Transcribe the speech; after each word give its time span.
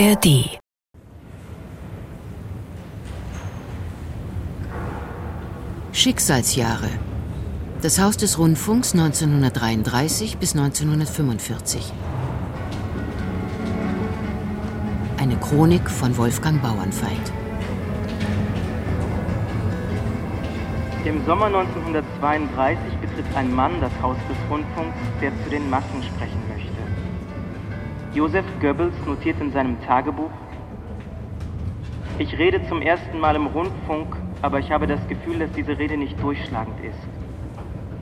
ARD 0.00 0.58
Schicksalsjahre. 5.92 6.88
Das 7.82 8.00
Haus 8.00 8.16
des 8.16 8.38
Rundfunks 8.38 8.94
1933 8.94 10.38
bis 10.38 10.56
1945 10.56 11.92
Eine 15.18 15.36
Chronik 15.36 15.90
von 15.90 16.16
Wolfgang 16.16 16.62
Bauernfeind. 16.62 17.32
Im 21.04 21.26
Sommer 21.26 21.46
1932 21.46 22.78
betritt 23.02 23.36
ein 23.36 23.54
Mann 23.54 23.78
das 23.82 23.92
Haus 24.00 24.16
des 24.30 24.50
Rundfunks, 24.50 24.96
der 25.20 25.30
zu 25.44 25.50
den 25.50 25.68
Massen 25.68 26.02
sprechen 26.02 26.49
Josef 28.12 28.44
Goebbels 28.60 28.94
notiert 29.06 29.40
in 29.40 29.52
seinem 29.52 29.80
Tagebuch, 29.82 30.32
ich 32.18 32.36
rede 32.36 32.60
zum 32.68 32.82
ersten 32.82 33.20
Mal 33.20 33.36
im 33.36 33.46
Rundfunk, 33.46 34.16
aber 34.42 34.58
ich 34.58 34.72
habe 34.72 34.88
das 34.88 35.00
Gefühl, 35.06 35.38
dass 35.38 35.52
diese 35.52 35.78
Rede 35.78 35.96
nicht 35.96 36.20
durchschlagend 36.20 36.74
ist. 36.84 36.98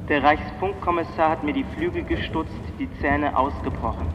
Der 0.08 0.24
Reichsfunkkommissar 0.24 1.30
hat 1.30 1.44
mir 1.44 1.52
die 1.52 1.66
Flügel 1.76 2.02
gestutzt, 2.04 2.58
die 2.78 2.88
Zähne 3.00 3.36
ausgebrochen. 3.36 4.06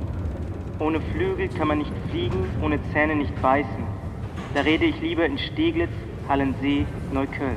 Ohne 0.80 1.00
Flügel 1.00 1.48
kann 1.48 1.68
man 1.68 1.78
nicht 1.78 1.94
fliegen, 2.10 2.44
ohne 2.62 2.80
Zähne 2.92 3.16
nicht 3.16 3.40
beißen. 3.42 3.84
Da 4.56 4.62
rede 4.62 4.86
ich 4.86 5.00
lieber 5.00 5.26
in 5.26 5.38
Steglitz, 5.38 5.94
Hallensee, 6.28 6.86
Neukölln. 7.14 7.56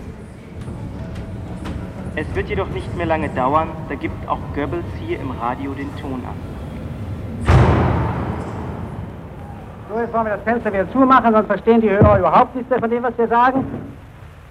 Es 2.14 2.32
wird 2.34 2.50
jedoch 2.50 2.68
nicht 2.68 2.94
mehr 2.96 3.06
lange 3.06 3.30
dauern, 3.30 3.70
da 3.88 3.94
gibt 3.94 4.28
auch 4.28 4.40
Goebbels 4.54 4.86
hier 5.04 5.18
im 5.18 5.30
Radio 5.30 5.72
den 5.72 5.94
Ton 5.96 6.22
an. 6.24 6.55
So, 9.88 10.00
jetzt 10.00 10.12
wollen 10.12 10.26
wir 10.26 10.36
das 10.36 10.42
Fenster 10.42 10.72
wieder 10.72 10.90
zumachen, 10.90 11.32
sonst 11.32 11.46
verstehen 11.46 11.80
die 11.80 11.90
Hörer 11.90 12.18
überhaupt 12.18 12.54
nichts 12.56 12.70
mehr 12.70 12.80
von 12.80 12.90
dem, 12.90 13.02
was 13.02 13.16
wir 13.16 13.28
sagen. 13.28 13.64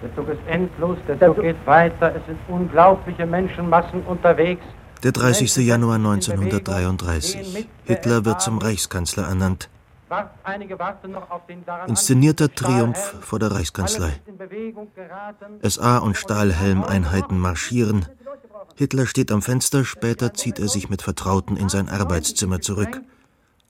Der 0.02 0.14
Zug 0.14 0.28
ist 0.28 0.40
endlos, 0.46 0.98
der 1.06 1.18
Zug 1.20 1.40
geht 1.42 1.56
weiter, 1.66 2.14
es 2.14 2.24
sind 2.26 2.38
unglaubliche 2.48 3.26
Menschenmassen 3.26 4.02
unterwegs. 4.02 4.64
Der 5.02 5.12
30. 5.12 5.56
Januar 5.56 5.96
1933. 5.96 7.68
Hitler 7.84 8.24
wird 8.24 8.40
zum 8.40 8.58
Reichskanzler 8.58 9.24
ernannt. 9.24 9.68
Inszenierter 11.86 12.54
Triumph 12.54 13.16
vor 13.20 13.38
der 13.38 13.50
Reichskanzlei. 13.50 14.12
SA- 15.62 15.98
und 15.98 16.16
Stahlhelmeinheiten 16.16 17.38
marschieren. 17.38 18.06
Hitler 18.76 19.06
steht 19.06 19.32
am 19.32 19.42
Fenster, 19.42 19.84
später 19.84 20.32
zieht 20.32 20.58
er 20.58 20.68
sich 20.68 20.88
mit 20.88 21.02
Vertrauten 21.02 21.56
in 21.56 21.68
sein 21.68 21.88
Arbeitszimmer 21.88 22.60
zurück. 22.60 23.00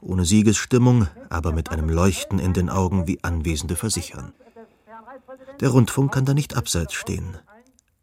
Ohne 0.01 0.25
Siegesstimmung, 0.25 1.09
aber 1.31 1.53
mit 1.53 1.71
einem 1.71 1.89
Leuchten 1.89 2.39
in 2.39 2.53
den 2.53 2.71
Augen, 2.71 3.07
wie 3.07 3.23
Anwesende 3.25 3.77
versichern. 3.77 4.33
Der 5.61 5.71
Rundfunk 5.71 6.13
kann 6.13 6.25
da 6.25 6.35
nicht 6.35 6.57
abseits 6.57 6.95
stehen. 6.95 7.39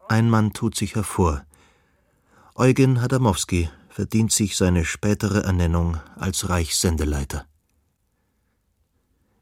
Ein 0.08 0.30
Mann 0.30 0.54
tut 0.54 0.76
sich 0.76 0.96
hervor. 0.96 1.46
Eugen 2.56 3.02
Hadamowski 3.02 3.70
verdient 3.90 4.32
sich 4.32 4.58
seine 4.58 4.86
spätere 4.86 5.44
Ernennung 5.44 5.98
als 6.16 6.50
Reichssendeleiter. 6.50 7.46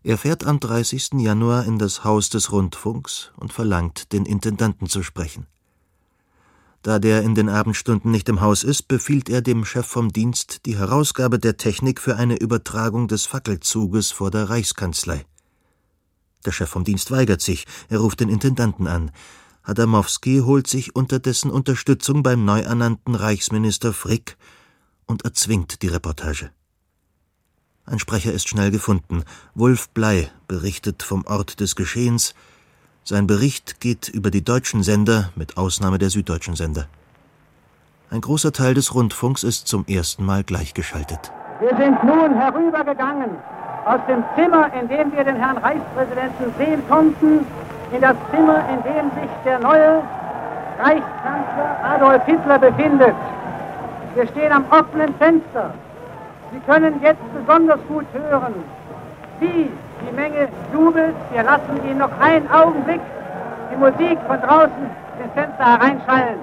Er 0.04 0.18
fährt 0.18 0.46
am 0.46 0.60
30. 0.60 1.12
Januar 1.20 1.66
in 1.66 1.78
das 1.78 2.04
Haus 2.04 2.30
des 2.30 2.52
Rundfunks 2.52 3.32
und 3.38 3.54
verlangt, 3.54 4.12
den 4.14 4.26
Intendanten 4.26 4.88
zu 4.88 5.04
sprechen. 5.04 5.46
Da 6.82 6.98
der 6.98 7.22
in 7.22 7.36
den 7.36 7.48
Abendstunden 7.48 8.10
nicht 8.10 8.28
im 8.28 8.42
Haus 8.42 8.64
ist, 8.64 8.88
befiehlt 8.88 9.30
er 9.30 9.42
dem 9.42 9.66
Chef 9.66 9.86
vom 9.86 10.12
Dienst 10.12 10.66
die 10.66 10.78
Herausgabe 10.78 11.38
der 11.38 11.58
Technik 11.58 12.02
für 12.02 12.16
eine 12.16 12.38
Übertragung 12.38 13.08
des 13.08 13.28
Fackelzuges 13.28 14.12
vor 14.12 14.32
der 14.32 14.50
Reichskanzlei. 14.50 15.26
Der 16.44 16.52
Chef 16.52 16.70
vom 16.70 16.84
Dienst 16.84 17.12
weigert 17.12 17.42
sich, 17.42 17.68
er 17.90 18.00
ruft 18.00 18.20
den 18.20 18.30
Intendanten 18.30 18.88
an. 18.88 19.12
Hadamowski 19.64 20.40
holt 20.40 20.66
sich 20.66 20.96
unterdessen 20.96 21.52
Unterstützung 21.52 22.24
beim 22.24 22.46
neu 22.46 22.62
ernannten 22.62 23.13
Reichsminister 23.13 23.94
Frick 23.94 24.38
und 25.06 25.24
erzwingt 25.24 25.84
die 25.84 25.88
Reportage. 25.88 26.50
Ein 27.86 28.00
Sprecher 28.00 28.34
ist 28.34 28.48
schnell 28.48 28.72
gefunden. 28.72 29.24
Wulf 29.53 29.90
Blei 29.90 30.31
berichtet 30.48 31.03
vom 31.03 31.25
Ort 31.25 31.59
des 31.59 31.75
Geschehens. 31.75 32.34
Sein 33.03 33.25
Bericht 33.25 33.79
geht 33.79 34.09
über 34.09 34.29
die 34.29 34.44
deutschen 34.44 34.84
Sender, 34.84 35.31
mit 35.35 35.57
Ausnahme 35.57 35.97
der 35.97 36.12
süddeutschen 36.12 36.56
Sender. 36.56 36.85
Ein 38.12 38.22
großer 38.22 38.51
Teil 38.51 38.75
des 38.75 38.94
Rundfunks 38.94 39.44
ist 39.44 39.67
zum 39.67 39.85
ersten 39.88 40.23
Mal 40.23 40.44
gleichgeschaltet. 40.44 41.31
Wir 41.59 41.75
sind 41.78 42.03
nun 42.03 42.35
herübergegangen 42.35 43.31
aus 43.85 44.01
dem 44.07 44.23
Zimmer, 44.35 44.72
in 44.79 44.88
dem 44.88 45.12
wir 45.13 45.23
den 45.23 45.35
Herrn 45.35 45.57
Reichspräsidenten 45.57 46.53
sehen 46.59 46.84
konnten, 46.88 47.39
in 47.91 48.01
das 48.01 48.16
Zimmer, 48.29 48.69
in 48.69 48.84
dem 48.84 49.09
sich 49.19 49.31
der 49.45 49.59
neue 49.59 50.03
Reichskanzler 50.78 51.79
Adolf 51.83 52.23
Hitler 52.25 52.59
befindet. 52.59 53.16
Wir 54.13 54.28
stehen 54.28 54.51
am 54.51 54.66
offenen 54.69 55.16
Fenster. 55.16 55.73
Sie 56.53 56.59
können 56.72 57.01
jetzt 57.01 57.22
besonders 57.33 57.79
gut 57.88 58.06
hören, 58.13 58.53
wie 59.39 59.72
die 60.07 60.16
Menge 60.16 60.47
jubelt. 60.73 61.16
Wir 61.31 61.44
lassen 61.44 61.84
Ihnen 61.85 62.00
noch 62.00 62.19
einen 62.19 62.50
Augenblick 62.50 63.01
die 63.72 63.78
Musik 63.78 64.19
von 64.28 64.39
draußen 64.41 64.89
ins 65.23 65.34
Fenster 65.34 65.66
hereinschallen. 65.66 66.39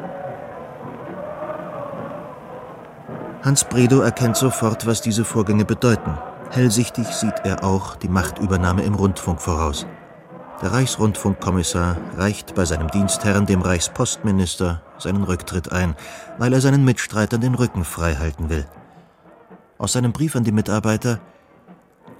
Hans 3.45 3.65
Bredow 3.65 4.01
erkennt 4.01 4.37
sofort, 4.37 4.87
was 4.87 5.01
diese 5.01 5.25
Vorgänge 5.25 5.65
bedeuten. 5.65 6.19
Hellsichtig 6.51 7.07
sieht 7.09 7.45
er 7.45 7.63
auch 7.63 7.97
die 7.97 8.09
Machtübernahme 8.09 8.83
im 8.83 8.95
Rundfunk 8.95 9.41
voraus. 9.41 9.87
Der 10.61 10.73
Reichsrundfunkkommissar 10.73 11.97
reicht 12.17 12.57
bei 12.57 12.65
seinem 12.65 12.91
Dienstherrn, 12.91 13.47
dem 13.47 13.63
Reichspostminister, 13.63 14.83
seinen 14.99 15.23
Rücktritt 15.23 15.71
ein, 15.71 15.95
weil 16.39 16.53
er 16.53 16.61
seinen 16.61 16.85
Mitstreitern 16.85 17.41
den 17.41 17.55
Rücken 17.55 17.85
frei 17.85 18.17
halten 18.17 18.51
will. 18.51 18.67
Aus 19.79 19.93
seinem 19.93 20.13
Brief 20.13 20.35
an 20.35 20.43
die 20.43 20.51
Mitarbeiter 20.51 21.21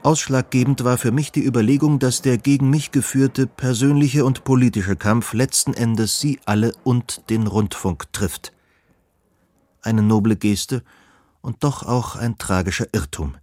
Ausschlaggebend 0.03 0.85
war 0.85 0.97
für 0.97 1.11
mich 1.11 1.33
die 1.33 1.45
Überlegung, 1.45 1.99
dass 1.99 2.23
der 2.23 2.39
gegen 2.39 2.71
mich 2.71 2.93
geführte 2.93 3.47
persönliche 3.47 4.25
und 4.25 4.45
politische 4.45 4.95
Kampf 4.95 5.33
letzten 5.33 5.75
Endes 5.75 6.21
Sie 6.21 6.39
alle 6.45 6.73
und 6.85 7.29
den 7.31 7.47
Rundfunk 7.49 8.13
trifft. 8.13 8.53
Eine 9.83 10.03
noble 10.03 10.37
Geste 10.37 10.85
und 11.41 11.65
doch 11.65 11.83
auch 11.83 12.15
ein 12.15 12.39
tragischer 12.39 12.87
Irrtum. 12.93 13.37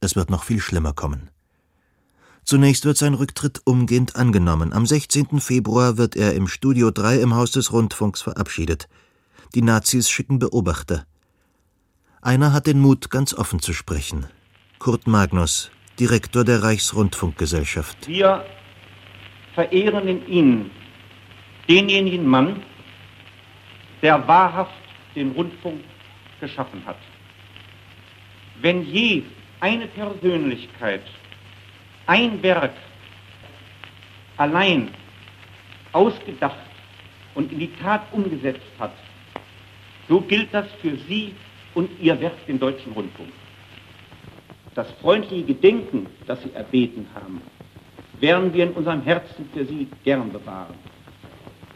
Es 0.00 0.16
wird 0.16 0.30
noch 0.30 0.44
viel 0.44 0.60
schlimmer 0.60 0.94
kommen. 0.94 1.30
Zunächst 2.44 2.86
wird 2.86 2.96
sein 2.96 3.14
Rücktritt 3.14 3.62
umgehend 3.64 4.16
angenommen. 4.16 4.72
Am 4.72 4.86
16. 4.86 5.40
Februar 5.40 5.96
wird 5.98 6.16
er 6.16 6.34
im 6.34 6.48
Studio 6.48 6.90
3 6.90 7.20
im 7.20 7.34
Haus 7.34 7.52
des 7.52 7.72
Rundfunks 7.72 8.22
verabschiedet. 8.22 8.88
Die 9.54 9.62
Nazis 9.62 10.08
schicken 10.10 10.38
Beobachter. 10.38 11.06
Einer 12.20 12.52
hat 12.52 12.66
den 12.66 12.80
Mut, 12.80 13.10
ganz 13.10 13.34
offen 13.34 13.60
zu 13.60 13.72
sprechen. 13.72 14.26
Kurt 14.78 15.06
Magnus, 15.06 15.70
Direktor 15.98 16.44
der 16.44 16.62
Reichsrundfunkgesellschaft. 16.62 18.08
Wir 18.08 18.44
verehren 19.54 20.08
in 20.08 20.26
Ihnen 20.26 20.70
denjenigen 21.68 22.26
Mann, 22.26 22.62
der 24.02 24.26
wahrhaft 24.26 24.74
den 25.14 25.30
Rundfunk 25.30 25.80
geschaffen 26.40 26.82
hat. 26.84 26.98
Wenn 28.60 28.84
je 28.84 29.22
eine 29.60 29.86
Persönlichkeit 29.86 31.02
ein 32.06 32.42
Werk 32.42 32.74
allein 34.36 34.90
ausgedacht 35.92 36.58
und 37.36 37.52
in 37.52 37.60
die 37.60 37.72
Tat 37.76 38.02
umgesetzt 38.12 38.66
hat, 38.80 38.94
so 40.08 40.20
gilt 40.20 40.52
das 40.52 40.66
für 40.82 40.96
Sie 41.08 41.34
und 41.74 41.88
Ihr 42.00 42.20
Werk, 42.20 42.46
den 42.46 42.58
Deutschen 42.58 42.92
Rundfunk. 42.92 43.30
Das 44.74 44.90
freundliche 45.00 45.44
Gedenken, 45.44 46.06
das 46.26 46.42
Sie 46.42 46.52
erbeten 46.52 47.06
haben, 47.14 47.40
werden 48.20 48.52
wir 48.52 48.64
in 48.64 48.72
unserem 48.72 49.02
Herzen 49.02 49.48
für 49.52 49.64
Sie 49.64 49.88
gern 50.02 50.32
bewahren. 50.32 50.74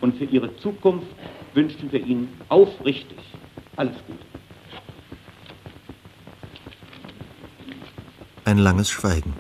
Und 0.01 0.17
für 0.17 0.25
Ihre 0.25 0.57
Zukunft 0.57 1.07
wünschen 1.55 1.91
wir 1.93 2.05
Ihnen 2.05 2.41
aufrichtig 2.49 3.19
alles 3.77 3.97
Gute. 4.07 4.25
Ein 8.45 8.59
langes 8.59 8.91
Schweigen. 8.91 9.35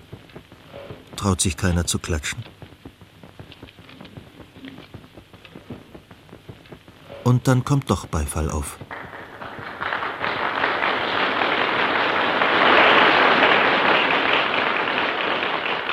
Traut 1.16 1.40
sich 1.40 1.56
keiner 1.56 1.86
zu 1.86 1.98
klatschen? 1.98 2.44
Und 7.24 7.48
dann 7.48 7.64
kommt 7.64 7.90
doch 7.90 8.06
Beifall 8.06 8.50
auf. 8.50 8.78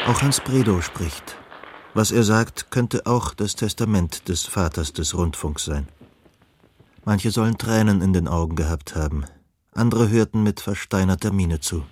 Auch 0.07 0.21
Hans 0.21 0.39
Bredow 0.39 0.81
spricht. 0.81 1.35
Was 1.95 2.11
er 2.11 2.21
sagt, 2.21 2.69
könnte 2.69 3.07
auch 3.07 3.33
das 3.33 3.55
Testament 3.55 4.29
des 4.29 4.45
Vaters 4.45 4.93
des 4.93 5.17
Rundfunks 5.17 5.65
sein. 5.65 5.87
Manche 7.05 7.31
sollen 7.31 7.57
Tränen 7.57 8.03
in 8.03 8.13
den 8.13 8.27
Augen 8.27 8.55
gehabt 8.55 8.95
haben, 8.95 9.25
andere 9.73 10.09
hörten 10.09 10.43
mit 10.43 10.59
versteinerter 10.59 11.31
Miene 11.33 11.59
zu. 11.59 11.85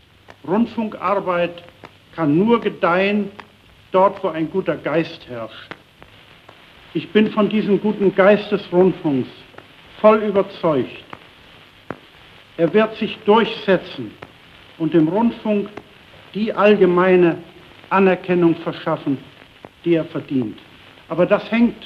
Rundfunkarbeit 0.48 1.64
kann 2.16 2.38
nur 2.38 2.62
gedeihen 2.62 3.32
dort, 3.92 4.24
wo 4.24 4.28
ein 4.28 4.52
guter 4.52 4.76
Geist 4.76 5.28
herrscht. 5.28 5.76
Ich 6.94 7.12
bin 7.14 7.32
von 7.32 7.50
diesem 7.50 7.82
guten 7.82 8.14
Geist 8.14 8.52
des 8.52 8.62
Rundfunks 8.72 9.30
voll 10.00 10.20
überzeugt. 10.20 11.04
Er 12.58 12.72
wird 12.72 12.96
sich 12.98 13.18
durchsetzen 13.26 14.12
und 14.78 14.94
dem 14.94 15.08
Rundfunk 15.08 15.70
die 16.36 16.54
allgemeine 16.54 17.40
Anerkennung 17.94 18.56
verschaffen, 18.58 19.18
die 19.86 19.94
er 19.96 20.06
verdient. 20.06 20.58
Aber 21.08 21.26
das 21.26 21.50
hängt 21.52 21.78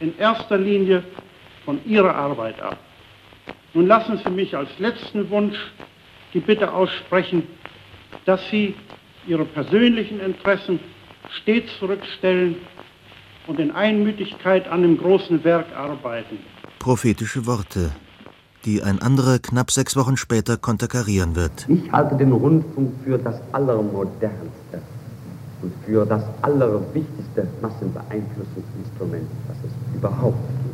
in 0.00 0.16
erster 0.18 0.56
Linie 0.56 1.04
von 1.64 1.78
Ihrer 1.84 2.14
Arbeit 2.14 2.60
ab. 2.60 2.78
Nun 3.74 3.86
lassen 3.86 4.18
Sie 4.24 4.30
mich 4.30 4.56
als 4.56 4.70
letzten 4.78 5.28
Wunsch 5.30 5.58
die 6.32 6.40
Bitte 6.40 6.72
aussprechen, 6.72 7.42
dass 8.24 8.40
Sie 8.50 8.74
Ihre 9.26 9.44
persönlichen 9.44 10.18
Interessen 10.20 10.80
stets 11.42 11.70
zurückstellen 11.78 12.56
und 13.46 13.60
in 13.60 13.70
Einmütigkeit 13.70 14.66
an 14.68 14.82
dem 14.82 14.96
großen 14.96 15.44
Werk 15.44 15.66
arbeiten. 15.76 16.38
Prophetische 16.78 17.46
Worte, 17.46 17.90
die 18.64 18.82
ein 18.82 19.02
anderer 19.02 19.38
knapp 19.38 19.70
sechs 19.70 19.94
Wochen 19.96 20.16
später 20.16 20.56
konterkarieren 20.56 21.36
wird. 21.36 21.68
Ich 21.68 21.92
halte 21.92 22.16
den 22.16 22.32
Rundfunk 22.32 22.92
für 23.04 23.18
das 23.18 23.40
Allermodernste 23.52 24.82
und 25.62 25.72
für 25.84 26.06
das 26.06 26.22
allerwichtigste 26.42 27.46
Massenbeeinflussungsinstrument, 27.60 29.28
das 29.48 29.56
es 29.64 29.96
überhaupt 29.96 30.38
gibt. 30.48 30.70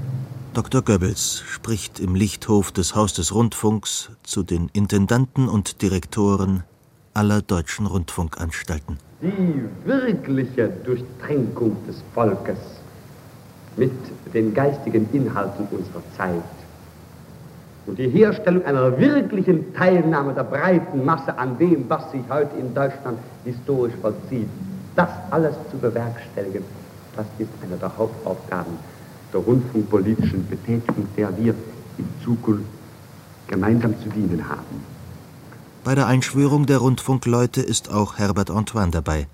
Dr. 0.56 0.82
Goebbels 0.82 1.42
spricht 1.46 2.00
im 2.00 2.14
Lichthof 2.14 2.72
des 2.72 2.94
Haus 2.94 3.12
des 3.12 3.34
Rundfunks 3.34 4.10
zu 4.22 4.42
den 4.42 4.70
Intendanten 4.72 5.48
und 5.48 5.82
Direktoren 5.82 6.64
aller 7.12 7.42
deutschen 7.42 7.86
Rundfunkanstalten. 7.86 8.98
Die 9.20 9.64
wirkliche 9.84 10.68
Durchtränkung 10.68 11.76
des 11.86 11.96
Volkes 12.14 12.58
mit 13.76 13.92
den 14.32 14.54
geistigen 14.54 15.08
Inhalten 15.12 15.66
unserer 15.70 16.02
Zeit 16.16 16.42
und 17.86 17.98
die 17.98 18.08
Herstellung 18.08 18.64
einer 18.64 18.98
wirklichen 18.98 19.74
Teilnahme 19.74 20.34
der 20.34 20.44
breiten 20.44 21.04
Masse 21.04 21.38
an 21.38 21.58
dem, 21.58 21.84
was 21.88 22.10
sich 22.10 22.22
heute 22.28 22.56
in 22.56 22.74
Deutschland 22.74 23.18
historisch 23.44 23.94
vollzieht, 24.00 24.48
das 24.96 25.10
alles 25.30 25.54
zu 25.70 25.78
bewerkstelligen, 25.78 26.64
das 27.16 27.26
ist 27.38 27.50
eine 27.62 27.76
der 27.76 27.96
Hauptaufgaben 27.96 28.78
der 29.32 29.40
rundfunkpolitischen 29.40 30.46
Betätigung, 30.48 31.06
der 31.16 31.36
wir 31.36 31.54
in 31.98 32.08
Zukunft 32.24 32.64
gemeinsam 33.46 33.94
zu 34.02 34.08
dienen 34.08 34.48
haben. 34.48 34.84
Bei 35.84 35.94
der 35.94 36.06
Einschwörung 36.06 36.66
der 36.66 36.78
Rundfunkleute 36.78 37.60
ist 37.62 37.90
auch 37.90 38.18
Herbert 38.18 38.50
Antoine 38.50 38.90
dabei. 38.90 39.28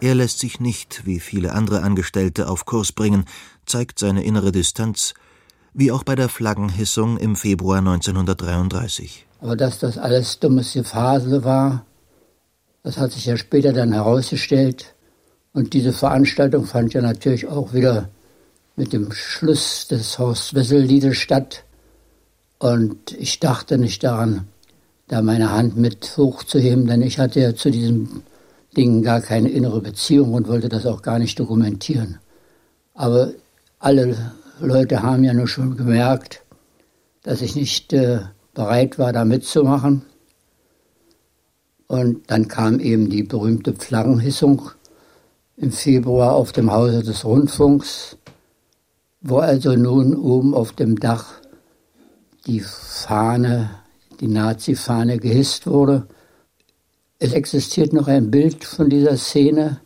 Er 0.00 0.14
lässt 0.14 0.38
sich 0.38 0.60
nicht, 0.60 1.04
wie 1.04 1.20
viele 1.20 1.52
andere 1.52 1.82
Angestellte, 1.82 2.48
auf 2.48 2.64
Kurs 2.64 2.92
bringen, 2.92 3.26
zeigt 3.66 3.98
seine 3.98 4.24
innere 4.24 4.50
Distanz, 4.50 5.12
wie 5.74 5.92
auch 5.92 6.02
bei 6.02 6.14
der 6.14 6.30
Flaggenhissung 6.30 7.18
im 7.18 7.36
Februar 7.36 7.78
1933. 7.78 9.26
Aber 9.42 9.56
dass 9.56 9.78
das 9.78 9.98
alles 9.98 10.38
dummes 10.38 10.72
Gefasel 10.72 11.44
war, 11.44 11.84
das 12.82 12.96
hat 12.96 13.12
sich 13.12 13.26
ja 13.26 13.36
später 13.36 13.72
dann 13.72 13.92
herausgestellt. 13.92 14.94
Und 15.52 15.72
diese 15.74 15.92
Veranstaltung 15.92 16.64
fand 16.64 16.94
ja 16.94 17.02
natürlich 17.02 17.46
auch 17.48 17.72
wieder 17.72 18.08
mit 18.76 18.92
dem 18.92 19.12
Schluss 19.12 19.88
des 19.88 20.18
Horst 20.18 20.54
Wessel-Liedes 20.54 21.16
statt. 21.16 21.64
Und 22.58 23.12
ich 23.12 23.40
dachte 23.40 23.78
nicht 23.78 24.04
daran, 24.04 24.46
da 25.08 25.22
meine 25.22 25.50
Hand 25.52 25.76
mit 25.76 26.16
hochzuheben, 26.16 26.86
denn 26.86 27.02
ich 27.02 27.18
hatte 27.18 27.40
ja 27.40 27.54
zu 27.54 27.70
diesem 27.70 28.22
Ding 28.76 29.02
gar 29.02 29.20
keine 29.20 29.48
innere 29.48 29.80
Beziehung 29.80 30.34
und 30.34 30.46
wollte 30.46 30.68
das 30.68 30.86
auch 30.86 31.02
gar 31.02 31.18
nicht 31.18 31.38
dokumentieren. 31.38 32.18
Aber 32.94 33.32
alle 33.80 34.32
Leute 34.60 35.02
haben 35.02 35.24
ja 35.24 35.34
nur 35.34 35.48
schon 35.48 35.76
gemerkt, 35.76 36.42
dass 37.22 37.42
ich 37.42 37.56
nicht 37.56 37.92
äh, 37.92 38.20
bereit 38.54 38.98
war, 38.98 39.12
da 39.12 39.24
mitzumachen. 39.24 40.02
Und 41.88 42.30
dann 42.30 42.46
kam 42.46 42.78
eben 42.78 43.10
die 43.10 43.24
berühmte 43.24 43.74
Flaggenhissung 43.74 44.70
im 45.60 45.72
Februar 45.72 46.34
auf 46.34 46.52
dem 46.52 46.72
Hause 46.72 47.02
des 47.02 47.24
Rundfunks, 47.24 48.16
wo 49.20 49.38
also 49.38 49.76
nun 49.76 50.16
oben 50.16 50.54
auf 50.54 50.72
dem 50.72 50.98
Dach 50.98 51.34
die 52.46 52.60
Fahne, 52.60 53.68
die 54.20 54.28
Nazi-Fahne 54.28 55.18
gehisst 55.18 55.66
wurde. 55.66 56.06
Es 57.18 57.34
existiert 57.34 57.92
noch 57.92 58.08
ein 58.08 58.30
Bild 58.30 58.64
von 58.64 58.88
dieser 58.88 59.18
Szene, 59.18 59.80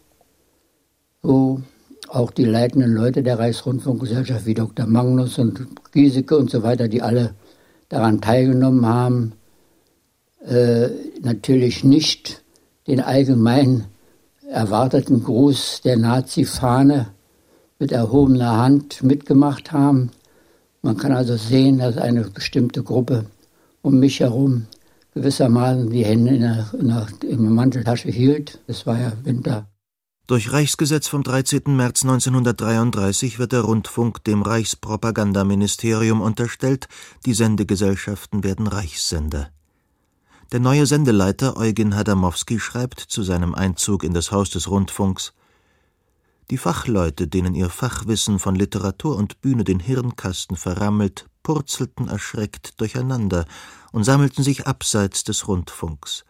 wo 1.23 1.61
auch 2.09 2.31
die 2.31 2.45
leitenden 2.45 2.93
Leute 2.93 3.25
der 3.25 3.41
Reichsrundfunkgesellschaft 3.41 4.47
wie 4.47 4.55
Dr. 4.55 4.87
Magnus 4.87 5.39
und 5.41 5.67
Giesecke 5.91 6.37
und 6.37 6.51
so 6.51 6.63
weiter, 6.63 6.87
die 6.87 7.03
alle 7.03 7.35
daran 7.89 8.21
teilgenommen 8.21 8.87
haben, 8.87 9.33
äh, 10.47 10.89
natürlich 11.21 11.83
nicht 11.83 12.45
den 12.87 13.01
allgemein 13.01 13.87
erwarteten 14.55 15.23
Gruß 15.23 15.81
der 15.85 15.97
Nazi-Fahne 15.97 17.09
mit 17.79 17.93
erhobener 17.93 18.57
Hand 18.57 19.03
mitgemacht 19.03 19.73
haben. 19.73 20.11
Man 20.81 20.97
kann 20.97 21.13
also 21.13 21.37
sehen, 21.37 21.79
dass 21.79 21.99
eine 21.99 22.23
bestimmte 22.23 22.83
Gruppe 22.83 23.27
um 23.83 23.99
mich 23.99 24.21
herum 24.21 24.67
gewissermaßen 25.13 25.91
die 25.91 26.05
Hände 26.05 26.35
in 26.35 26.41
der, 26.41 26.67
in 26.79 26.89
der, 26.89 27.07
in 27.23 27.43
der 27.43 27.51
Manteltasche 27.51 28.11
hielt. 28.11 28.61
Es 28.67 28.87
war 28.87 28.99
ja 28.99 29.13
Winter. 29.23 29.67
Durch 30.27 30.53
Reichsgesetz 30.53 31.07
vom 31.07 31.23
13. 31.23 31.63
März 31.67 32.03
1933 32.03 33.39
wird 33.39 33.53
der 33.53 33.61
Rundfunk 33.61 34.25
dem 34.25 34.43
Reichspropagandaministerium 34.43 36.21
unterstellt, 36.21 36.89
die 37.27 37.35
Sendegesellschaften 37.35 38.43
werden 38.43 38.67
Reichssender. 38.67 39.51
Der 40.53 40.61
neue 40.61 40.87
Sendeleiter 40.87 41.57
Eugen 41.57 41.97
Hadamowski 41.97 42.61
schreibt 42.61 43.01
zu 43.01 43.23
seinem 43.23 43.55
Einzug 43.55 44.05
in 44.05 44.13
das 44.13 44.31
Haus 44.31 44.51
des 44.51 44.69
Rundfunks 44.69 45.33
Die 46.51 46.59
Fachleute, 46.59 47.27
denen 47.27 47.55
ihr 47.55 47.71
Fachwissen 47.71 48.39
von 48.39 48.55
Literatur 48.55 49.17
und 49.17 49.41
Bühne 49.41 49.65
den 49.65 49.81
Hirnkasten 49.81 50.57
verrammelt, 50.57 51.27
purzelten 51.43 52.09
erschreckt 52.09 52.81
durcheinander 52.81 53.47
und 53.91 54.05
sammelten 54.05 54.45
sich 54.45 54.67
abseits 54.67 55.25
des 55.25 55.49
Rundfunks. 55.49 56.25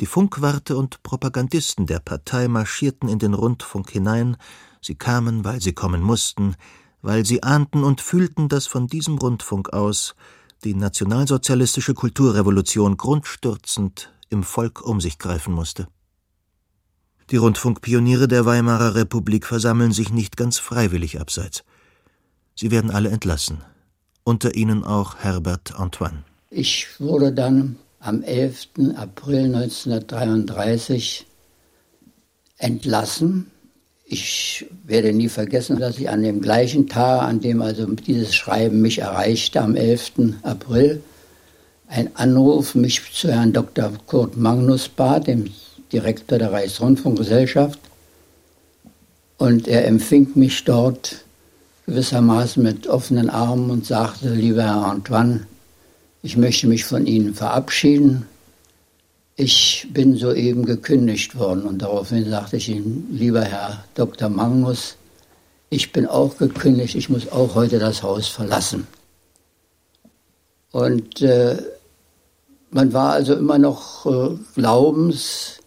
Die 0.00 0.06
Funkwarte 0.06 0.76
und 0.76 1.02
Propagandisten 1.04 1.86
der 1.86 2.00
Partei 2.00 2.48
marschierten 2.48 3.08
in 3.08 3.20
den 3.20 3.34
Rundfunk 3.34 3.90
hinein, 3.90 4.36
sie 4.80 4.96
kamen, 4.96 5.44
weil 5.44 5.62
sie 5.62 5.72
kommen 5.72 6.02
mussten, 6.02 6.56
weil 7.02 7.24
sie 7.24 7.44
ahnten 7.44 7.84
und 7.84 8.00
fühlten, 8.00 8.48
dass 8.48 8.66
von 8.66 8.88
diesem 8.88 9.16
Rundfunk 9.16 9.72
aus 9.72 10.16
die 10.62 10.74
nationalsozialistische 10.74 11.94
Kulturrevolution 11.94 12.96
grundstürzend 12.96 14.12
im 14.30 14.42
Volk 14.42 14.82
um 14.82 15.00
sich 15.00 15.18
greifen 15.18 15.52
musste. 15.52 15.88
Die 17.30 17.36
Rundfunkpioniere 17.36 18.28
der 18.28 18.44
Weimarer 18.44 18.94
Republik 18.94 19.46
versammeln 19.46 19.92
sich 19.92 20.12
nicht 20.12 20.36
ganz 20.36 20.58
freiwillig 20.58 21.20
abseits. 21.20 21.64
Sie 22.54 22.70
werden 22.70 22.90
alle 22.90 23.08
entlassen, 23.08 23.62
unter 24.22 24.54
ihnen 24.54 24.84
auch 24.84 25.16
Herbert 25.16 25.74
Antoine. 25.78 26.24
Ich 26.50 27.00
wurde 27.00 27.32
dann 27.32 27.76
am 27.98 28.22
11. 28.22 28.68
April 28.96 29.54
1933 29.54 31.26
entlassen. 32.58 33.50
Ich 34.06 34.66
werde 34.84 35.12
nie 35.12 35.28
vergessen, 35.28 35.78
dass 35.78 35.98
ich 35.98 36.10
an 36.10 36.22
dem 36.22 36.42
gleichen 36.42 36.88
Tag, 36.88 37.22
an 37.22 37.40
dem 37.40 37.62
also 37.62 37.86
dieses 37.86 38.34
Schreiben 38.34 38.82
mich 38.82 38.98
erreichte, 38.98 39.62
am 39.62 39.76
11. 39.76 40.12
April, 40.42 41.02
ein 41.88 42.14
Anruf 42.14 42.74
mich 42.74 43.00
zu 43.12 43.32
Herrn 43.32 43.52
Dr. 43.52 43.92
Kurt 44.06 44.36
Magnus 44.36 44.88
bat, 44.88 45.26
dem 45.26 45.50
Direktor 45.92 46.38
der 46.38 46.52
Reichsrundfunkgesellschaft. 46.52 47.78
Und 49.38 49.68
er 49.68 49.86
empfing 49.86 50.28
mich 50.34 50.64
dort 50.64 51.24
gewissermaßen 51.86 52.62
mit 52.62 52.86
offenen 52.86 53.30
Armen 53.30 53.70
und 53.70 53.86
sagte, 53.86 54.28
lieber 54.28 54.64
Herr 54.64 54.86
Antoine, 54.86 55.46
ich 56.22 56.36
möchte 56.36 56.66
mich 56.66 56.84
von 56.84 57.06
Ihnen 57.06 57.34
verabschieden. 57.34 58.26
Ich 59.36 59.88
bin 59.92 60.16
soeben 60.16 60.64
gekündigt 60.64 61.36
worden 61.36 61.64
und 61.64 61.82
daraufhin 61.82 62.28
sagte 62.30 62.56
ich 62.56 62.68
Ihnen, 62.68 63.08
lieber 63.10 63.42
Herr 63.42 63.82
Dr. 63.96 64.28
Magnus, 64.28 64.94
ich 65.70 65.90
bin 65.90 66.06
auch 66.06 66.36
gekündigt, 66.36 66.94
ich 66.94 67.08
muss 67.08 67.32
auch 67.32 67.56
heute 67.56 67.80
das 67.80 68.04
Haus 68.04 68.28
verlassen. 68.28 68.86
Und 70.70 71.20
äh, 71.20 71.56
man 72.70 72.92
war 72.92 73.12
also 73.12 73.34
immer 73.34 73.58
noch 73.58 74.06
äh, 74.06 74.36
glaubens, 74.54 75.58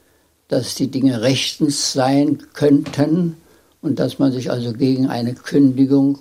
dass 0.47 0.75
die 0.75 0.87
Dinge 0.89 1.21
rechtens 1.21 1.91
sein 1.91 2.43
könnten 2.53 3.35
und 3.81 3.99
dass 3.99 4.17
man 4.17 4.31
sich 4.31 4.49
also 4.49 4.71
gegen 4.71 5.09
eine 5.09 5.33
Kündigung 5.33 6.19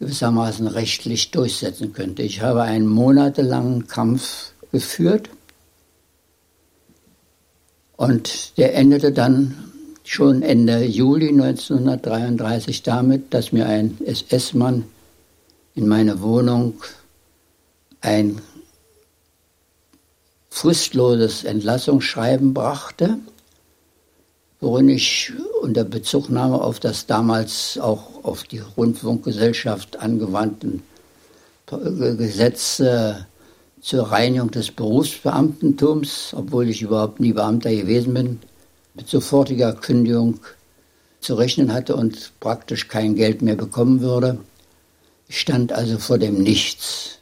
gewissermaßen 0.00 0.66
rechtlich 0.66 1.30
durchsetzen 1.30 1.92
könnte. 1.92 2.22
Ich 2.22 2.42
habe 2.42 2.62
einen 2.62 2.88
monatelangen 2.88 3.86
Kampf 3.86 4.52
geführt 4.72 5.30
Und 7.96 8.56
der 8.58 8.74
endete 8.74 9.12
dann 9.12 9.72
schon 10.04 10.42
Ende 10.42 10.84
Juli 10.84 11.28
1933 11.28 12.82
damit, 12.82 13.32
dass 13.34 13.52
mir 13.52 13.66
ein 13.66 13.98
SS-Mann 14.04 14.84
in 15.74 15.88
meine 15.88 16.20
Wohnung 16.20 16.74
ein 18.00 18.40
fristloses 20.50 21.44
Entlassungsschreiben 21.44 22.54
brachte, 22.54 23.18
worin 24.60 24.88
ich 24.88 25.32
unter 25.60 25.84
Bezugnahme 25.84 26.60
auf 26.60 26.80
das 26.80 27.06
damals 27.06 27.78
auch 27.78 28.24
auf 28.24 28.44
die 28.44 28.60
Rundfunkgesellschaft 28.60 29.98
angewandten 29.98 30.82
Gesetze 31.66 33.26
zur 33.86 34.10
Reinigung 34.10 34.50
des 34.50 34.72
Berufsbeamtentums, 34.72 36.34
obwohl 36.36 36.68
ich 36.68 36.82
überhaupt 36.82 37.20
nie 37.20 37.32
Beamter 37.32 37.70
gewesen 37.70 38.14
bin, 38.14 38.40
mit 38.94 39.06
sofortiger 39.06 39.74
Kündigung 39.74 40.40
zu 41.20 41.36
rechnen 41.36 41.72
hatte 41.72 41.94
und 41.94 42.32
praktisch 42.40 42.88
kein 42.88 43.14
Geld 43.14 43.42
mehr 43.42 43.54
bekommen 43.54 44.00
würde. 44.00 44.38
Ich 45.28 45.38
stand 45.38 45.72
also 45.72 45.98
vor 45.98 46.18
dem 46.18 46.42
Nichts. 46.42 47.20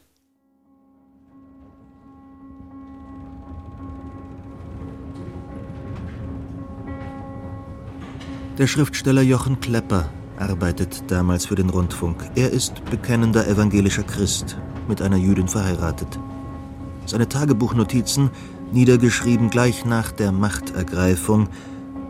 Der 8.56 8.66
Schriftsteller 8.66 9.20
Jochen 9.20 9.60
Klepper 9.60 10.08
arbeitet 10.38 11.02
damals 11.08 11.44
für 11.44 11.56
den 11.56 11.68
Rundfunk. 11.68 12.24
Er 12.36 12.50
ist 12.50 12.82
bekennender 12.86 13.46
evangelischer 13.46 14.04
Christ, 14.04 14.56
mit 14.88 15.02
einer 15.02 15.18
Jüdin 15.18 15.48
verheiratet. 15.48 16.18
Seine 17.06 17.28
Tagebuchnotizen, 17.28 18.30
niedergeschrieben 18.72 19.50
gleich 19.50 19.84
nach 19.84 20.10
der 20.12 20.32
Machtergreifung, 20.32 21.48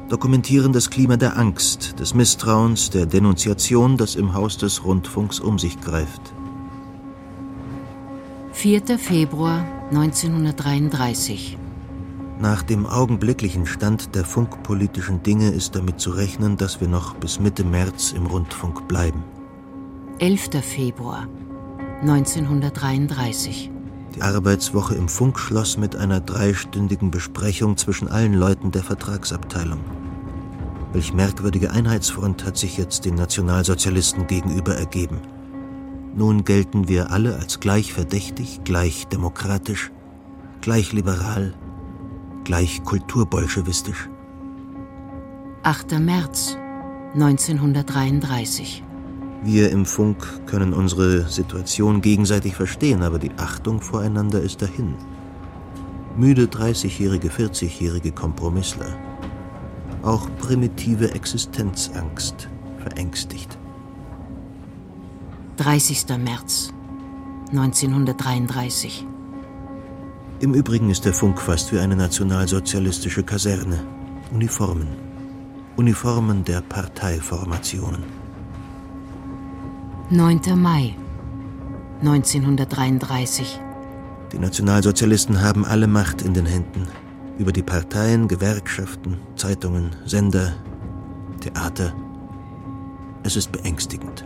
dokumentieren 0.09 0.73
das 0.73 0.91
Klima 0.91 1.17
der 1.17 1.37
Angst, 1.37 1.99
des 1.99 2.15
Misstrauens, 2.15 2.91
der 2.91 3.07
Denunziation, 3.07 3.97
das 3.97 4.15
im 4.15 4.35
Haus 4.35 4.59
des 4.59 4.85
Rundfunks 4.85 5.41
um 5.41 5.59
sich 5.59 5.81
greift. 5.81 6.33
4. 8.53 8.99
Februar 8.99 9.65
1933 9.91 11.59
Nach 12.39 12.63
dem 12.63 12.87
augenblicklichen 12.87 13.67
Stand 13.67 14.15
der 14.15 14.25
funkpolitischen 14.25 15.23
Dinge 15.23 15.51
ist 15.51 15.75
damit 15.75 16.01
zu 16.01 16.11
rechnen, 16.11 16.57
dass 16.57 16.81
wir 16.81 16.89
noch 16.89 17.15
bis 17.15 17.41
Mitte 17.41 17.65
März 17.65 18.13
im 18.13 18.27
Rundfunk 18.27 18.87
bleiben. 18.87 19.25
11. 20.21 20.51
Februar 20.63 21.27
1933 22.03 23.74
die 24.15 24.23
Arbeitswoche 24.23 24.95
im 24.95 25.09
Funk 25.09 25.39
schloss 25.39 25.77
mit 25.77 25.97
einer 25.97 26.21
dreistündigen 26.21 27.11
Besprechung 27.11 27.77
zwischen 27.77 28.09
allen 28.09 28.35
Leuten 28.35 28.71
der 28.71 28.83
Vertragsabteilung. 28.83 29.81
Welch 30.93 31.13
merkwürdige 31.13 31.73
Einheitsfront 31.73 32.45
hat 32.45 32.57
sich 32.57 32.79
jetzt 32.79 33.05
den 33.05 33.17
Nationalsozialisten 33.17 34.27
gegenüber 34.27 34.77
ergeben. 34.77 35.21
Nun 36.15 36.45
gelten 36.45 36.87
wir 36.87 37.11
alle 37.11 37.35
als 37.35 37.59
gleich 37.59 37.93
verdächtig, 37.93 38.61
gleich 38.63 39.09
demokratisch, 39.09 39.91
gleich 40.61 40.93
liberal, 40.93 41.55
gleich 42.45 42.85
kulturbolschewistisch. 42.85 44.09
8. 45.65 45.99
März 45.99 46.57
1933 47.15 48.84
wir 49.45 49.71
im 49.71 49.85
Funk 49.85 50.47
können 50.47 50.73
unsere 50.73 51.29
Situation 51.29 52.01
gegenseitig 52.01 52.55
verstehen, 52.55 53.03
aber 53.03 53.19
die 53.19 53.33
Achtung 53.37 53.81
voreinander 53.81 54.41
ist 54.41 54.63
dahin. 54.63 54.95
Müde 56.17 56.45
30-jährige, 56.45 57.29
40-jährige 57.29 58.13
Kompromissler. 58.13 58.97
Auch 60.03 60.29
primitive 60.39 61.13
Existenzangst 61.13 62.49
verängstigt. 62.79 63.59
30. 65.57 66.07
März 66.19 66.73
1933 67.51 69.07
Im 70.41 70.55
Übrigen 70.55 70.91
ist 70.91 71.05
der 71.05 71.15
Funk 71.15 71.41
fast 71.41 71.73
wie 71.73 71.79
eine 71.79 71.97
nationalsozialistische 71.97 73.23
Kaserne. 73.23 73.81
Uniformen. 74.33 74.89
Uniformen 75.77 76.45
der 76.45 76.61
Parteiformationen. 76.61 78.24
9. 80.15 80.41
Mai 80.55 80.95
1933. 82.01 83.59
Die 84.31 84.39
Nationalsozialisten 84.39 85.43
haben 85.43 85.65
alle 85.65 85.89
Macht 85.89 86.23
in 86.23 86.35
den 86.35 86.47
Händen. 86.47 86.87
Über 87.37 87.51
die 87.51 87.65
Parteien, 87.65 88.29
Gewerkschaften, 88.29 89.17
Zeitungen, 89.35 89.91
Sender, 90.07 90.53
Theater. 91.41 91.93
Es 93.25 93.35
ist 93.35 93.51
beängstigend. 93.51 94.25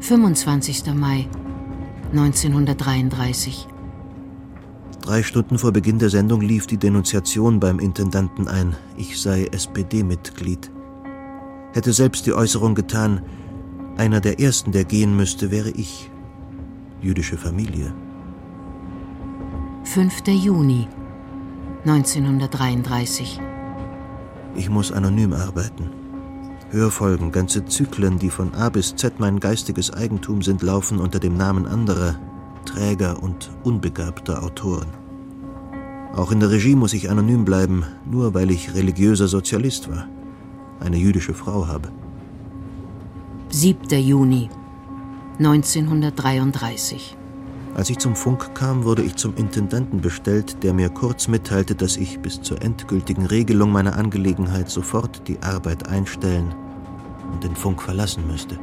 25. 0.00 0.94
Mai 0.94 1.28
1933. 2.12 3.68
Drei 5.02 5.22
Stunden 5.22 5.58
vor 5.58 5.72
Beginn 5.72 5.98
der 5.98 6.08
Sendung 6.08 6.40
lief 6.40 6.66
die 6.66 6.78
Denunziation 6.78 7.60
beim 7.60 7.78
Intendanten 7.78 8.48
ein. 8.48 8.74
Ich 8.96 9.20
sei 9.20 9.48
SPD-Mitglied 9.52 10.70
hätte 11.72 11.92
selbst 11.92 12.26
die 12.26 12.34
Äußerung 12.34 12.74
getan, 12.74 13.22
einer 13.96 14.20
der 14.20 14.40
Ersten, 14.40 14.72
der 14.72 14.84
gehen 14.84 15.16
müsste, 15.16 15.50
wäre 15.50 15.70
ich. 15.70 16.10
Jüdische 17.00 17.36
Familie. 17.36 17.92
5. 19.84 20.26
Juni 20.28 20.88
1933. 21.84 23.40
Ich 24.54 24.70
muss 24.70 24.92
anonym 24.92 25.32
arbeiten. 25.32 25.90
Hörfolgen, 26.70 27.32
ganze 27.32 27.66
Zyklen, 27.66 28.18
die 28.18 28.30
von 28.30 28.54
A 28.54 28.70
bis 28.70 28.96
Z 28.96 29.18
mein 29.18 29.40
geistiges 29.40 29.92
Eigentum 29.92 30.40
sind, 30.40 30.62
laufen 30.62 30.98
unter 30.98 31.18
dem 31.18 31.36
Namen 31.36 31.66
anderer, 31.66 32.18
träger 32.64 33.22
und 33.22 33.50
unbegabter 33.62 34.42
Autoren. 34.42 34.88
Auch 36.14 36.30
in 36.32 36.40
der 36.40 36.50
Regie 36.50 36.76
muss 36.76 36.94
ich 36.94 37.10
anonym 37.10 37.44
bleiben, 37.44 37.84
nur 38.10 38.32
weil 38.32 38.50
ich 38.50 38.74
religiöser 38.74 39.28
Sozialist 39.28 39.90
war 39.90 40.06
eine 40.82 40.96
jüdische 40.96 41.34
Frau 41.34 41.66
habe. 41.66 41.90
7. 43.50 43.98
Juni 43.98 44.48
1933 45.38 47.16
Als 47.74 47.90
ich 47.90 47.98
zum 47.98 48.14
Funk 48.14 48.54
kam, 48.54 48.84
wurde 48.84 49.02
ich 49.02 49.16
zum 49.16 49.34
Intendanten 49.36 50.00
bestellt, 50.00 50.62
der 50.62 50.72
mir 50.72 50.88
kurz 50.88 51.28
mitteilte, 51.28 51.74
dass 51.74 51.96
ich 51.96 52.20
bis 52.20 52.40
zur 52.42 52.62
endgültigen 52.62 53.26
Regelung 53.26 53.72
meiner 53.72 53.96
Angelegenheit 53.96 54.70
sofort 54.70 55.26
die 55.28 55.38
Arbeit 55.42 55.88
einstellen 55.88 56.54
und 57.32 57.44
den 57.44 57.56
Funk 57.56 57.82
verlassen 57.82 58.26
müsste. 58.26 58.58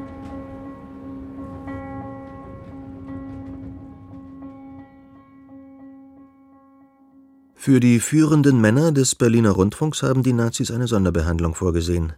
Für 7.69 7.79
die 7.79 7.99
führenden 7.99 8.59
Männer 8.59 8.91
des 8.91 9.13
Berliner 9.13 9.51
Rundfunks 9.51 10.01
haben 10.01 10.23
die 10.23 10.33
Nazis 10.33 10.71
eine 10.71 10.87
Sonderbehandlung 10.87 11.53
vorgesehen. 11.53 12.13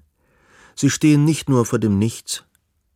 Sie 0.76 0.90
stehen 0.90 1.26
nicht 1.26 1.50
nur 1.50 1.66
vor 1.66 1.78
dem 1.78 2.00
Nichts, 2.00 2.46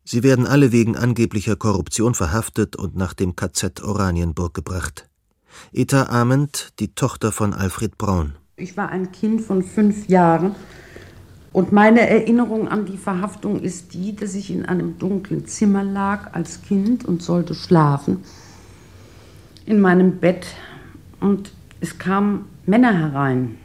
sie 0.05 0.23
werden 0.23 0.47
alle 0.47 0.71
wegen 0.71 0.95
angeblicher 0.95 1.57
Korruption 1.57 2.13
verhaftet 2.13 2.77
und 2.77 2.95
nach 2.95 3.13
dem 3.13 3.35
KZ 3.35 3.83
Oranienburg 3.83 4.53
gebracht. 4.53 5.09
Eta 5.73 6.03
Ament, 6.03 6.69
die 6.79 6.95
Tochter 6.95 7.33
von 7.33 7.53
Alfred 7.53 7.97
Braun. 7.97 8.35
Ich 8.55 8.77
war 8.77 8.87
ein 8.87 9.11
Kind 9.11 9.41
von 9.41 9.61
fünf 9.61 10.07
Jahren 10.07 10.55
und 11.51 11.73
meine 11.73 12.07
Erinnerung 12.07 12.69
an 12.69 12.85
die 12.85 12.97
Verhaftung 12.97 13.59
ist 13.59 13.93
die, 13.93 14.15
dass 14.15 14.33
ich 14.33 14.49
in 14.49 14.65
einem 14.65 14.97
dunklen 14.97 15.45
Zimmer 15.45 15.83
lag 15.83 16.33
als 16.33 16.61
Kind 16.61 17.03
und 17.03 17.21
sollte 17.21 17.53
schlafen. 17.53 18.23
In 19.65 19.81
meinem 19.81 20.19
Bett 20.21 20.47
und 21.19 21.51
es 21.85 21.99
kamen 21.99 22.45
Männer 22.65 22.97
herein, 22.97 23.57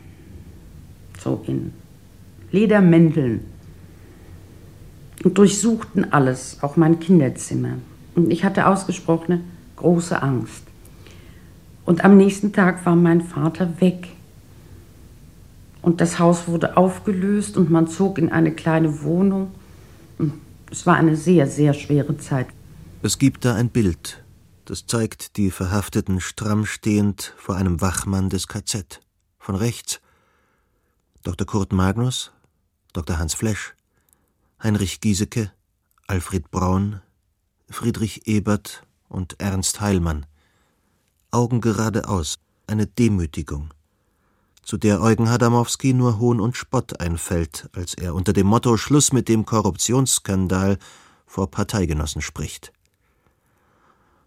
so 1.18 1.42
in 1.46 1.72
Ledermänteln, 2.52 3.40
und 5.24 5.38
durchsuchten 5.38 6.12
alles, 6.12 6.58
auch 6.60 6.76
mein 6.76 7.00
Kinderzimmer. 7.00 7.78
Und 8.14 8.30
ich 8.30 8.44
hatte 8.44 8.66
ausgesprochene 8.66 9.40
große 9.76 10.22
Angst. 10.22 10.64
Und 11.86 12.04
am 12.04 12.18
nächsten 12.18 12.52
Tag 12.52 12.84
war 12.84 12.94
mein 12.94 13.22
Vater 13.22 13.80
weg. 13.80 14.08
Und 15.80 16.02
das 16.02 16.18
Haus 16.18 16.46
wurde 16.46 16.76
aufgelöst 16.76 17.56
und 17.56 17.70
man 17.70 17.88
zog 17.88 18.18
in 18.18 18.30
eine 18.30 18.52
kleine 18.52 19.02
Wohnung. 19.02 19.50
Es 20.70 20.86
war 20.86 20.96
eine 20.96 21.16
sehr, 21.16 21.46
sehr 21.46 21.72
schwere 21.72 22.18
Zeit. 22.18 22.48
Es 23.02 23.18
gibt 23.18 23.46
da 23.46 23.54
ein 23.54 23.70
Bild 23.70 24.19
das 24.70 24.86
zeigt 24.86 25.36
die 25.36 25.50
Verhafteten 25.50 26.20
stramm 26.20 26.64
stehend 26.64 27.34
vor 27.36 27.56
einem 27.56 27.80
Wachmann 27.80 28.30
des 28.30 28.46
KZ. 28.46 29.00
Von 29.40 29.56
rechts 29.56 30.00
Dr. 31.24 31.44
Kurt 31.44 31.72
Magnus, 31.72 32.30
Dr. 32.92 33.18
Hans 33.18 33.34
Flesch, 33.34 33.74
Heinrich 34.62 35.00
Giesecke, 35.00 35.50
Alfred 36.06 36.52
Braun, 36.52 37.00
Friedrich 37.68 38.28
Ebert 38.28 38.84
und 39.08 39.40
Ernst 39.40 39.80
Heilmann. 39.80 40.24
Augen 41.32 41.60
geradeaus, 41.60 42.38
eine 42.68 42.86
Demütigung. 42.86 43.74
zu 44.62 44.76
der 44.76 45.00
Eugen 45.00 45.28
Hadamowski 45.28 45.94
nur 45.94 46.20
Hohn 46.20 46.38
und 46.38 46.56
Spott 46.56 47.00
einfällt, 47.00 47.68
als 47.72 47.94
er 47.94 48.14
unter 48.14 48.32
dem 48.32 48.46
Motto 48.46 48.76
Schluss 48.76 49.12
mit 49.12 49.28
dem 49.28 49.44
Korruptionsskandal 49.44 50.78
vor 51.26 51.50
Parteigenossen 51.50 52.22
spricht. 52.22 52.72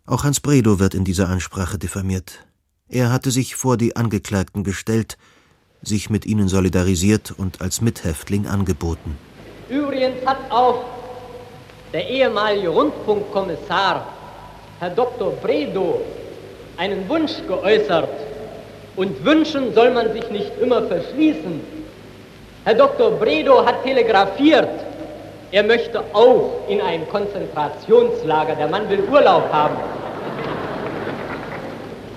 Auch 0.05 0.25
Hans 0.25 0.41
Bredow 0.41 0.79
wird 0.79 0.95
in 0.95 1.05
dieser 1.05 1.29
Ansprache 1.29 1.77
diffamiert. 1.77 2.45
Er 2.89 3.09
hatte 3.09 3.31
sich 3.31 3.55
vor 3.55 3.77
die 3.77 3.95
Angeklagten 3.95 4.65
gestellt, 4.65 5.17
sich 5.81 6.09
mit 6.09 6.25
ihnen 6.25 6.49
solidarisiert 6.49 7.33
und 7.37 7.61
als 7.61 7.79
Mithäftling 7.79 8.45
angeboten. 8.45 9.17
Übrigens 9.69 10.25
hat 10.25 10.39
auch 10.49 10.83
der 11.93 12.09
ehemalige 12.09 12.67
Rundfunkkommissar, 12.67 14.05
Herr 14.79 14.89
Dr. 14.89 15.31
Bredow, 15.37 16.01
einen 16.75 17.07
Wunsch 17.07 17.35
geäußert. 17.47 18.09
Und 18.97 19.23
wünschen 19.23 19.73
soll 19.73 19.91
man 19.91 20.11
sich 20.11 20.29
nicht 20.29 20.51
immer 20.61 20.83
verschließen. 20.83 21.61
Herr 22.65 22.75
Dr. 22.75 23.11
Bredow 23.11 23.65
hat 23.65 23.83
telegrafiert, 23.83 24.82
er 25.53 25.61
möchte 25.61 26.03
auch 26.13 26.61
in 26.67 26.81
ein 26.81 27.07
Konzentrationslager. 27.09 28.55
Der 28.55 28.67
Mann 28.67 28.89
will 28.89 29.03
Urlaub 29.11 29.53
haben. 29.53 29.77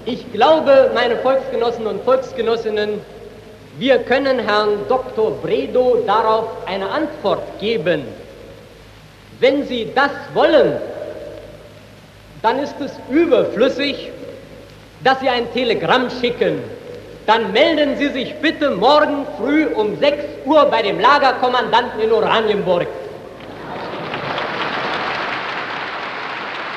Ich 0.07 0.33
glaube, 0.33 0.91
meine 0.95 1.17
Volksgenossen 1.17 1.87
und 1.87 2.03
Volksgenossinnen, 2.03 2.99
wir 3.79 3.99
können 3.99 4.39
Herrn 4.39 4.79
Dr. 4.89 5.33
Bredow 5.43 5.99
darauf 6.07 6.47
eine 6.65 6.89
Antwort 6.89 7.43
geben. 7.61 8.05
Wenn 9.39 9.67
Sie 9.67 9.93
das 9.95 10.13
wollen, 10.33 10.79
dann 12.41 12.59
ist 12.59 12.77
es 12.81 12.93
überflüssig, 13.11 14.13
dass 15.05 15.21
Sie 15.21 15.29
ein 15.29 15.53
Telegramm 15.53 16.09
schicken. 16.23 16.63
Dann 17.27 17.53
melden 17.53 17.99
Sie 17.99 18.09
sich 18.09 18.35
bitte 18.37 18.71
morgen 18.71 19.27
früh 19.37 19.67
um 19.67 19.99
6 19.99 20.25
Uhr 20.47 20.65
bei 20.71 20.81
dem 20.81 20.99
Lagerkommandanten 20.99 22.01
in 22.01 22.13
Oranienburg. 22.13 22.87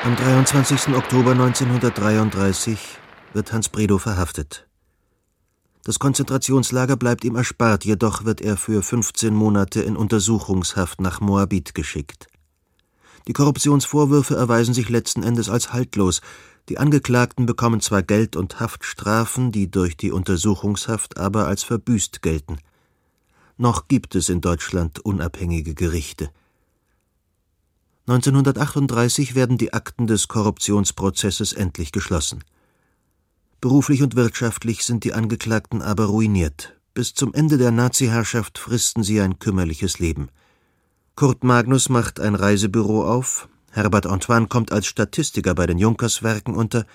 Am 0.01 0.15
23. 0.15 0.95
Oktober 0.95 1.31
1933 1.31 2.79
wird 3.33 3.51
Hans 3.51 3.67
Bredow 3.67 3.97
verhaftet. 3.97 4.65
Das 5.83 5.99
Konzentrationslager 5.99 6.95
bleibt 6.95 7.25
ihm 7.25 7.35
erspart, 7.35 7.83
jedoch 7.83 8.23
wird 8.23 8.39
er 8.39 8.55
für 8.55 8.81
15 8.81 9.35
Monate 9.35 9.81
in 9.81 9.97
Untersuchungshaft 9.97 11.01
nach 11.01 11.19
Moabit 11.19 11.75
geschickt. 11.75 12.27
Die 13.27 13.33
Korruptionsvorwürfe 13.33 14.37
erweisen 14.37 14.73
sich 14.73 14.87
letzten 14.87 15.21
Endes 15.21 15.49
als 15.49 15.73
haltlos. 15.73 16.21
Die 16.69 16.77
Angeklagten 16.77 17.45
bekommen 17.45 17.81
zwar 17.81 18.01
Geld 18.01 18.37
und 18.37 18.61
Haftstrafen, 18.61 19.51
die 19.51 19.69
durch 19.69 19.97
die 19.97 20.11
Untersuchungshaft 20.11 21.17
aber 21.17 21.45
als 21.45 21.63
verbüßt 21.63 22.21
gelten. 22.21 22.59
Noch 23.57 23.89
gibt 23.89 24.15
es 24.15 24.29
in 24.29 24.39
Deutschland 24.39 24.99
unabhängige 24.99 25.75
Gerichte. 25.75 26.29
1938 28.09 29.35
werden 29.35 29.59
die 29.59 29.71
Akten 29.71 30.07
des 30.07 30.27
Korruptionsprozesses 30.27 31.53
endlich 31.53 31.91
geschlossen. 31.91 32.43
Beruflich 33.61 34.01
und 34.01 34.15
wirtschaftlich 34.15 34.83
sind 34.83 35.03
die 35.03 35.13
Angeklagten 35.13 35.83
aber 35.83 36.05
ruiniert. 36.05 36.73
Bis 36.95 37.13
zum 37.13 37.35
Ende 37.35 37.59
der 37.59 37.69
Nazi-Herrschaft 37.69 38.57
fristen 38.57 39.03
sie 39.03 39.21
ein 39.21 39.37
kümmerliches 39.37 39.99
Leben. 39.99 40.29
Kurt 41.15 41.43
Magnus 41.43 41.89
macht 41.89 42.19
ein 42.19 42.33
Reisebüro 42.33 43.05
auf, 43.05 43.47
Herbert 43.69 44.07
Antoine 44.07 44.47
kommt 44.47 44.71
als 44.71 44.87
Statistiker 44.87 45.53
bei 45.53 45.67
den 45.67 45.77
Junkerswerken 45.77 46.55
unter, 46.55 46.87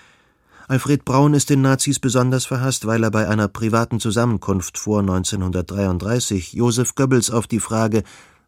Alfred 0.67 1.05
Braun 1.05 1.33
ist 1.33 1.49
den 1.49 1.61
Nazis 1.61 1.99
besonders 1.99 2.45
verhasst, 2.45 2.87
weil 2.87 3.03
er 3.03 3.11
bei 3.11 3.29
einer 3.29 3.47
privaten 3.47 4.01
Zusammenkunft 4.01 4.77
vor 4.77 4.99
1933 4.99 6.51
Josef 6.51 6.93
Goebbels 6.93 7.31
auf 7.31 7.47
die 7.47 7.61
Frage, 7.61 8.03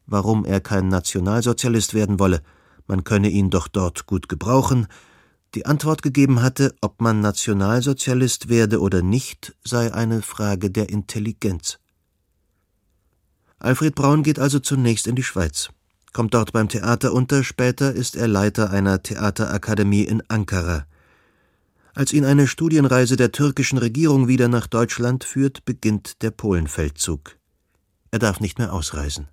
warum 0.06 0.44
er 0.44 0.60
kein 0.60 0.90
Nationalsozialist 0.90 1.94
werden 1.94 2.20
wolle, 2.20 2.42
man 2.88 3.04
könne 3.04 3.30
ihn 3.30 3.50
doch 3.50 3.68
dort 3.68 4.06
gut 4.06 4.30
gebrauchen, 4.30 4.88
die 5.56 5.66
Antwort 5.66 6.02
gegeben 6.02 6.42
hatte, 6.42 6.76
ob 6.82 7.02
man 7.02 7.22
Nationalsozialist 7.22 8.50
werde 8.50 8.82
oder 8.82 9.02
nicht, 9.02 9.56
sei 9.64 9.94
eine 9.94 10.22
Frage 10.22 10.70
der 10.72 10.90
Intelligenz. 10.90 11.80
Alfred 13.60 13.96
Braun 13.96 14.24
geht 14.24 14.40
also 14.40 14.60
zunächst 14.60 15.08
in 15.08 15.16
die 15.16 15.24
Schweiz, 15.24 15.70
kommt 16.14 16.34
dort 16.34 16.54
beim 16.54 16.70
Theater 16.70 17.14
unter, 17.14 17.44
später 17.44 17.94
ist 17.94 18.16
er 18.16 18.28
Leiter 18.28 18.70
einer 18.70 19.02
Theaterakademie 19.02 20.04
in 20.04 20.22
Ankara. 20.30 20.86
Als 21.96 22.14
ihn 22.14 22.26
eine 22.26 22.46
Studienreise 22.46 23.16
der 23.16 23.32
türkischen 23.32 23.80
Regierung 23.80 24.28
wieder 24.28 24.48
nach 24.48 24.68
Deutschland 24.68 25.24
führt, 25.24 25.66
beginnt 25.66 26.22
der 26.22 26.30
Polenfeldzug. 26.30 27.38
Er 28.12 28.20
darf 28.20 28.40
nicht 28.40 28.60
mehr 28.60 28.72
ausreisen. 28.72 29.28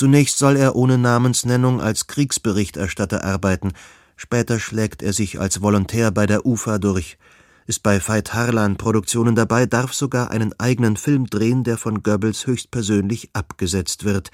Zunächst 0.00 0.38
soll 0.38 0.56
er 0.56 0.76
ohne 0.76 0.96
Namensnennung 0.96 1.82
als 1.82 2.06
Kriegsberichterstatter 2.06 3.22
arbeiten, 3.22 3.74
Später 4.16 4.58
schlägt 4.58 5.02
er 5.02 5.12
sich 5.12 5.38
als 5.38 5.60
Volontär 5.60 6.10
bei 6.10 6.24
der 6.24 6.46
UFA 6.46 6.78
durch, 6.78 7.18
ist 7.66 7.82
bei 7.82 8.00
Veit 8.00 8.32
Harlan 8.32 8.78
Produktionen 8.78 9.34
dabei, 9.34 9.66
darf 9.66 9.92
sogar 9.92 10.30
einen 10.30 10.58
eigenen 10.58 10.96
Film 10.96 11.26
drehen, 11.26 11.64
der 11.64 11.76
von 11.76 12.02
Goebbels 12.02 12.46
höchstpersönlich 12.46 13.28
abgesetzt 13.34 14.04
wird, 14.04 14.30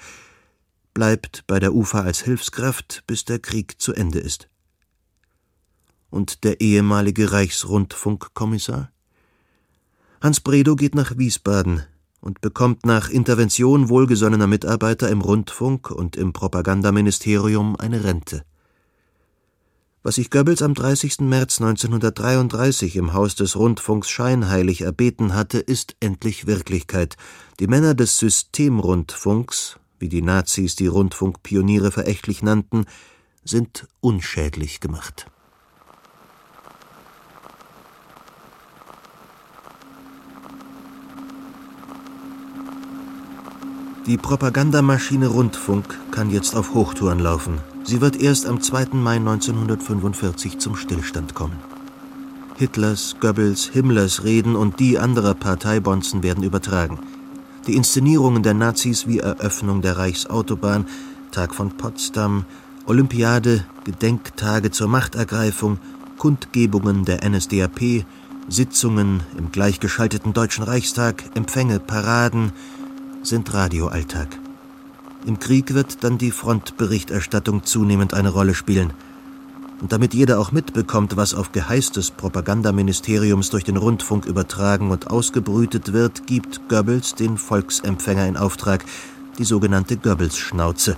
bleibt 0.93 1.43
bei 1.47 1.59
der 1.59 1.75
UFA 1.75 2.01
als 2.01 2.21
Hilfskraft, 2.21 3.03
bis 3.05 3.25
der 3.25 3.39
Krieg 3.39 3.75
zu 3.77 3.93
Ende 3.93 4.19
ist. 4.19 4.47
Und 6.09 6.45
der 6.45 6.61
ehemalige 6.61 7.33
Reichsrundfunkkommissar? 7.33 8.89
Hans 10.21 10.39
Bredow 10.39 10.77
geht 10.77 10.95
nach 10.95 11.17
Wiesbaden 11.17 11.83
und 12.21 12.41
bekommt 12.41 12.85
nach 12.85 13.09
Intervention 13.09 13.89
wohlgesonnener 13.89 14.47
Mitarbeiter 14.47 15.09
im 15.09 15.21
Rundfunk 15.21 15.91
und 15.91 16.15
im 16.15 16.33
Propagandaministerium 16.33 17.75
eine 17.75 18.03
Rente. 18.03 18.43
Was 20.03 20.15
sich 20.15 20.29
Goebbels 20.31 20.61
am 20.61 20.73
30. 20.73 21.19
März 21.19 21.59
1933 21.59 22.95
im 22.95 23.13
Haus 23.13 23.35
des 23.35 23.57
Rundfunks 23.57 24.09
scheinheilig 24.09 24.81
erbeten 24.81 25.33
hatte, 25.33 25.59
ist 25.59 25.97
endlich 25.99 26.47
Wirklichkeit. 26.47 27.17
Die 27.59 27.67
Männer 27.67 27.93
des 27.93 28.17
Systemrundfunks, 28.17 29.79
wie 29.99 30.07
die 30.07 30.21
Nazis 30.21 30.75
die 30.77 30.87
Rundfunkpioniere 30.87 31.91
verächtlich 31.91 32.41
nannten, 32.41 32.85
sind 33.43 33.87
unschädlich 33.99 34.79
gemacht. 34.79 35.27
Die 44.07 44.15
Propagandamaschine 44.15 45.27
Rundfunk 45.27 45.99
kann 46.11 46.29
jetzt 46.29 46.55
auf 46.55 46.73
Hochtouren 46.73 47.19
laufen. 47.19 47.57
Sie 47.83 47.99
wird 47.99 48.15
erst 48.15 48.45
am 48.45 48.61
2. 48.61 48.93
Mai 48.93 49.17
1945 49.17 50.59
zum 50.59 50.77
Stillstand 50.77 51.35
kommen. 51.35 51.57
Hitlers, 52.55 53.17
Goebbels, 53.19 53.65
Himmlers 53.65 54.23
Reden 54.23 54.55
und 54.55 54.79
die 54.79 54.97
anderer 54.97 55.33
Parteibonzen 55.33 56.23
werden 56.23 56.45
übertragen. 56.45 56.99
Die 57.67 57.75
Inszenierungen 57.75 58.43
der 58.43 58.53
Nazis 58.53 59.07
wie 59.07 59.19
Eröffnung 59.19 59.81
der 59.81 59.97
Reichsautobahn, 59.97 60.85
Tag 61.31 61.53
von 61.53 61.71
Potsdam, 61.71 62.45
Olympiade, 62.85 63.65
Gedenktage 63.83 64.71
zur 64.71 64.87
Machtergreifung, 64.87 65.79
Kundgebungen 66.17 67.03
der 67.03 67.29
NSDAP, 67.29 68.05
Sitzungen 68.47 69.19
im 69.37 69.51
gleichgeschalteten 69.51 70.31
Deutschen 70.31 70.63
Reichstag, 70.63 71.25
Empfänge, 71.35 71.81
Paraden 71.81 72.53
sind 73.23 73.53
Radioalltag. 73.53 74.27
Im 75.25 75.39
Krieg 75.39 75.73
wird 75.73 76.03
dann 76.03 76.17
die 76.17 76.31
Frontberichterstattung 76.31 77.63
zunehmend 77.63 78.13
eine 78.13 78.29
Rolle 78.29 78.53
spielen. 78.53 78.93
Und 79.81 79.91
damit 79.91 80.13
jeder 80.13 80.39
auch 80.39 80.51
mitbekommt, 80.51 81.17
was 81.17 81.33
auf 81.33 81.51
Geheiß 81.51 81.91
des 81.91 82.11
Propagandaministeriums 82.11 83.49
durch 83.49 83.63
den 83.63 83.77
Rundfunk 83.77 84.25
übertragen 84.25 84.89
und 84.89 85.09
ausgebrütet 85.09 85.93
wird, 85.93 86.25
gibt 86.25 86.67
Goebbels 86.69 87.13
den 87.13 87.37
Volksempfänger 87.37 88.27
in 88.27 88.37
Auftrag, 88.37 88.85
die 89.37 89.43
sogenannte 89.43 89.97
Goebbels-Schnauze, 89.97 90.95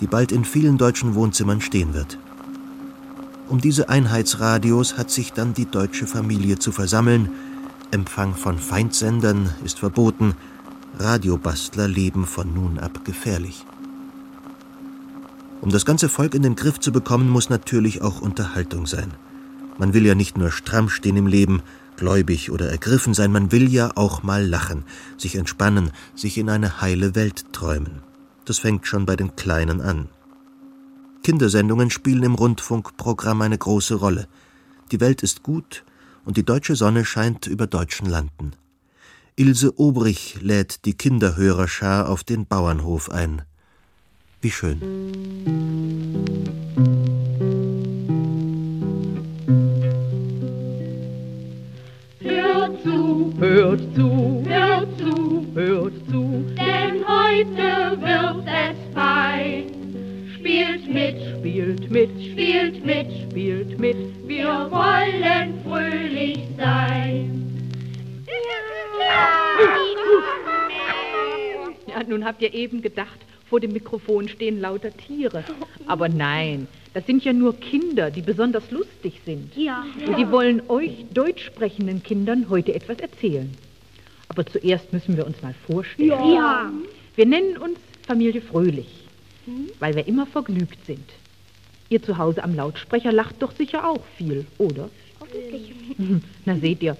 die 0.00 0.06
bald 0.06 0.32
in 0.32 0.44
vielen 0.44 0.78
deutschen 0.78 1.14
Wohnzimmern 1.14 1.60
stehen 1.60 1.92
wird. 1.92 2.18
Um 3.48 3.60
diese 3.60 3.90
Einheitsradios 3.90 4.96
hat 4.96 5.10
sich 5.10 5.32
dann 5.32 5.52
die 5.52 5.66
deutsche 5.66 6.06
Familie 6.06 6.58
zu 6.58 6.72
versammeln. 6.72 7.28
Empfang 7.90 8.34
von 8.34 8.58
Feindsendern 8.58 9.50
ist 9.64 9.80
verboten, 9.80 10.34
Radiobastler 10.98 11.88
leben 11.88 12.26
von 12.26 12.54
nun 12.54 12.78
ab 12.78 13.04
gefährlich. 13.04 13.64
Um 15.60 15.70
das 15.70 15.84
ganze 15.84 16.08
Volk 16.08 16.34
in 16.34 16.42
den 16.42 16.56
Griff 16.56 16.78
zu 16.78 16.92
bekommen, 16.92 17.28
muss 17.28 17.50
natürlich 17.50 18.02
auch 18.02 18.20
Unterhaltung 18.20 18.86
sein. 18.86 19.14
Man 19.78 19.94
will 19.94 20.06
ja 20.06 20.14
nicht 20.14 20.36
nur 20.36 20.52
stramm 20.52 20.88
stehen 20.88 21.16
im 21.16 21.26
Leben, 21.26 21.62
gläubig 21.96 22.50
oder 22.50 22.70
ergriffen 22.70 23.14
sein, 23.14 23.32
man 23.32 23.50
will 23.50 23.72
ja 23.72 23.92
auch 23.96 24.22
mal 24.22 24.46
lachen, 24.46 24.84
sich 25.16 25.36
entspannen, 25.36 25.90
sich 26.14 26.38
in 26.38 26.48
eine 26.50 26.80
heile 26.80 27.14
Welt 27.14 27.52
träumen. 27.52 28.02
Das 28.44 28.58
fängt 28.58 28.86
schon 28.86 29.06
bei 29.06 29.16
den 29.16 29.36
Kleinen 29.36 29.80
an. 29.80 30.08
Kindersendungen 31.22 31.90
spielen 31.90 32.22
im 32.22 32.34
Rundfunkprogramm 32.34 33.40
eine 33.40 33.56
große 33.56 33.94
Rolle. 33.94 34.28
Die 34.92 35.00
Welt 35.00 35.22
ist 35.22 35.42
gut 35.42 35.84
und 36.24 36.36
die 36.36 36.44
deutsche 36.44 36.76
Sonne 36.76 37.04
scheint 37.04 37.46
über 37.46 37.66
deutschen 37.66 38.06
Landen. 38.06 38.52
Ilse 39.36 39.72
Obrich 39.80 40.36
lädt 40.42 40.84
die 40.84 40.92
Kinderhörerschar 40.94 42.08
auf 42.08 42.22
den 42.22 42.46
Bauernhof 42.46 43.10
ein. 43.10 43.42
Wie 44.40 44.52
schön. 44.52 44.80
Hört 52.20 52.82
zu, 52.84 53.34
hört 53.40 53.80
zu, 53.96 54.44
hört 54.46 54.98
zu, 54.98 55.46
hört 55.52 55.94
zu, 56.08 56.44
denn 56.54 57.02
heute 57.08 57.98
wird 58.00 58.46
es 58.46 58.94
fein. 58.94 59.64
Spielt 60.36 60.94
mit, 60.94 61.16
spielt 61.40 61.90
mit, 61.90 62.10
spielt 62.22 62.86
mit, 62.86 63.12
spielt 63.24 63.80
mit, 63.80 64.28
wir 64.28 64.70
wollen 64.70 65.58
fröhlich 65.64 66.38
sein. 66.56 67.13
Nun 72.08 72.24
habt 72.24 72.42
ihr 72.42 72.52
eben 72.54 72.82
gedacht, 72.82 73.18
vor 73.48 73.60
dem 73.60 73.72
Mikrofon 73.72 74.28
stehen 74.28 74.60
lauter 74.60 74.96
Tiere. 74.96 75.44
Aber 75.86 76.08
nein, 76.08 76.66
das 76.92 77.06
sind 77.06 77.24
ja 77.24 77.32
nur 77.32 77.54
Kinder, 77.58 78.10
die 78.10 78.22
besonders 78.22 78.70
lustig 78.70 79.20
sind. 79.24 79.54
Ja. 79.56 79.84
Und 80.06 80.18
die 80.18 80.30
wollen 80.30 80.62
euch 80.68 81.04
deutsch 81.12 81.44
sprechenden 81.44 82.02
Kindern 82.02 82.46
heute 82.48 82.74
etwas 82.74 82.98
erzählen. 82.98 83.50
Aber 84.28 84.46
zuerst 84.46 84.92
müssen 84.92 85.16
wir 85.16 85.26
uns 85.26 85.40
mal 85.42 85.54
vorstellen. 85.66 86.08
Ja. 86.08 86.72
Wir 87.14 87.26
nennen 87.26 87.56
uns 87.58 87.78
Familie 88.06 88.40
Fröhlich, 88.40 89.06
weil 89.78 89.94
wir 89.94 90.06
immer 90.06 90.26
vergnügt 90.26 90.84
sind. 90.86 91.04
Ihr 91.90 92.02
zu 92.02 92.18
Hause 92.18 92.42
am 92.42 92.54
Lautsprecher 92.54 93.12
lacht 93.12 93.36
doch 93.40 93.52
sicher 93.52 93.88
auch 93.88 94.04
viel, 94.16 94.46
oder? 94.58 94.90
Na 96.44 96.56
seht 96.56 96.82
ihr, 96.82 96.96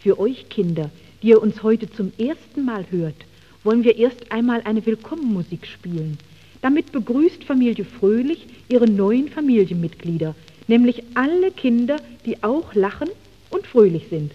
für 0.00 0.18
euch 0.18 0.48
Kinder, 0.48 0.90
die 1.22 1.28
ihr 1.28 1.42
uns 1.42 1.62
heute 1.62 1.90
zum 1.90 2.12
ersten 2.18 2.64
Mal 2.64 2.86
hört, 2.90 3.25
wollen 3.66 3.84
wir 3.84 3.98
erst 3.98 4.32
einmal 4.32 4.62
eine 4.64 4.86
Willkommenmusik 4.86 5.66
spielen. 5.66 6.16
Damit 6.62 6.92
begrüßt 6.92 7.44
Familie 7.44 7.84
Fröhlich 7.84 8.46
ihre 8.68 8.86
neuen 8.86 9.28
Familienmitglieder, 9.28 10.34
nämlich 10.68 11.02
alle 11.14 11.50
Kinder, 11.50 11.96
die 12.24 12.42
auch 12.42 12.74
lachen 12.74 13.08
und 13.50 13.66
fröhlich 13.66 14.06
sind. 14.08 14.32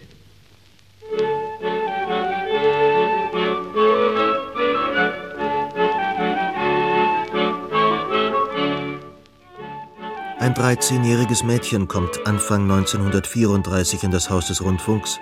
Ein 10.40 10.54
13-jähriges 10.56 11.46
Mädchen 11.46 11.88
kommt 11.88 12.26
Anfang 12.26 12.64
1934 12.64 14.04
in 14.04 14.12
das 14.12 14.30
Haus 14.30 14.48
des 14.48 14.64
Rundfunks, 14.64 15.20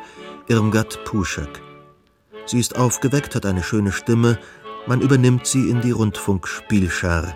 Irmgard 0.48 1.04
Puschak. 1.04 1.69
Sie 2.50 2.60
ist 2.60 2.80
aufgeweckt, 2.80 3.36
hat 3.36 3.46
eine 3.46 3.62
schöne 3.62 3.92
Stimme, 3.92 4.40
man 4.88 5.02
übernimmt 5.02 5.46
sie 5.46 5.70
in 5.70 5.82
die 5.82 5.92
Rundfunkspielschar. 5.92 7.36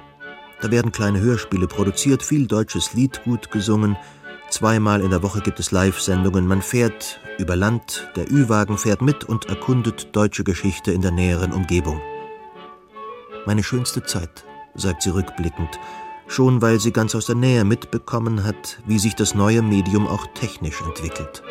Da 0.60 0.72
werden 0.72 0.92
kleine 0.92 1.20
Hörspiele 1.20 1.68
produziert, 1.68 2.24
viel 2.24 2.48
deutsches 2.48 2.96
Liedgut 2.96 3.52
gesungen, 3.52 3.96
zweimal 4.50 5.02
in 5.02 5.12
der 5.12 5.22
Woche 5.22 5.42
gibt 5.42 5.60
es 5.60 5.70
Live-Sendungen, 5.70 6.48
man 6.48 6.64
fährt 6.64 7.20
über 7.38 7.56
Land, 7.56 8.10
der 8.16 8.32
Ü-Wagen 8.32 8.80
fährt 8.80 9.04
mit 9.04 9.24
und 9.24 9.46
erkundet 9.50 10.16
deutsche 10.16 10.44
Geschichte 10.44 10.92
in 10.92 11.04
der 11.04 11.12
näheren 11.12 11.52
Umgebung. 11.52 12.02
Meine 13.46 13.62
schönste 13.62 14.02
Zeit, 14.02 14.46
sagt 14.74 15.04
sie 15.04 15.12
rückblickend, 15.12 15.80
schon 16.26 16.64
weil 16.64 16.80
sie 16.80 16.92
ganz 16.92 17.14
aus 17.14 17.28
der 17.28 17.36
Nähe 17.36 17.66
mitbekommen 17.66 18.44
hat, 18.44 18.80
wie 18.88 18.98
sich 18.98 19.14
das 19.14 19.36
neue 19.36 19.62
Medium 19.62 20.08
auch 20.08 20.26
technisch 20.34 20.82
entwickelt. 20.82 21.44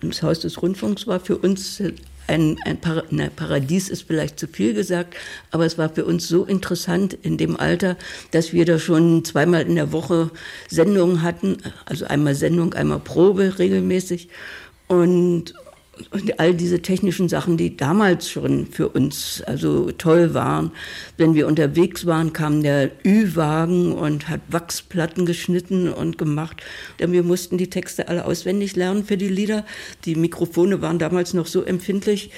Das 0.00 0.22
Haus 0.22 0.40
des 0.40 0.60
Rundfunks 0.62 1.06
war 1.06 1.20
für 1.20 1.36
uns 1.38 1.82
ein, 2.28 2.56
ein 2.64 2.80
Para 2.80 3.02
na, 3.10 3.28
Paradies, 3.34 3.88
ist 3.88 4.02
vielleicht 4.02 4.38
zu 4.38 4.46
viel 4.46 4.74
gesagt, 4.74 5.16
aber 5.50 5.66
es 5.66 5.78
war 5.78 5.88
für 5.88 6.04
uns 6.04 6.28
so 6.28 6.44
interessant 6.44 7.16
in 7.22 7.38
dem 7.38 7.58
Alter, 7.58 7.96
dass 8.30 8.52
wir 8.52 8.64
da 8.64 8.78
schon 8.78 9.24
zweimal 9.24 9.62
in 9.62 9.74
der 9.74 9.92
Woche 9.92 10.30
Sendungen 10.68 11.22
hatten, 11.22 11.56
also 11.86 12.04
einmal 12.04 12.34
Sendung, 12.34 12.74
einmal 12.74 13.00
Probe 13.00 13.58
regelmäßig. 13.58 14.28
Und, 14.86 15.54
und 16.10 16.40
all 16.40 16.54
diese 16.54 16.80
technischen 16.80 17.28
Sachen, 17.28 17.56
die 17.56 17.76
damals 17.76 18.30
schon 18.30 18.66
für 18.66 18.88
uns 18.88 19.42
also 19.46 19.90
toll 19.92 20.34
waren. 20.34 20.72
Wenn 21.16 21.34
wir 21.34 21.46
unterwegs 21.46 22.06
waren, 22.06 22.32
kam 22.32 22.62
der 22.62 22.90
Ü-Wagen 23.04 23.92
und 23.92 24.28
hat 24.28 24.40
Wachsplatten 24.48 25.26
geschnitten 25.26 25.92
und 25.92 26.18
gemacht. 26.18 26.62
Denn 26.98 27.12
wir 27.12 27.22
mussten 27.22 27.58
die 27.58 27.70
Texte 27.70 28.08
alle 28.08 28.24
auswendig 28.24 28.76
lernen 28.76 29.04
für 29.04 29.16
die 29.16 29.28
Lieder. 29.28 29.64
Die 30.04 30.14
Mikrofone 30.14 30.80
waren 30.82 30.98
damals 30.98 31.34
noch 31.34 31.46
so 31.46 31.62
empfindlich, 31.62 32.30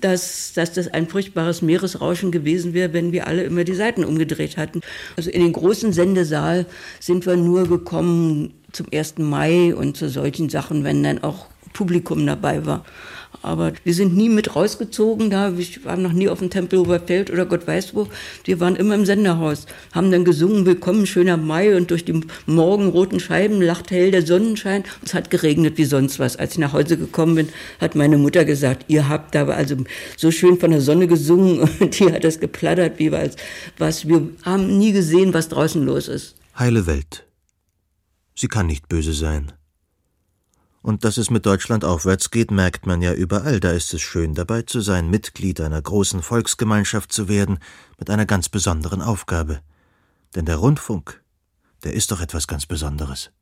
dass, 0.00 0.52
dass 0.54 0.72
das 0.72 0.88
ein 0.88 1.08
furchtbares 1.08 1.62
Meeresrauschen 1.62 2.30
gewesen 2.30 2.74
wäre, 2.74 2.92
wenn 2.92 3.12
wir 3.12 3.26
alle 3.26 3.42
immer 3.42 3.64
die 3.64 3.74
Seiten 3.74 4.04
umgedreht 4.04 4.56
hatten. 4.56 4.80
Also 5.16 5.30
in 5.30 5.42
den 5.42 5.52
großen 5.52 5.92
Sendesaal 5.92 6.66
sind 7.00 7.26
wir 7.26 7.36
nur 7.36 7.68
gekommen 7.68 8.54
zum 8.72 8.86
1. 8.92 9.18
Mai 9.18 9.74
und 9.74 9.96
zu 9.96 10.08
solchen 10.08 10.48
Sachen, 10.48 10.84
wenn 10.84 11.02
dann 11.02 11.22
auch 11.22 11.46
Publikum 11.72 12.26
dabei 12.26 12.64
war. 12.66 12.84
Aber 13.42 13.72
wir 13.84 13.94
sind 13.94 14.16
nie 14.16 14.28
mit 14.28 14.56
rausgezogen 14.56 15.30
da. 15.30 15.56
Wir 15.56 15.66
waren 15.84 16.02
noch 16.02 16.12
nie 16.12 16.28
auf 16.28 16.40
dem 16.40 16.50
Tempelhofer 16.50 17.00
Feld 17.00 17.30
oder 17.30 17.46
Gott 17.46 17.66
weiß 17.66 17.94
wo. 17.94 18.08
Wir 18.44 18.58
waren 18.58 18.74
immer 18.74 18.94
im 18.94 19.06
Senderhaus, 19.06 19.66
haben 19.92 20.10
dann 20.10 20.24
gesungen, 20.24 20.66
Willkommen, 20.66 21.06
schöner 21.06 21.36
Mai 21.36 21.76
und 21.76 21.90
durch 21.90 22.04
die 22.04 22.20
morgenroten 22.46 23.20
Scheiben 23.20 23.62
lacht 23.62 23.90
hell 23.90 24.10
der 24.10 24.26
Sonnenschein. 24.26 24.84
Es 25.04 25.14
hat 25.14 25.30
geregnet 25.30 25.78
wie 25.78 25.84
sonst 25.84 26.18
was. 26.18 26.36
Als 26.36 26.52
ich 26.52 26.58
nach 26.58 26.72
Hause 26.72 26.96
gekommen 26.98 27.36
bin, 27.36 27.48
hat 27.80 27.94
meine 27.94 28.18
Mutter 28.18 28.44
gesagt, 28.44 28.86
ihr 28.88 29.08
habt 29.08 29.34
da 29.34 29.46
also 29.46 29.76
so 30.16 30.30
schön 30.30 30.58
von 30.58 30.70
der 30.70 30.80
Sonne 30.80 31.06
gesungen 31.06 31.60
und 31.80 31.98
die 31.98 32.12
hat 32.12 32.24
das 32.24 32.40
geplattert, 32.40 32.98
wie 32.98 33.12
was, 33.12 33.36
was. 33.76 34.08
Wir 34.08 34.28
haben 34.42 34.78
nie 34.78 34.92
gesehen, 34.92 35.34
was 35.34 35.48
draußen 35.48 35.84
los 35.84 36.08
ist. 36.08 36.34
Heile 36.58 36.86
Welt. 36.86 37.26
Sie 38.34 38.48
kann 38.48 38.66
nicht 38.66 38.88
böse 38.88 39.12
sein. 39.12 39.52
Und 40.88 41.04
dass 41.04 41.18
es 41.18 41.28
mit 41.28 41.44
Deutschland 41.44 41.84
aufwärts 41.84 42.30
geht, 42.30 42.50
merkt 42.50 42.86
man 42.86 43.02
ja 43.02 43.12
überall. 43.12 43.60
Da 43.60 43.72
ist 43.72 43.92
es 43.92 44.00
schön, 44.00 44.34
dabei 44.34 44.62
zu 44.62 44.80
sein, 44.80 45.10
Mitglied 45.10 45.60
einer 45.60 45.82
großen 45.82 46.22
Volksgemeinschaft 46.22 47.12
zu 47.12 47.28
werden, 47.28 47.58
mit 47.98 48.08
einer 48.08 48.24
ganz 48.24 48.48
besonderen 48.48 49.02
Aufgabe. 49.02 49.60
Denn 50.34 50.46
der 50.46 50.56
Rundfunk, 50.56 51.22
der 51.84 51.92
ist 51.92 52.10
doch 52.10 52.22
etwas 52.22 52.46
ganz 52.46 52.64
Besonderes. 52.64 53.32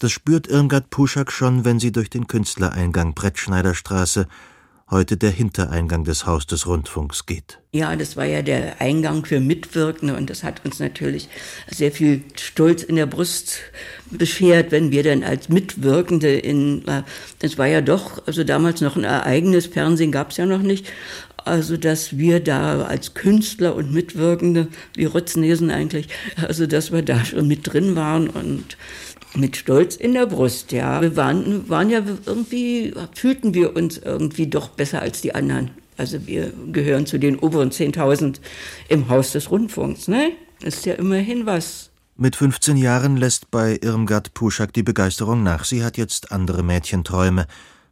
Das 0.00 0.10
spürt 0.10 0.48
Irmgard 0.48 0.90
Puschak 0.90 1.30
schon, 1.30 1.64
wenn 1.64 1.78
sie 1.78 1.92
durch 1.92 2.10
den 2.10 2.26
Künstlereingang 2.26 3.14
Brettschneiderstraße, 3.14 4.26
heute 4.94 5.16
der 5.16 5.32
Hintereingang 5.32 6.04
des 6.04 6.24
Haus 6.24 6.46
des 6.46 6.68
Rundfunks, 6.68 7.26
geht. 7.26 7.58
Ja, 7.72 7.96
das 7.96 8.16
war 8.16 8.26
ja 8.26 8.42
der 8.42 8.80
Eingang 8.80 9.24
für 9.24 9.40
Mitwirkende 9.40 10.14
und 10.16 10.30
das 10.30 10.44
hat 10.44 10.64
uns 10.64 10.78
natürlich 10.78 11.28
sehr 11.68 11.90
viel 11.90 12.22
Stolz 12.36 12.84
in 12.84 12.94
der 12.94 13.06
Brust 13.06 13.58
beschert, 14.12 14.70
wenn 14.70 14.92
wir 14.92 15.02
dann 15.02 15.24
als 15.24 15.48
Mitwirkende 15.48 16.36
in, 16.36 16.84
das 17.40 17.58
war 17.58 17.66
ja 17.66 17.80
doch, 17.80 18.24
also 18.28 18.44
damals 18.44 18.80
noch 18.82 18.94
ein 18.94 19.02
Ereignis, 19.02 19.66
Fernsehen 19.66 20.12
gab 20.12 20.30
es 20.30 20.36
ja 20.36 20.46
noch 20.46 20.62
nicht, 20.62 20.86
also 21.44 21.76
dass 21.76 22.16
wir 22.16 22.38
da 22.38 22.82
als 22.82 23.14
Künstler 23.14 23.74
und 23.74 23.92
Mitwirkende, 23.92 24.68
wie 24.94 25.06
Rotznesen 25.06 25.72
eigentlich, 25.72 26.08
also 26.36 26.68
dass 26.68 26.92
wir 26.92 27.02
da 27.02 27.24
schon 27.24 27.48
mit 27.48 27.72
drin 27.72 27.96
waren 27.96 28.28
und 28.28 28.76
mit 29.36 29.56
Stolz 29.56 29.96
in 29.96 30.14
der 30.14 30.26
Brust, 30.26 30.72
ja. 30.72 31.00
Wir 31.00 31.16
waren, 31.16 31.68
waren 31.68 31.90
ja 31.90 32.02
irgendwie, 32.26 32.94
fühlten 33.14 33.54
wir 33.54 33.76
uns 33.76 33.98
irgendwie 33.98 34.46
doch 34.46 34.68
besser 34.68 35.02
als 35.02 35.20
die 35.20 35.34
anderen. 35.34 35.70
Also 35.96 36.26
wir 36.26 36.52
gehören 36.72 37.06
zu 37.06 37.18
den 37.18 37.38
oberen 37.38 37.70
10.000 37.70 38.40
im 38.88 39.08
Haus 39.08 39.32
des 39.32 39.50
Rundfunks, 39.50 40.08
ne? 40.08 40.32
Ist 40.62 40.86
ja 40.86 40.94
immerhin 40.94 41.46
was. 41.46 41.90
Mit 42.16 42.36
15 42.36 42.76
Jahren 42.76 43.16
lässt 43.16 43.50
bei 43.50 43.78
Irmgard 43.80 44.34
Puschak 44.34 44.72
die 44.72 44.82
Begeisterung 44.82 45.42
nach. 45.42 45.64
Sie 45.64 45.82
hat 45.82 45.96
jetzt 45.96 46.32
andere 46.32 46.62
Mädchenträume. 46.62 47.46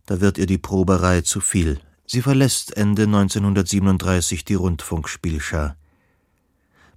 Da 0.06 0.20
wird 0.20 0.38
ihr 0.38 0.46
die 0.46 0.58
Proberei 0.58 1.22
zu 1.22 1.40
viel. 1.40 1.80
Sie 2.06 2.22
verlässt 2.22 2.76
Ende 2.76 3.02
1937 3.02 4.44
die 4.44 4.54
Rundfunkspielschar. 4.54 5.76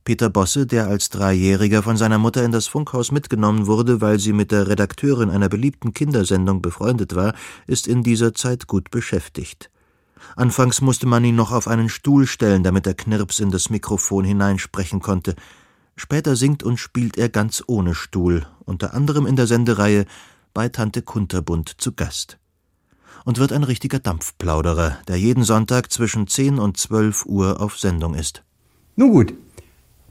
Peter 0.06 0.30
Bosse, 0.30 0.68
der 0.68 0.88
als 0.88 1.10
Dreijähriger 1.10 1.82
von 1.82 1.98
seiner 1.98 2.20
Mutter 2.20 2.44
in 2.44 2.52
das 2.52 2.68
Funkhaus 2.68 3.12
mitgenommen 3.12 3.66
wurde, 3.66 4.02
weil 4.02 4.20
sie 4.20 4.34
mit 4.34 4.52
der 4.52 4.68
Redakteurin 4.68 5.32
einer 5.32 5.50
beliebten 5.50 5.94
Kindersendung 5.96 6.62
befreundet 6.62 7.16
war, 7.16 7.34
ist 7.66 7.88
in 7.88 8.04
dieser 8.04 8.36
Zeit 8.36 8.68
gut 8.68 8.92
beschäftigt. 8.92 9.72
Anfangs 10.36 10.80
musste 10.80 11.08
man 11.08 11.26
ihn 11.26 11.36
noch 11.36 11.52
auf 11.52 11.68
einen 11.68 11.90
Stuhl 11.90 12.28
stellen, 12.28 12.62
damit 12.62 12.86
er 12.86 12.94
Knirps 12.94 13.40
in 13.40 13.50
das 13.50 13.72
Mikrofon 13.72 14.26
hineinsprechen 14.26 15.00
konnte. 15.00 15.34
Später 15.96 16.36
singt 16.36 16.62
und 16.62 16.78
spielt 16.78 17.18
er 17.18 17.30
ganz 17.30 17.64
ohne 17.66 17.96
Stuhl, 17.96 18.46
unter 18.64 18.94
anderem 18.94 19.26
in 19.26 19.36
der 19.36 19.48
Sendereihe 19.48 20.06
bei 20.54 20.70
Tante 20.70 21.02
Kunterbund 21.02 21.82
zu 21.82 21.94
Gast. 21.94 22.38
Und 23.24 23.40
wird 23.40 23.52
ein 23.52 23.64
richtiger 23.64 23.98
Dampfplauderer, 23.98 25.00
der 25.08 25.18
jeden 25.18 25.44
Sonntag 25.44 25.92
zwischen 25.92 26.28
10 26.28 26.60
und 26.60 26.78
12 26.78 27.26
Uhr 27.26 27.60
auf 27.60 27.80
Sendung 27.80 28.14
ist. 28.14 28.44
Nun 28.96 29.12
gut, 29.12 29.34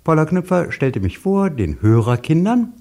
Paula 0.05 0.27
Knüpfer 0.27 0.71
stellte 0.71 1.01
mich 1.01 1.17
vor, 1.17 1.49
den 1.49 1.81
Hörerkindern, 1.81 2.75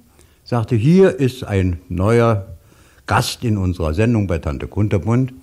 sagte, 0.43 0.75
hier 0.75 1.21
ist 1.21 1.45
ein 1.45 1.79
neuer 1.87 2.57
Gast 3.05 3.45
in 3.45 3.57
unserer 3.57 3.93
Sendung 3.93 4.27
bei 4.27 4.39
Tante 4.39 4.67
Kunterbund. 4.67 5.33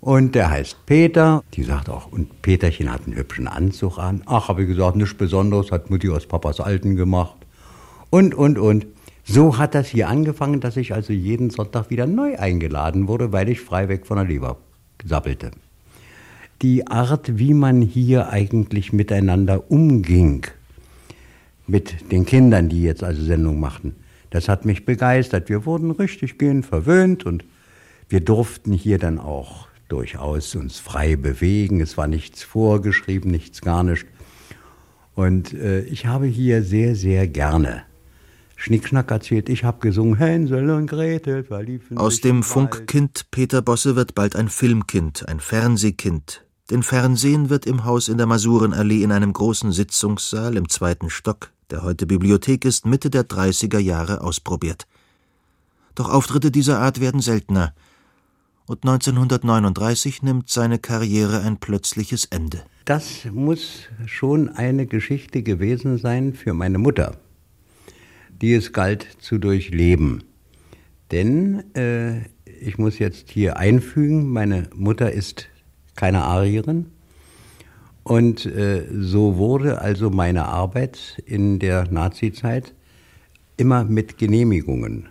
Und 0.00 0.34
der 0.34 0.50
heißt 0.50 0.86
Peter. 0.86 1.44
Die 1.54 1.62
sagt 1.62 1.88
auch, 1.88 2.10
und 2.10 2.42
Peterchen 2.42 2.92
hat 2.92 3.02
einen 3.06 3.14
hübschen 3.14 3.46
Anzug 3.46 3.98
an. 3.98 4.22
Ach, 4.26 4.48
habe 4.48 4.62
ich 4.62 4.68
gesagt, 4.68 4.96
nichts 4.96 5.14
Besonderes, 5.14 5.70
hat 5.70 5.88
Mutti 5.88 6.10
aus 6.10 6.26
Papas 6.26 6.58
Alten 6.58 6.96
gemacht. 6.96 7.36
Und, 8.10 8.34
und, 8.34 8.58
und. 8.58 8.86
So 9.22 9.56
hat 9.56 9.76
das 9.76 9.86
hier 9.86 10.08
angefangen, 10.08 10.58
dass 10.58 10.76
ich 10.76 10.94
also 10.94 11.12
jeden 11.12 11.50
Sonntag 11.50 11.90
wieder 11.90 12.08
neu 12.08 12.36
eingeladen 12.36 13.06
wurde, 13.06 13.32
weil 13.32 13.48
ich 13.48 13.60
frei 13.60 13.88
weg 13.88 14.04
von 14.04 14.16
der 14.16 14.26
Leber 14.26 14.56
sappelte. 15.04 15.52
Die 16.60 16.88
Art, 16.88 17.38
wie 17.38 17.54
man 17.54 17.82
hier 17.82 18.30
eigentlich 18.30 18.92
miteinander 18.92 19.70
umging, 19.70 20.44
mit 21.66 22.12
den 22.12 22.26
Kindern, 22.26 22.68
die 22.68 22.82
jetzt 22.82 23.02
also 23.02 23.22
Sendung 23.22 23.60
machten, 23.60 23.96
das 24.30 24.48
hat 24.48 24.64
mich 24.64 24.84
begeistert. 24.84 25.48
Wir 25.48 25.64
wurden 25.64 25.90
richtig 25.90 26.38
gehend 26.38 26.66
verwöhnt 26.66 27.24
und 27.24 27.44
wir 28.08 28.20
durften 28.20 28.72
hier 28.72 28.98
dann 28.98 29.18
auch 29.18 29.68
durchaus 29.88 30.54
uns 30.56 30.78
frei 30.78 31.16
bewegen. 31.16 31.80
Es 31.80 31.96
war 31.96 32.08
nichts 32.08 32.42
vorgeschrieben, 32.42 33.30
nichts 33.30 33.60
gar 33.60 33.82
nicht. 33.84 34.06
Und 35.14 35.54
äh, 35.54 35.82
ich 35.82 36.06
habe 36.06 36.26
hier 36.26 36.62
sehr, 36.62 36.96
sehr 36.96 37.28
gerne 37.28 37.82
Schnickschnack 38.56 39.10
erzählt. 39.10 39.48
Ich 39.48 39.64
habe 39.64 39.78
gesungen 39.80 40.16
Hänsel 40.16 40.70
und 40.70 40.86
Gretel 40.86 41.44
verliefen 41.44 41.98
Aus 41.98 42.20
dem 42.20 42.42
Funkkind 42.42 43.26
Peter 43.30 43.62
Bosse 43.62 43.96
wird 43.96 44.14
bald 44.14 44.36
ein 44.36 44.48
Filmkind, 44.48 45.28
ein 45.28 45.40
Fernsehkind. 45.40 46.43
Denn 46.70 46.82
Fernsehen 46.82 47.50
wird 47.50 47.66
im 47.66 47.84
Haus 47.84 48.08
in 48.08 48.16
der 48.16 48.26
Masurenallee 48.26 49.02
in 49.02 49.12
einem 49.12 49.32
großen 49.32 49.72
Sitzungssaal 49.72 50.56
im 50.56 50.68
zweiten 50.68 51.10
Stock, 51.10 51.52
der 51.70 51.82
heute 51.82 52.06
Bibliothek 52.06 52.64
ist, 52.64 52.86
Mitte 52.86 53.10
der 53.10 53.24
30er 53.24 53.78
Jahre 53.78 54.22
ausprobiert. 54.22 54.86
Doch 55.94 56.10
Auftritte 56.10 56.50
dieser 56.50 56.80
Art 56.80 57.00
werden 57.00 57.20
seltener. 57.20 57.74
Und 58.66 58.84
1939 58.84 60.22
nimmt 60.22 60.48
seine 60.48 60.78
Karriere 60.78 61.42
ein 61.42 61.58
plötzliches 61.58 62.24
Ende. 62.24 62.64
Das 62.86 63.26
muss 63.30 63.82
schon 64.06 64.48
eine 64.48 64.86
Geschichte 64.86 65.42
gewesen 65.42 65.98
sein 65.98 66.32
für 66.32 66.54
meine 66.54 66.78
Mutter 66.78 67.18
die 68.40 68.54
es 68.54 68.72
galt 68.72 69.06
zu 69.20 69.38
durchleben. 69.38 70.24
Denn 71.10 71.74
äh, 71.74 72.22
ich 72.44 72.78
muss 72.78 72.98
jetzt 72.98 73.30
hier 73.30 73.56
einfügen, 73.56 74.28
meine 74.28 74.68
Mutter 74.74 75.12
ist 75.12 75.48
keine 75.96 76.22
Arierin. 76.22 76.86
Und 78.02 78.46
äh, 78.46 78.86
so 78.92 79.36
wurde 79.36 79.80
also 79.80 80.10
meine 80.10 80.46
Arbeit 80.46 81.22
in 81.24 81.58
der 81.58 81.90
Nazizeit 81.90 82.74
immer 83.56 83.84
mit 83.84 84.18
Genehmigungen 84.18 85.08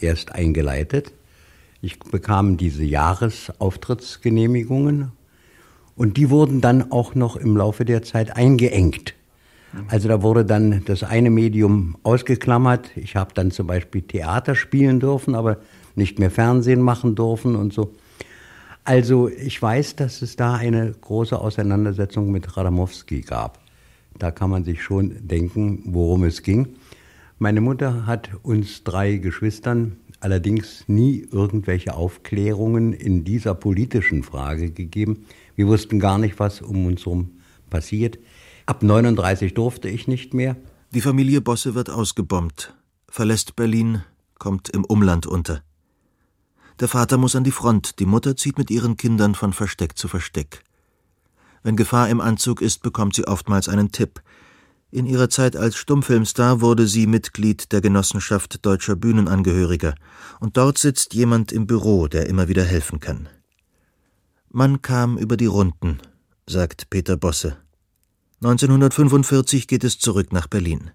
erst 0.00 0.32
eingeleitet. 0.32 1.12
Ich 1.80 1.98
bekam 1.98 2.56
diese 2.56 2.84
Jahresauftrittsgenehmigungen 2.84 5.12
und 5.96 6.16
die 6.16 6.30
wurden 6.30 6.60
dann 6.60 6.92
auch 6.92 7.14
noch 7.14 7.36
im 7.36 7.56
Laufe 7.56 7.84
der 7.84 8.02
Zeit 8.02 8.36
eingeengt. 8.36 9.14
Also 9.88 10.08
da 10.08 10.22
wurde 10.22 10.44
dann 10.44 10.82
das 10.86 11.02
eine 11.02 11.30
Medium 11.30 11.96
ausgeklammert. 12.02 12.96
Ich 12.96 13.16
habe 13.16 13.34
dann 13.34 13.50
zum 13.50 13.66
Beispiel 13.66 14.02
Theater 14.02 14.54
spielen 14.54 15.00
dürfen, 15.00 15.34
aber 15.34 15.58
nicht 15.94 16.18
mehr 16.18 16.30
Fernsehen 16.30 16.80
machen 16.80 17.14
dürfen 17.14 17.54
und 17.54 17.72
so. 17.72 17.92
Also 18.88 19.28
ich 19.28 19.60
weiß, 19.60 19.96
dass 19.96 20.22
es 20.22 20.36
da 20.36 20.54
eine 20.54 20.90
große 20.98 21.38
Auseinandersetzung 21.38 22.30
mit 22.30 22.56
Radamowski 22.56 23.20
gab. 23.20 23.58
Da 24.18 24.30
kann 24.30 24.48
man 24.48 24.64
sich 24.64 24.82
schon 24.82 25.28
denken, 25.28 25.82
worum 25.84 26.24
es 26.24 26.42
ging. 26.42 26.68
Meine 27.38 27.60
Mutter 27.60 28.06
hat 28.06 28.30
uns 28.42 28.84
drei 28.84 29.16
Geschwistern 29.16 29.98
allerdings 30.20 30.84
nie 30.86 31.18
irgendwelche 31.30 31.92
Aufklärungen 31.92 32.94
in 32.94 33.24
dieser 33.24 33.54
politischen 33.54 34.22
Frage 34.22 34.70
gegeben. 34.70 35.26
Wir 35.54 35.66
wussten 35.66 36.00
gar 36.00 36.16
nicht, 36.16 36.38
was 36.38 36.62
um 36.62 36.86
uns 36.86 37.04
herum 37.04 37.32
passiert. 37.68 38.18
Ab 38.64 38.82
39 38.82 39.52
durfte 39.52 39.90
ich 39.90 40.08
nicht 40.08 40.32
mehr. 40.32 40.56
Die 40.94 41.02
Familie 41.02 41.42
Bosse 41.42 41.74
wird 41.74 41.90
ausgebombt, 41.90 42.74
verlässt 43.06 43.54
Berlin, 43.54 44.02
kommt 44.38 44.70
im 44.70 44.86
Umland 44.86 45.26
unter. 45.26 45.62
Der 46.80 46.86
Vater 46.86 47.18
muss 47.18 47.34
an 47.34 47.42
die 47.42 47.50
Front, 47.50 47.98
die 47.98 48.06
Mutter 48.06 48.36
zieht 48.36 48.56
mit 48.56 48.70
ihren 48.70 48.96
Kindern 48.96 49.34
von 49.34 49.52
Versteck 49.52 49.98
zu 49.98 50.06
Versteck. 50.06 50.62
Wenn 51.64 51.76
Gefahr 51.76 52.08
im 52.08 52.20
Anzug 52.20 52.62
ist, 52.62 52.82
bekommt 52.82 53.16
sie 53.16 53.26
oftmals 53.26 53.68
einen 53.68 53.90
Tipp. 53.90 54.22
In 54.92 55.04
ihrer 55.04 55.28
Zeit 55.28 55.56
als 55.56 55.76
Stummfilmstar 55.76 56.60
wurde 56.60 56.86
sie 56.86 57.08
Mitglied 57.08 57.72
der 57.72 57.80
Genossenschaft 57.80 58.64
deutscher 58.64 58.94
Bühnenangehöriger, 58.94 59.96
und 60.38 60.56
dort 60.56 60.78
sitzt 60.78 61.14
jemand 61.14 61.50
im 61.50 61.66
Büro, 61.66 62.06
der 62.06 62.26
immer 62.26 62.46
wieder 62.46 62.64
helfen 62.64 63.00
kann. 63.00 63.28
Man 64.50 64.80
kam 64.80 65.18
über 65.18 65.36
die 65.36 65.46
Runden, 65.46 65.98
sagt 66.46 66.90
Peter 66.90 67.16
Bosse. 67.16 67.56
1945 68.40 69.66
geht 69.66 69.82
es 69.82 69.98
zurück 69.98 70.32
nach 70.32 70.46
Berlin. 70.46 70.92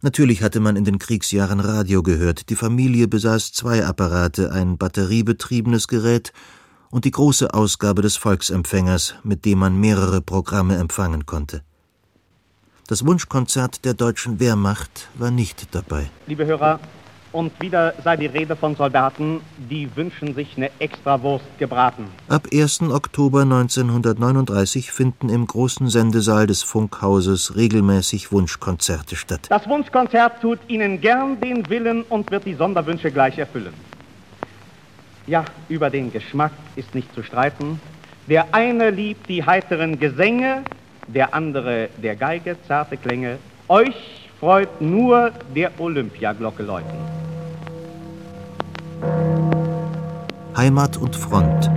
Natürlich 0.00 0.44
hatte 0.44 0.60
man 0.60 0.76
in 0.76 0.84
den 0.84 1.00
Kriegsjahren 1.00 1.58
Radio 1.58 2.04
gehört. 2.04 2.50
Die 2.50 2.54
Familie 2.54 3.08
besaß 3.08 3.52
zwei 3.52 3.84
Apparate, 3.84 4.52
ein 4.52 4.78
batteriebetriebenes 4.78 5.88
Gerät 5.88 6.32
und 6.90 7.04
die 7.04 7.10
große 7.10 7.52
Ausgabe 7.52 8.00
des 8.00 8.16
Volksempfängers, 8.16 9.16
mit 9.24 9.44
dem 9.44 9.58
man 9.58 9.80
mehrere 9.80 10.22
Programme 10.22 10.76
empfangen 10.76 11.26
konnte. 11.26 11.62
Das 12.86 13.04
Wunschkonzert 13.04 13.84
der 13.84 13.94
deutschen 13.94 14.38
Wehrmacht 14.38 15.08
war 15.14 15.32
nicht 15.32 15.74
dabei. 15.74 16.08
Liebe 16.28 16.46
Hörer, 16.46 16.78
und 17.38 17.52
wieder 17.62 17.94
sei 18.02 18.16
die 18.16 18.26
Rede 18.26 18.56
von 18.56 18.74
Soldaten, 18.74 19.40
die 19.70 19.88
wünschen 19.94 20.34
sich 20.34 20.56
eine 20.56 20.72
Extrawurst 20.80 21.46
gebraten. 21.56 22.06
Ab 22.28 22.48
1. 22.52 22.82
Oktober 22.90 23.42
1939 23.42 24.90
finden 24.90 25.28
im 25.28 25.46
großen 25.46 25.88
Sendesaal 25.88 26.48
des 26.48 26.64
Funkhauses 26.64 27.54
regelmäßig 27.54 28.32
Wunschkonzerte 28.32 29.14
statt. 29.14 29.46
Das 29.50 29.68
Wunschkonzert 29.68 30.42
tut 30.42 30.58
Ihnen 30.66 31.00
gern 31.00 31.40
den 31.40 31.68
Willen 31.70 32.02
und 32.02 32.28
wird 32.32 32.44
die 32.44 32.54
Sonderwünsche 32.54 33.12
gleich 33.12 33.38
erfüllen. 33.38 33.74
Ja, 35.28 35.44
über 35.68 35.90
den 35.90 36.10
Geschmack 36.10 36.52
ist 36.74 36.92
nicht 36.96 37.14
zu 37.14 37.22
streiten. 37.22 37.80
Der 38.28 38.52
eine 38.52 38.90
liebt 38.90 39.28
die 39.28 39.46
heiteren 39.46 40.00
Gesänge, 40.00 40.64
der 41.06 41.32
andere 41.34 41.88
der 42.02 42.16
Geige 42.16 42.56
zarte 42.66 42.96
Klänge. 42.96 43.38
Euch 43.68 44.27
freut 44.38 44.80
nur 44.80 45.32
der 45.54 45.72
Olympiaglocke 45.78 46.62
läuten. 46.62 46.98
Heimat 50.56 50.96
und 50.96 51.16
Front 51.16 51.70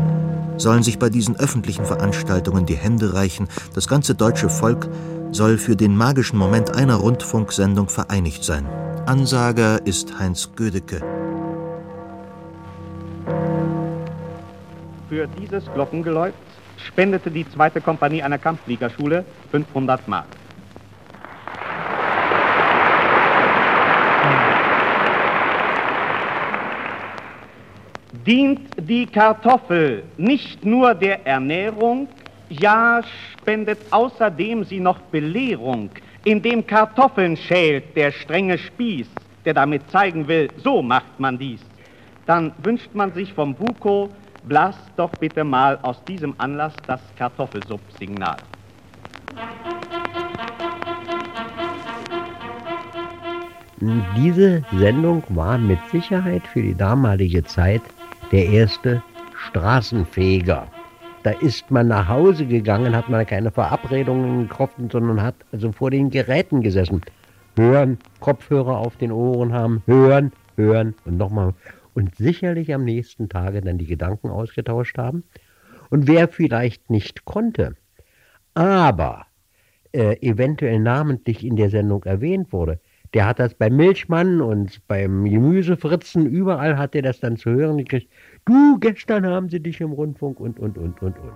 sollen 0.57 0.83
sich 0.83 0.99
bei 0.99 1.09
diesen 1.09 1.35
öffentlichen 1.37 1.85
Veranstaltungen 1.85 2.65
die 2.65 2.75
Hände 2.75 3.13
reichen. 3.13 3.47
Das 3.73 3.87
ganze 3.87 4.13
deutsche 4.13 4.49
Volk 4.49 4.87
soll 5.31 5.57
für 5.57 5.75
den 5.75 5.95
magischen 5.95 6.37
Moment 6.37 6.75
einer 6.75 6.95
Rundfunksendung 6.95 7.89
vereinigt 7.89 8.43
sein. 8.43 8.67
Ansager 9.05 9.85
ist 9.85 10.19
Heinz 10.19 10.51
Gödecke. 10.55 11.01
Für 15.09 15.27
dieses 15.27 15.63
Glockengeläut 15.73 16.33
spendete 16.77 17.31
die 17.31 17.49
zweite 17.49 17.81
Kompanie 17.81 18.21
einer 18.21 18.37
Kampffliegerschule 18.37 19.25
500 19.51 20.07
Mark. 20.07 20.27
Dient 28.25 28.59
die 28.77 29.05
Kartoffel 29.05 30.03
nicht 30.17 30.65
nur 30.65 30.93
der 30.93 31.25
Ernährung, 31.25 32.07
ja 32.49 33.01
spendet 33.33 33.79
außerdem 33.91 34.63
sie 34.63 34.79
noch 34.79 34.99
Belehrung, 35.11 35.89
indem 36.23 36.65
Kartoffeln 36.65 37.37
schält 37.37 37.95
der 37.95 38.11
strenge 38.11 38.57
Spieß, 38.57 39.07
der 39.45 39.53
damit 39.53 39.89
zeigen 39.89 40.27
will, 40.27 40.49
so 40.57 40.81
macht 40.81 41.19
man 41.19 41.37
dies. 41.37 41.61
Dann 42.27 42.51
wünscht 42.63 42.93
man 42.93 43.11
sich 43.13 43.33
vom 43.33 43.55
Buko, 43.55 44.09
blas 44.43 44.75
doch 44.95 45.09
bitte 45.19 45.43
mal 45.43 45.79
aus 45.81 46.03
diesem 46.05 46.35
Anlass 46.37 46.73
das 46.87 47.01
Kartoffelsupp-Signal. 47.17 48.37
Diese 54.15 54.63
Sendung 54.73 55.23
war 55.29 55.57
mit 55.57 55.79
Sicherheit 55.91 56.45
für 56.45 56.61
die 56.61 56.75
damalige 56.75 57.43
Zeit 57.43 57.81
der 58.31 58.47
erste 58.47 59.03
Straßenfeger. 59.35 60.71
Da 61.23 61.31
ist 61.31 61.69
man 61.71 61.87
nach 61.89 62.07
Hause 62.07 62.47
gegangen, 62.47 62.95
hat 62.95 63.09
man 63.09 63.25
keine 63.25 63.51
Verabredungen 63.51 64.47
getroffen, 64.47 64.89
sondern 64.89 65.21
hat 65.21 65.35
also 65.51 65.71
vor 65.71 65.91
den 65.91 66.09
Geräten 66.09 66.61
gesessen. 66.61 67.01
Hören, 67.57 67.99
Kopfhörer 68.19 68.77
auf 68.77 68.97
den 68.97 69.11
Ohren 69.11 69.53
haben, 69.53 69.83
hören, 69.85 70.31
hören 70.55 70.95
und 71.05 71.17
nochmal. 71.17 71.53
Und 71.93 72.15
sicherlich 72.15 72.73
am 72.73 72.85
nächsten 72.85 73.29
Tage 73.29 73.61
dann 73.61 73.77
die 73.77 73.85
Gedanken 73.87 74.29
ausgetauscht 74.29 74.97
haben. 74.97 75.23
Und 75.89 76.07
wer 76.07 76.27
vielleicht 76.29 76.89
nicht 76.89 77.25
konnte, 77.25 77.75
aber 78.53 79.25
äh, 79.93 80.17
eventuell 80.21 80.79
namentlich 80.79 81.45
in 81.45 81.57
der 81.57 81.69
Sendung 81.69 82.03
erwähnt 82.05 82.53
wurde, 82.53 82.79
Der 83.13 83.25
hat 83.25 83.39
das 83.39 83.53
beim 83.55 83.75
Milchmann 83.75 84.41
und 84.41 84.87
beim 84.87 85.25
Gemüsefritzen, 85.25 86.25
überall 86.25 86.77
hat 86.77 86.95
er 86.95 87.01
das 87.01 87.19
dann 87.19 87.35
zu 87.37 87.51
hören 87.51 87.77
gekriegt. 87.77 88.09
Du, 88.45 88.79
gestern 88.79 89.27
haben 89.27 89.49
sie 89.49 89.59
dich 89.59 89.79
im 89.81 89.91
Rundfunk 89.91 90.39
und, 90.39 90.59
und, 90.59 90.77
und, 90.77 91.01
und, 91.01 91.17
und. 91.19 91.35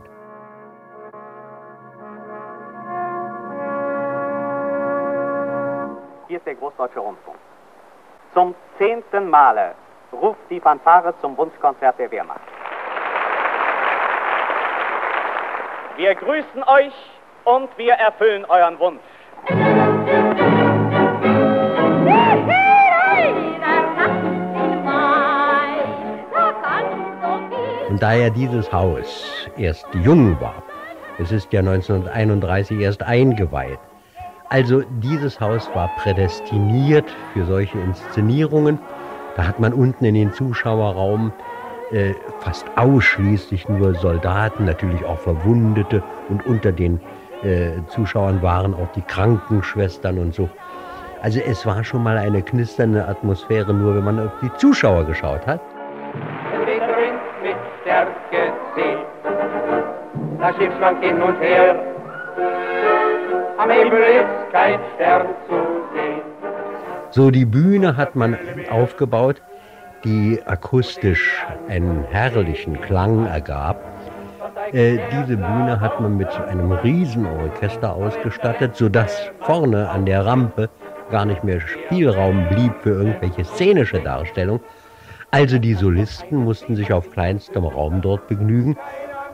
Hier 6.28 6.38
ist 6.38 6.46
der 6.48 6.56
Großdeutsche 6.56 7.00
Rundfunk. 7.00 7.38
Zum 8.34 8.56
zehnten 8.78 9.30
Male 9.30 9.76
ruft 10.12 10.40
die 10.50 10.60
Fanfare 10.60 11.14
zum 11.22 11.38
Wunschkonzert 11.38 12.00
der 12.00 12.10
Wehrmacht. 12.10 12.42
Wir 15.98 16.16
grüßen 16.16 16.64
euch 16.66 16.94
und 17.46 17.70
wir 17.78 17.94
erfüllen 17.94 18.46
euren 18.46 18.80
Wunsch. 18.80 19.02
Und 27.96 28.04
da 28.04 28.14
ja 28.14 28.30
dieses 28.30 28.74
Haus 28.74 29.48
erst 29.58 29.86
jung 30.04 30.38
war, 30.42 30.62
es 31.18 31.32
ist 31.32 31.54
ja 31.54 31.62
1931 31.62 32.78
erst 32.82 33.02
eingeweiht, 33.02 33.80
also 34.50 34.82
dieses 35.02 35.40
Haus 35.40 35.70
war 35.74 35.88
prädestiniert 35.96 37.10
für 37.32 37.46
solche 37.46 37.80
Inszenierungen. 37.80 38.80
Da 39.38 39.48
hat 39.48 39.62
man 39.62 39.72
unten 39.72 40.04
in 40.04 40.14
den 40.14 40.34
Zuschauerraum 40.34 41.32
äh, 41.94 42.16
fast 42.42 42.66
ausschließlich 42.76 43.70
nur 43.70 43.96
Soldaten, 43.96 44.66
natürlich 44.66 45.06
auch 45.06 45.20
Verwundete 45.20 46.04
und 46.28 46.46
unter 46.46 46.74
den 46.74 47.00
äh, 47.44 47.82
Zuschauern 47.88 48.42
waren 48.42 48.74
auch 48.74 48.92
die 48.92 49.04
Krankenschwestern 49.04 50.20
und 50.20 50.36
so. 50.36 50.50
Also 51.22 51.40
es 51.40 51.66
war 51.66 51.82
schon 51.86 52.04
mal 52.04 52.18
eine 52.18 52.42
knisternde 52.42 53.08
Atmosphäre, 53.08 53.74
nur 53.74 53.96
wenn 53.96 54.04
man 54.04 54.20
auf 54.20 54.34
die 54.42 54.52
Zuschauer 54.58 55.06
geschaut 55.06 55.48
hat. 55.48 55.62
Stärke 57.96 58.54
zählt. 58.76 59.08
Das 60.40 60.56
Schiff 60.58 60.74
schwankt 60.78 61.04
hin 61.04 61.22
und 61.22 61.40
her. 61.40 61.76
Am 63.58 63.70
Himmel 63.70 64.02
ist 64.02 64.52
kein 64.52 64.80
Stern 64.96 65.28
zu 65.48 65.56
sehen. 65.94 66.22
So, 67.12 67.32
die 67.32 67.46
Bühne 67.46 67.96
hat 67.96 68.16
man 68.16 68.38
aufgebaut, 68.70 69.42
die 70.04 70.42
akustisch 70.46 71.46
einen 71.70 72.04
herrlichen 72.12 72.82
Klang 72.82 73.28
ergab. 73.28 73.82
Äh, 74.74 74.98
diese 75.12 75.38
Bühne 75.38 75.80
hat 75.80 76.02
man 76.02 76.18
mit 76.18 76.30
einem 76.50 76.74
Riesenorchester 76.74 77.94
ausgestattet, 77.94 78.76
sodass 78.76 79.32
vorne 79.40 79.90
an 79.90 80.06
der 80.06 80.26
Rampe 80.26 80.70
gar 81.12 81.24
nicht 81.24 81.44
mehr 81.46 81.62
Spielraum 81.62 82.48
blieb 82.50 82.74
für 82.82 82.90
irgendwelche 82.90 83.46
szenische 83.46 84.02
Darstellung. 84.02 84.60
Also 85.36 85.60
die 85.60 85.74
Solisten 85.74 86.46
mussten 86.46 86.78
sich 86.78 86.94
auf 86.94 87.12
kleinstem 87.12 87.66
Raum 87.66 88.02
dort 88.02 88.26
begnügen. 88.30 88.78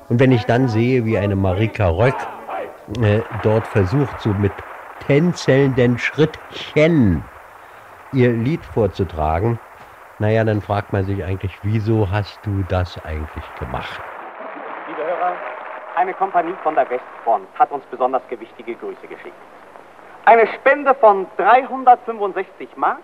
Und 0.09 0.19
wenn 0.19 0.31
ich 0.31 0.43
dann 0.45 0.67
sehe, 0.67 1.05
wie 1.05 1.15
eine 1.15 1.35
Marika 1.35 1.89
Röck 1.89 2.15
äh, 3.03 3.19
dort 3.43 3.67
versucht, 3.67 4.19
so 4.19 4.29
mit 4.29 4.51
tänzelnden 5.05 5.99
Schrittchen 5.99 7.23
ihr 8.13 8.31
Lied 8.31 8.65
vorzutragen, 8.65 9.59
naja, 10.17 10.43
dann 10.43 10.59
fragt 10.59 10.91
man 10.91 11.03
sich 11.03 11.23
eigentlich, 11.23 11.55
wieso 11.61 12.09
hast 12.09 12.39
du 12.47 12.63
das 12.67 12.97
eigentlich 13.05 13.45
gemacht? 13.59 14.01
Liebe 14.87 15.03
Hörer, 15.03 15.35
eine 15.97 16.15
Kompanie 16.15 16.55
von 16.63 16.73
der 16.73 16.89
Westfront 16.89 17.47
hat 17.59 17.71
uns 17.71 17.85
besonders 17.91 18.23
gewichtige 18.27 18.73
Grüße 18.73 19.05
geschickt. 19.07 19.35
Eine 20.25 20.47
Spende 20.47 20.95
von 20.95 21.27
365 21.37 22.69
Mark 22.75 23.03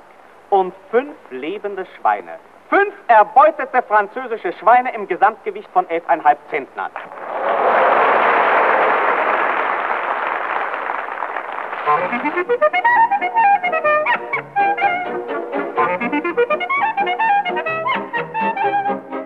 und 0.49 0.73
fünf 0.89 1.13
lebende 1.29 1.85
Schweine. 1.95 2.39
Fünf 2.69 2.93
erbeutete 3.07 3.81
französische 3.87 4.51
Schweine 4.59 4.93
im 4.93 5.07
Gesamtgewicht 5.07 5.69
von 5.71 5.85
11,5 5.85 6.37
Zentnern. 6.49 6.91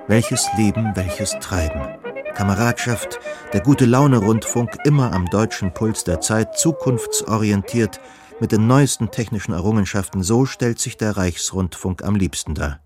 Welches 0.08 0.48
Leben, 0.58 0.92
welches 0.96 1.32
Treiben. 1.40 1.98
Kameradschaft, 2.36 3.20
der 3.54 3.62
gute 3.62 3.86
Laune-Rundfunk 3.86 4.78
immer 4.84 5.14
am 5.14 5.26
deutschen 5.28 5.74
Puls 5.74 6.04
der 6.04 6.22
Zeit, 6.22 6.58
zukunftsorientiert, 6.58 8.00
mit 8.40 8.52
den 8.52 8.68
neuesten 8.68 9.10
technischen 9.10 9.54
Errungenschaften, 9.54 10.22
so 10.22 10.46
stellt 10.46 10.80
sich 10.80 10.98
der 10.98 11.18
Reichsrundfunk 11.18 12.04
am 12.04 12.16
liebsten 12.16 12.54
dar. 12.54 12.80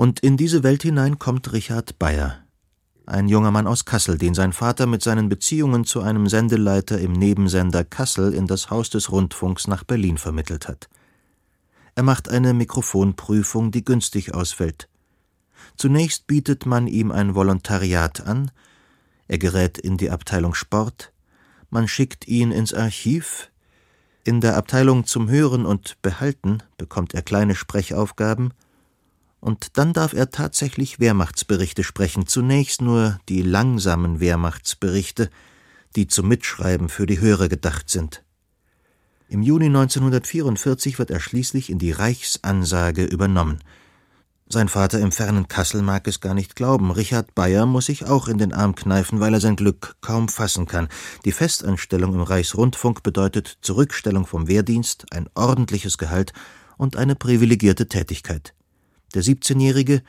Und 0.00 0.20
in 0.20 0.36
diese 0.36 0.62
Welt 0.62 0.84
hinein 0.84 1.18
kommt 1.18 1.52
Richard 1.52 1.98
Bayer, 1.98 2.44
ein 3.04 3.28
junger 3.28 3.50
Mann 3.50 3.66
aus 3.66 3.84
Kassel, 3.84 4.16
den 4.16 4.32
sein 4.32 4.52
Vater 4.52 4.86
mit 4.86 5.02
seinen 5.02 5.28
Beziehungen 5.28 5.84
zu 5.84 6.00
einem 6.00 6.28
Sendeleiter 6.28 7.00
im 7.00 7.10
Nebensender 7.10 7.82
Kassel 7.82 8.32
in 8.32 8.46
das 8.46 8.70
Haus 8.70 8.90
des 8.90 9.10
Rundfunks 9.10 9.66
nach 9.66 9.82
Berlin 9.82 10.16
vermittelt 10.16 10.68
hat. 10.68 10.88
Er 11.96 12.04
macht 12.04 12.28
eine 12.28 12.54
Mikrofonprüfung, 12.54 13.72
die 13.72 13.84
günstig 13.84 14.34
ausfällt. 14.34 14.88
Zunächst 15.76 16.28
bietet 16.28 16.64
man 16.64 16.86
ihm 16.86 17.10
ein 17.10 17.34
Volontariat 17.34 18.24
an, 18.24 18.52
er 19.26 19.38
gerät 19.38 19.78
in 19.78 19.96
die 19.96 20.10
Abteilung 20.10 20.54
Sport, 20.54 21.12
man 21.70 21.88
schickt 21.88 22.28
ihn 22.28 22.52
ins 22.52 22.72
Archiv, 22.72 23.50
in 24.22 24.40
der 24.40 24.56
Abteilung 24.56 25.06
zum 25.06 25.28
Hören 25.28 25.66
und 25.66 26.00
Behalten 26.02 26.62
bekommt 26.76 27.14
er 27.14 27.22
kleine 27.22 27.56
Sprechaufgaben, 27.56 28.52
und 29.40 29.78
dann 29.78 29.92
darf 29.92 30.12
er 30.12 30.30
tatsächlich 30.30 31.00
Wehrmachtsberichte 31.00 31.84
sprechen, 31.84 32.26
zunächst 32.26 32.82
nur 32.82 33.18
die 33.28 33.42
langsamen 33.42 34.20
Wehrmachtsberichte, 34.20 35.30
die 35.96 36.06
zum 36.06 36.28
Mitschreiben 36.28 36.88
für 36.88 37.06
die 37.06 37.20
Hörer 37.20 37.48
gedacht 37.48 37.88
sind. 37.88 38.24
Im 39.28 39.42
Juni 39.42 39.66
1944 39.66 40.98
wird 40.98 41.10
er 41.10 41.20
schließlich 41.20 41.70
in 41.70 41.78
die 41.78 41.92
Reichsansage 41.92 43.04
übernommen. 43.04 43.58
Sein 44.50 44.70
Vater 44.70 44.98
im 45.00 45.12
fernen 45.12 45.46
Kassel 45.46 45.82
mag 45.82 46.08
es 46.08 46.20
gar 46.20 46.32
nicht 46.32 46.56
glauben. 46.56 46.90
Richard 46.90 47.34
Bayer 47.34 47.66
muss 47.66 47.86
sich 47.86 48.06
auch 48.06 48.28
in 48.28 48.38
den 48.38 48.54
Arm 48.54 48.74
kneifen, 48.74 49.20
weil 49.20 49.34
er 49.34 49.40
sein 49.40 49.56
Glück 49.56 49.96
kaum 50.00 50.30
fassen 50.30 50.64
kann. 50.64 50.88
Die 51.26 51.32
Festanstellung 51.32 52.14
im 52.14 52.22
Reichsrundfunk 52.22 53.02
bedeutet 53.02 53.58
Zurückstellung 53.60 54.24
vom 54.26 54.48
Wehrdienst, 54.48 55.04
ein 55.12 55.28
ordentliches 55.34 55.98
Gehalt 55.98 56.32
und 56.78 56.96
eine 56.96 57.14
privilegierte 57.14 57.88
Tätigkeit. 57.88 58.54
Der 59.14 59.22
17-Jährige, 59.22 60.02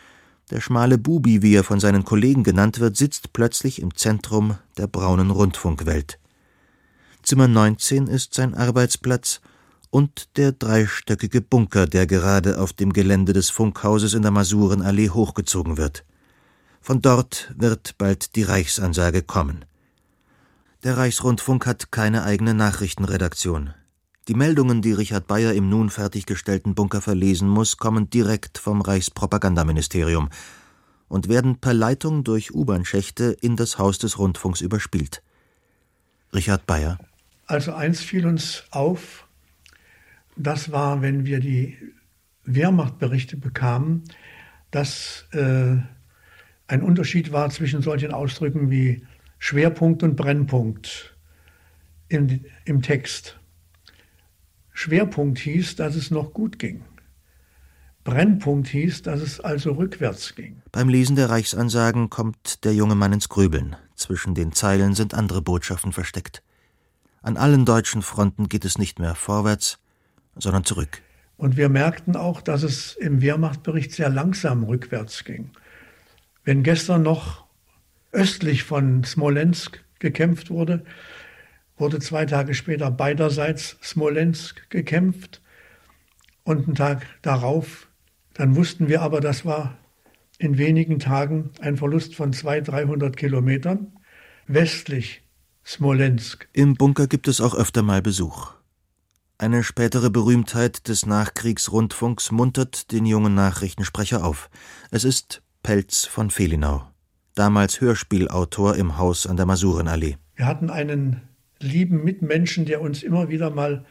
der 0.51 0.61
schmale 0.61 0.97
Bubi, 0.97 1.41
wie 1.41 1.55
er 1.55 1.63
von 1.63 1.79
seinen 1.79 2.03
Kollegen 2.03 2.43
genannt 2.43 2.79
wird, 2.79 2.97
sitzt 2.97 3.33
plötzlich 3.33 3.81
im 3.81 3.95
Zentrum 3.95 4.57
der 4.77 4.87
braunen 4.87 5.31
Rundfunkwelt. 5.31 6.19
Zimmer 7.23 7.47
19 7.47 8.07
ist 8.07 8.33
sein 8.33 8.55
Arbeitsplatz 8.55 9.41
und 9.89 10.37
der 10.37 10.51
dreistöckige 10.51 11.41
Bunker, 11.41 11.85
der 11.87 12.07
gerade 12.07 12.59
auf 12.59 12.73
dem 12.73 12.93
Gelände 12.93 13.33
des 13.33 13.49
Funkhauses 13.49 14.13
in 14.13 14.21
der 14.21 14.31
Masurenallee 14.31 15.09
hochgezogen 15.09 15.77
wird. 15.77 16.05
Von 16.81 17.01
dort 17.01 17.53
wird 17.57 17.97
bald 17.97 18.35
die 18.35 18.43
Reichsansage 18.43 19.21
kommen. 19.21 19.65
Der 20.83 20.97
Reichsrundfunk 20.97 21.65
hat 21.65 21.91
keine 21.91 22.23
eigene 22.23 22.53
Nachrichtenredaktion. 22.53 23.73
Die 24.29 24.35
Meldungen, 24.35 24.83
die 24.83 24.93
Richard 24.93 25.25
Bayer 25.25 25.55
im 25.55 25.69
nun 25.69 25.89
fertiggestellten 25.89 26.75
Bunker 26.75 27.01
verlesen 27.01 27.49
muss, 27.49 27.77
kommen 27.77 28.11
direkt 28.11 28.59
vom 28.59 28.81
Reichspropagandaministerium 28.81 30.29
und 31.07 31.29
werden 31.29 31.59
per 31.59 31.73
Leitung 31.73 32.23
durch 32.23 32.53
U-Bahn-Schächte 32.53 33.35
in 33.41 33.55
das 33.55 33.79
Haus 33.79 33.97
des 33.97 34.19
Rundfunks 34.19 34.61
überspielt. 34.61 35.23
Richard 36.31 36.67
Bayer. 36.67 36.99
Also 37.47 37.73
eins 37.73 38.01
fiel 38.01 38.27
uns 38.27 38.65
auf, 38.69 39.27
das 40.35 40.71
war, 40.71 41.01
wenn 41.01 41.25
wir 41.25 41.39
die 41.39 41.79
Wehrmachtberichte 42.43 43.35
bekamen, 43.35 44.03
dass 44.69 45.25
äh, 45.31 45.75
ein 46.67 46.83
Unterschied 46.83 47.31
war 47.31 47.49
zwischen 47.49 47.81
solchen 47.81 48.11
Ausdrücken 48.11 48.69
wie 48.69 49.07
Schwerpunkt 49.39 50.03
und 50.03 50.15
Brennpunkt 50.15 51.17
im, 52.09 52.45
im 52.65 52.83
Text. 52.83 53.38
Schwerpunkt 54.79 55.39
hieß, 55.39 55.75
dass 55.75 55.95
es 55.95 56.09
noch 56.09 56.31
gut 56.31 56.57
ging. 56.57 56.85
Brennpunkt 58.05 58.69
hieß, 58.69 59.01
dass 59.01 59.19
es 59.19 59.41
also 59.41 59.73
rückwärts 59.73 60.35
ging. 60.35 60.61
Beim 60.71 60.87
Lesen 60.87 61.17
der 61.17 61.29
Reichsansagen 61.29 62.09
kommt 62.09 62.63
der 62.63 62.73
junge 62.73 62.95
Mann 62.95 63.11
ins 63.11 63.27
Grübeln. 63.27 63.75
Zwischen 63.95 64.35
den 64.35 64.53
Zeilen 64.53 64.95
sind 64.95 65.13
andere 65.13 65.41
Botschaften 65.41 65.91
versteckt. 65.91 66.43
An 67.21 67.35
allen 67.35 67.65
deutschen 67.65 68.01
Fronten 68.01 68.47
geht 68.47 68.63
es 68.63 68.77
nicht 68.77 68.99
mehr 68.99 69.15
vorwärts, 69.15 69.79
sondern 70.37 70.63
zurück. 70.63 71.01
Und 71.35 71.57
wir 71.57 71.67
merkten 71.67 72.15
auch, 72.15 72.39
dass 72.39 72.63
es 72.63 72.95
im 72.95 73.21
Wehrmachtbericht 73.21 73.91
sehr 73.91 74.09
langsam 74.09 74.63
rückwärts 74.63 75.25
ging. 75.25 75.49
Wenn 76.45 76.63
gestern 76.63 77.03
noch 77.03 77.43
östlich 78.13 78.63
von 78.63 79.03
Smolensk 79.03 79.83
gekämpft 79.99 80.49
wurde, 80.49 80.85
wurde 81.79 81.99
zwei 81.99 82.25
Tage 82.25 82.53
später 82.53 82.91
beiderseits 82.91 83.77
Smolensk 83.81 84.69
gekämpft. 84.69 85.41
und 86.43 86.65
einen 86.65 86.75
Tag 86.75 87.05
darauf, 87.21 87.87
dann 88.33 88.55
wussten 88.55 88.87
wir 88.87 89.01
aber, 89.01 89.21
das 89.21 89.45
war 89.45 89.77
in 90.39 90.57
wenigen 90.57 90.97
Tagen 90.97 91.51
ein 91.59 91.77
Verlust 91.77 92.15
von 92.15 92.33
200, 92.33 92.69
300 92.69 93.17
Kilometern 93.17 93.93
westlich 94.47 95.21
Smolensk. 95.63 96.47
Im 96.53 96.73
Bunker 96.73 97.05
gibt 97.05 97.27
es 97.27 97.39
auch 97.39 97.53
öfter 97.53 97.83
mal 97.83 98.01
Besuch. 98.01 98.53
Eine 99.37 99.63
spätere 99.63 100.09
Berühmtheit 100.09 100.87
des 100.87 101.05
Nachkriegsrundfunks 101.05 102.31
muntert 102.31 102.91
den 102.91 103.05
jungen 103.05 103.35
Nachrichtensprecher 103.35 104.25
auf. 104.25 104.49
Es 104.89 105.03
ist 105.03 105.43
Pelz 105.61 106.05
von 106.05 106.31
Felinau, 106.31 106.89
damals 107.35 107.79
Hörspielautor 107.79 108.75
im 108.75 108.97
Haus 108.97 109.27
an 109.27 109.37
der 109.37 109.45
Masurenallee. 109.45 110.17
Wir 110.35 110.45
hatten 110.45 110.69
einen 110.69 111.28
lieben 111.61 112.03
Mitmenschen, 112.03 112.65
der 112.65 112.81
uns 112.81 113.03
immer 113.03 113.29
wieder 113.29 113.49
mal 113.49 113.85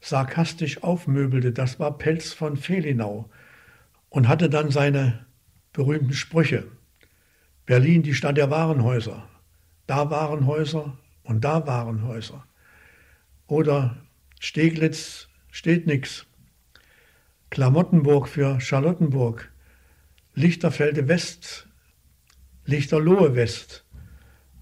sarkastisch 0.00 0.82
aufmöbelte. 0.82 1.52
Das 1.52 1.80
war 1.80 1.96
Pelz 1.96 2.32
von 2.32 2.56
Felinau 2.56 3.30
und 4.10 4.28
hatte 4.28 4.50
dann 4.50 4.70
seine 4.70 5.26
berühmten 5.72 6.12
Sprüche. 6.12 6.66
Berlin, 7.66 8.02
die 8.02 8.14
Stadt 8.14 8.36
der 8.36 8.50
Warenhäuser. 8.50 9.28
Da 9.86 10.10
waren 10.10 10.46
Häuser 10.46 10.98
und 11.22 11.44
da 11.44 11.66
waren 11.66 12.06
Häuser. 12.06 12.46
Oder 13.46 13.96
Steglitz 14.38 15.28
steht 15.50 15.86
nix. 15.86 16.26
Klamottenburg 17.50 18.28
für 18.28 18.60
Charlottenburg. 18.60 19.50
Lichterfelde 20.34 21.08
West, 21.08 21.68
Lichterlohe 22.66 23.36
West. 23.36 23.84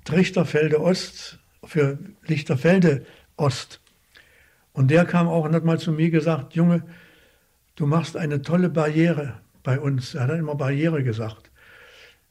Trichterfelde 0.04 0.80
Ost 0.80 1.41
für 1.64 1.98
Lichterfelde 2.26 3.04
Ost. 3.36 3.80
Und 4.72 4.90
der 4.90 5.04
kam 5.04 5.28
auch 5.28 5.44
und 5.44 5.54
hat 5.54 5.64
mal 5.64 5.78
zu 5.78 5.92
mir 5.92 6.10
gesagt, 6.10 6.54
Junge, 6.54 6.84
du 7.76 7.86
machst 7.86 8.16
eine 8.16 8.42
tolle 8.42 8.70
Barriere 8.70 9.40
bei 9.62 9.78
uns. 9.78 10.14
Er 10.14 10.28
hat 10.28 10.38
immer 10.38 10.54
Barriere 10.54 11.02
gesagt. 11.02 11.50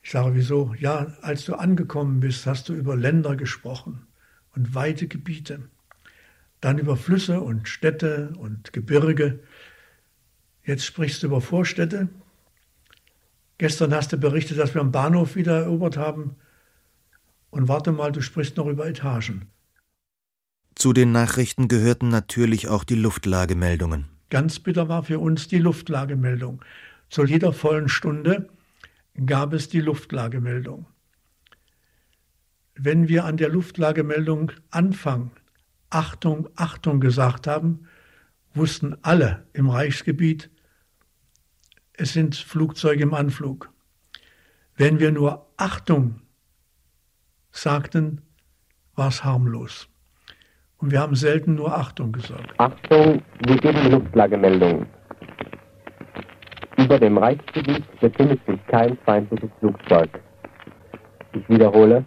Ich 0.04 0.12
sage, 0.12 0.36
wieso? 0.36 0.74
Ja, 0.80 1.14
als 1.22 1.46
du 1.46 1.56
angekommen 1.56 2.20
bist, 2.20 2.46
hast 2.46 2.70
du 2.70 2.74
über 2.74 2.96
Länder 2.96 3.36
gesprochen 3.36 4.08
und 4.56 4.74
weite 4.74 5.08
Gebiete. 5.08 5.70
Dann 6.60 6.80
über 6.80 6.98
Flüsse 6.98 7.42
und 7.42 7.68
Städte 7.68 8.34
und 8.38 8.74
Gebirge. 8.74 9.40
Jetzt 10.64 10.86
sprichst 10.86 11.22
du 11.24 11.28
über 11.28 11.42
Vorstädte. 11.42 12.10
Gestern 13.58 13.94
hast 13.94 14.12
du 14.12 14.18
berichtet, 14.18 14.58
dass 14.58 14.74
wir 14.74 14.82
am 14.82 14.92
Bahnhof 14.92 15.36
wieder 15.36 15.62
erobert 15.62 15.98
haben. 15.98 16.36
Und 17.52 17.68
warte 17.68 17.92
mal, 17.92 18.12
du 18.12 18.22
sprichst 18.22 18.58
noch 18.58 18.68
über 18.68 18.88
Etagen. 18.88 19.48
Zu 20.76 20.94
den 20.94 21.12
Nachrichten 21.12 21.68
gehörten 21.68 22.08
natürlich 22.08 22.68
auch 22.68 22.84
die 22.84 22.96
Luftlagemeldungen. 22.96 24.06
Ganz 24.30 24.60
bitter 24.60 24.88
war 24.88 25.04
für 25.04 25.20
uns 25.20 25.48
die 25.48 25.60
Luftlagemeldung. 25.60 26.64
Zu 27.10 27.26
jeder 27.26 27.52
vollen 27.52 27.90
Stunde 27.90 28.50
gab 29.26 29.54
es 29.54 29.68
die 29.68 29.82
Luftlagemeldung. 29.82 30.86
Wenn 32.76 33.10
wir 33.10 33.26
an 33.26 33.36
der 33.36 33.50
Luftlagemeldung 33.50 34.54
Anfang 34.72 35.32
Achtung, 35.90 36.48
Achtung 36.56 37.02
gesagt 37.02 37.48
haben, 37.48 37.86
wussten 38.54 38.96
alle 39.02 39.46
im 39.54 39.70
Reichsgebiet, 39.70 40.50
es 41.94 42.14
sind 42.14 42.36
Flugzeuge 42.36 43.04
im 43.04 43.14
Anflug. 43.14 43.70
Wenn 44.76 45.00
wir 45.00 45.12
nur 45.12 45.52
Achtung 45.58 46.21
sagten, 47.52 48.22
war 48.96 49.10
es 49.10 49.24
harmlos. 49.24 49.88
Und 50.78 50.92
wir 50.92 51.00
haben 51.00 51.16
selten 51.16 51.56
nur 51.56 51.76
Achtung 51.78 52.12
gesagt. 52.12 52.54
Achtung, 52.58 53.22
wir 53.46 53.58
geben 53.58 53.92
Luftlagemeldung. 53.92 54.86
Über 56.78 56.98
dem 56.98 57.18
Reichsgebiet 57.18 57.84
befindet 58.00 58.40
sich 58.48 58.60
kein 58.68 58.98
feindliches 59.06 59.50
Flugzeug. 59.60 60.10
Ich 61.34 61.48
wiederhole, 61.48 62.04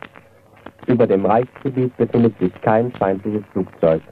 über 0.87 1.07
dem 1.07 1.25
Reichsgebiet 1.25 1.97
befindet 1.97 2.37
sich 2.41 2.53
kein 2.63 2.93
feindliches 2.93 3.45
Flugzeug. 3.53 4.03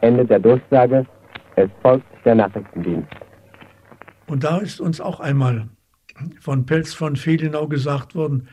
Ende 0.00 0.24
der 0.24 0.38
Durchsage, 0.38 1.04
es 1.56 1.70
folgt 1.82 2.06
der 2.24 2.36
Nachrichtendienst. 2.36 3.10
Und 4.26 4.44
da 4.44 4.58
ist 4.58 4.80
uns 4.80 5.00
auch 5.00 5.20
einmal 5.20 5.68
von 6.40 6.66
Pelz 6.66 6.94
von 6.94 7.16
Fehlenau 7.16 7.68
gesagt 7.68 8.14
worden, 8.14 8.48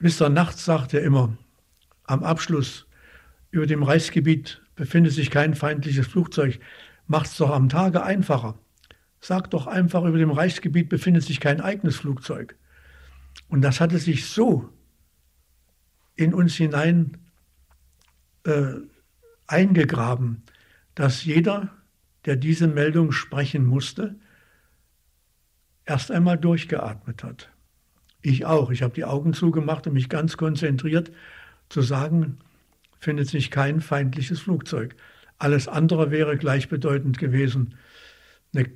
Mr. 0.00 0.28
Nachts 0.28 0.64
sagt 0.64 0.94
er 0.94 1.02
immer, 1.02 1.36
am 2.04 2.22
Abschluss 2.22 2.86
über 3.50 3.66
dem 3.66 3.82
Reichsgebiet 3.82 4.62
befindet 4.76 5.12
sich 5.12 5.30
kein 5.30 5.54
feindliches 5.54 6.06
Flugzeug, 6.06 6.60
macht's 7.06 7.36
doch 7.36 7.50
am 7.50 7.68
Tage 7.68 8.02
einfacher. 8.02 8.58
Sagt 9.20 9.54
doch 9.54 9.66
einfach, 9.66 10.04
über 10.04 10.18
dem 10.18 10.30
Reichsgebiet 10.30 10.88
befindet 10.88 11.24
sich 11.24 11.40
kein 11.40 11.60
eigenes 11.60 11.96
Flugzeug. 11.96 12.56
Und 13.48 13.62
das 13.62 13.80
hatte 13.80 13.98
sich 13.98 14.26
so 14.26 14.72
in 16.14 16.32
uns 16.32 16.54
hinein 16.54 17.16
äh, 18.44 18.74
eingegraben, 19.48 20.42
dass 20.94 21.24
jeder, 21.24 21.70
der 22.24 22.36
diese 22.36 22.68
Meldung 22.68 23.10
sprechen 23.10 23.66
musste, 23.66 24.14
erst 25.84 26.12
einmal 26.12 26.38
durchgeatmet 26.38 27.24
hat. 27.24 27.50
Ich 28.22 28.46
auch. 28.46 28.70
Ich 28.70 28.82
habe 28.82 28.94
die 28.94 29.04
Augen 29.04 29.32
zugemacht 29.32 29.86
und 29.86 29.92
mich 29.92 30.08
ganz 30.08 30.36
konzentriert 30.36 31.12
zu 31.68 31.82
sagen, 31.82 32.38
findet 32.98 33.28
sich 33.28 33.50
kein 33.50 33.80
feindliches 33.80 34.40
Flugzeug. 34.40 34.96
Alles 35.38 35.68
andere 35.68 36.10
wäre 36.10 36.36
gleichbedeutend 36.36 37.18
gewesen. 37.18 37.74
Ne 38.52 38.66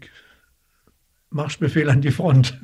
Marschbefehl 1.31 1.89
an 1.89 2.03
die 2.03 2.11
Front. 2.11 2.61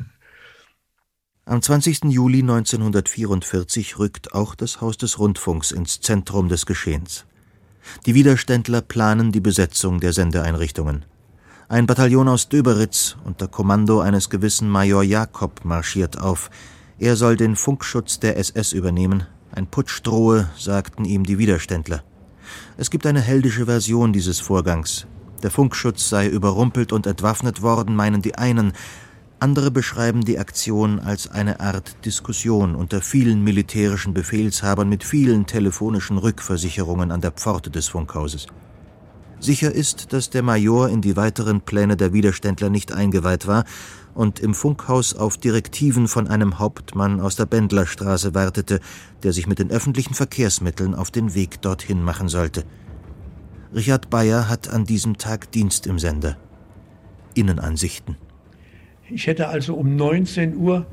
Am 1.47 1.63
20. 1.63 2.05
Juli 2.05 2.41
1944 2.41 3.99
rückt 3.99 4.35
auch 4.35 4.55
das 4.55 4.83
Haus 4.83 4.99
des 4.99 5.19
Rundfunks 5.19 5.71
ins 5.71 6.01
Zentrum 6.01 6.51
des 6.51 6.67
Geschehens. 6.67 7.25
Die 8.05 8.15
Widerständler 8.15 8.83
planen 8.83 9.33
die 9.33 9.41
Besetzung 9.41 10.01
der 10.01 10.13
Sendeeinrichtungen. 10.13 11.07
Ein 11.71 11.85
Bataillon 11.87 12.29
aus 12.29 12.49
Döberitz 12.49 13.17
unter 13.25 13.47
Kommando 13.47 14.01
eines 14.01 14.31
gewissen 14.31 14.71
Major 14.71 15.03
Jakob 15.03 15.67
marschiert 15.67 16.19
auf. 16.19 16.49
Er 16.99 17.15
soll 17.15 17.37
den 17.37 17.57
Funkschutz 17.57 18.19
der 18.19 18.39
SS 18.39 18.73
übernehmen. 18.73 19.27
Ein 19.53 19.67
Putsch 19.67 20.01
drohe, 20.03 20.49
sagten 20.57 21.05
ihm 21.05 21.25
die 21.25 21.37
Widerständler. 21.37 22.03
Es 22.79 22.89
gibt 22.89 23.05
eine 23.05 23.21
heldische 23.21 23.67
Version 23.67 24.15
dieses 24.15 24.41
Vorgangs. 24.41 25.07
Der 25.43 25.51
Funkschutz 25.51 26.09
sei 26.09 26.27
überrumpelt 26.27 26.91
und 26.91 27.07
entwaffnet 27.07 27.61
worden, 27.61 27.95
meinen 27.95 28.23
die 28.23 28.37
einen, 28.37 28.73
andere 29.39 29.71
beschreiben 29.71 30.25
die 30.25 30.39
Aktion 30.39 30.99
als 30.99 31.31
eine 31.31 31.61
Art 31.61 32.03
Diskussion 32.07 32.77
unter 32.77 33.03
vielen 33.03 33.45
militärischen 33.45 34.15
Befehlshabern 34.15 34.89
mit 34.89 35.05
vielen 35.05 35.45
telefonischen 35.45 36.17
Rückversicherungen 36.17 37.13
an 37.13 37.21
der 37.21 37.33
Pforte 37.33 37.71
des 37.71 37.89
Funkhauses. 37.89 38.47
Sicher 39.41 39.73
ist, 39.73 40.13
dass 40.13 40.31
der 40.31 40.43
Major 40.43 40.89
in 40.89 41.01
die 41.01 41.17
weiteren 41.17 41.61
Pläne 41.61 41.97
der 41.97 42.13
Widerständler 42.13 42.71
nicht 42.71 42.93
eingeweiht 42.93 43.47
war 43.47 43.65
und 44.15 44.41
im 44.41 44.53
Funkhaus 44.53 45.15
auf 45.15 45.37
Direktiven 45.37 46.09
von 46.09 46.27
einem 46.27 46.59
Hauptmann 46.59 47.21
aus 47.21 47.37
der 47.37 47.47
Bendlerstraße 47.47 48.35
wartete, 48.35 48.81
der 49.23 49.33
sich 49.33 49.47
mit 49.47 49.61
den 49.61 49.71
öffentlichen 49.71 50.15
Verkehrsmitteln 50.15 50.95
auf 50.95 51.13
den 51.13 51.35
Weg 51.35 51.63
dorthin 51.63 52.03
machen 52.03 52.29
sollte. 52.29 52.65
Richard 53.73 54.11
Bayer 54.11 54.49
hat 54.49 54.69
an 54.69 54.85
diesem 54.85 55.19
Tag 55.19 55.53
Dienst 55.53 55.87
im 55.87 56.01
Sender. 56.01 56.37
Innenansichten. 57.35 58.17
Ich 59.09 59.29
hätte 59.29 59.49
also 59.49 59.75
um 59.75 59.95
19 59.95 60.57
Uhr 60.57 60.87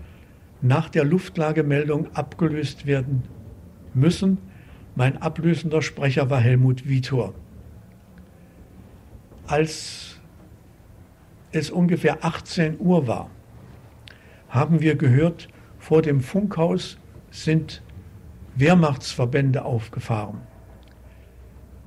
nach 0.61 0.89
der 0.89 1.03
Luftlagemeldung 1.03 2.13
abgelöst 2.13 2.85
werden 2.85 3.23
müssen. 3.93 4.37
Mein 4.95 5.21
ablösender 5.21 5.81
Sprecher 5.81 6.29
war 6.29 6.39
Helmut 6.39 6.87
Vitor. 6.87 7.33
Als 9.47 10.19
es 11.51 11.69
ungefähr 11.69 12.25
18 12.25 12.79
Uhr 12.79 13.07
war, 13.07 13.29
haben 14.49 14.81
wir 14.81 14.95
gehört, 14.95 15.47
vor 15.77 16.01
dem 16.01 16.21
Funkhaus 16.21 16.97
sind 17.29 17.83
Wehrmachtsverbände 18.55 19.63
aufgefahren. 19.63 20.41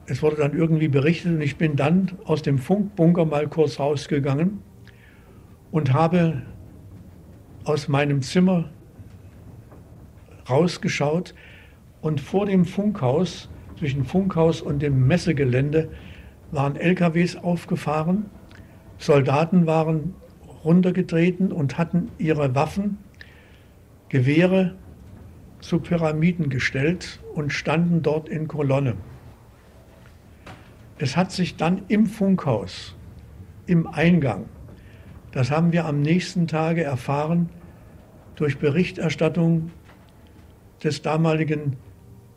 Es 0.06 0.22
wurde 0.22 0.36
dann 0.36 0.56
irgendwie 0.56 0.88
berichtet 0.88 1.32
und 1.32 1.40
ich 1.40 1.56
bin 1.56 1.76
dann 1.76 2.12
aus 2.24 2.42
dem 2.42 2.58
Funkbunker 2.58 3.24
mal 3.24 3.48
kurz 3.48 3.80
rausgegangen 3.80 4.62
und 5.70 5.92
habe 5.92 6.42
aus 7.64 7.88
meinem 7.88 8.22
Zimmer 8.22 8.70
rausgeschaut 10.48 11.34
und 12.00 12.20
vor 12.20 12.46
dem 12.46 12.64
Funkhaus, 12.64 13.50
zwischen 13.78 14.04
Funkhaus 14.04 14.62
und 14.62 14.80
dem 14.80 15.06
Messegelände, 15.06 15.90
waren 16.50 16.76
LKWs 16.76 17.36
aufgefahren, 17.36 18.26
Soldaten 18.98 19.66
waren 19.66 20.14
runtergetreten 20.64 21.52
und 21.52 21.78
hatten 21.78 22.10
ihre 22.18 22.54
Waffen, 22.54 22.98
Gewehre 24.08 24.74
zu 25.60 25.80
Pyramiden 25.80 26.48
gestellt 26.48 27.20
und 27.34 27.52
standen 27.52 28.02
dort 28.02 28.28
in 28.28 28.48
Kolonne. 28.48 28.94
Es 30.98 31.16
hat 31.16 31.30
sich 31.30 31.56
dann 31.56 31.82
im 31.88 32.06
Funkhaus 32.06 32.96
im 33.66 33.86
Eingang. 33.86 34.46
Das 35.32 35.50
haben 35.50 35.72
wir 35.72 35.84
am 35.84 36.00
nächsten 36.00 36.46
Tage 36.46 36.82
erfahren 36.82 37.50
durch 38.34 38.58
Berichterstattung 38.58 39.70
des 40.82 41.02
damaligen 41.02 41.76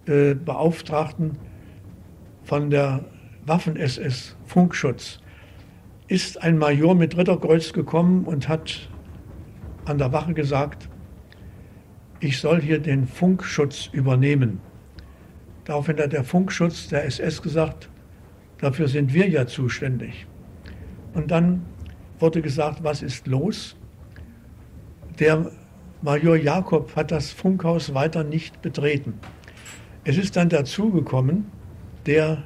äh, 0.05 0.35
Beauftragten 0.35 1.37
von 2.43 2.69
der 2.69 3.05
Waffen-SS 3.45 4.35
Funkschutz. 4.45 5.19
Ist 6.07 6.41
ein 6.41 6.57
Major 6.57 6.95
mit 6.95 7.17
Ritterkreuz 7.17 7.73
gekommen 7.73 8.25
und 8.25 8.47
hat 8.47 8.89
an 9.85 9.97
der 9.97 10.11
Wache 10.11 10.33
gesagt, 10.33 10.89
ich 12.19 12.39
soll 12.39 12.61
hier 12.61 12.79
den 12.79 13.07
Funkschutz 13.07 13.89
übernehmen. 13.91 14.59
Daraufhin 15.65 15.97
hat 15.97 16.13
der 16.13 16.23
Funkschutz 16.23 16.89
der 16.89 17.05
SS 17.05 17.41
gesagt, 17.41 17.89
dafür 18.59 18.87
sind 18.87 19.13
wir 19.13 19.27
ja 19.27 19.47
zuständig. 19.47 20.27
Und 21.13 21.31
dann 21.31 21.65
wurde 22.19 22.41
gesagt, 22.41 22.83
was 22.83 23.01
ist 23.01 23.25
los? 23.25 23.75
Der 25.19 25.51
Major 26.01 26.35
Jakob 26.35 26.95
hat 26.95 27.11
das 27.11 27.31
Funkhaus 27.31 27.93
weiter 27.93 28.23
nicht 28.23 28.61
betreten. 28.61 29.15
Es 30.03 30.17
ist 30.17 30.35
dann 30.35 30.49
dazugekommen 30.49 31.45
der 32.05 32.43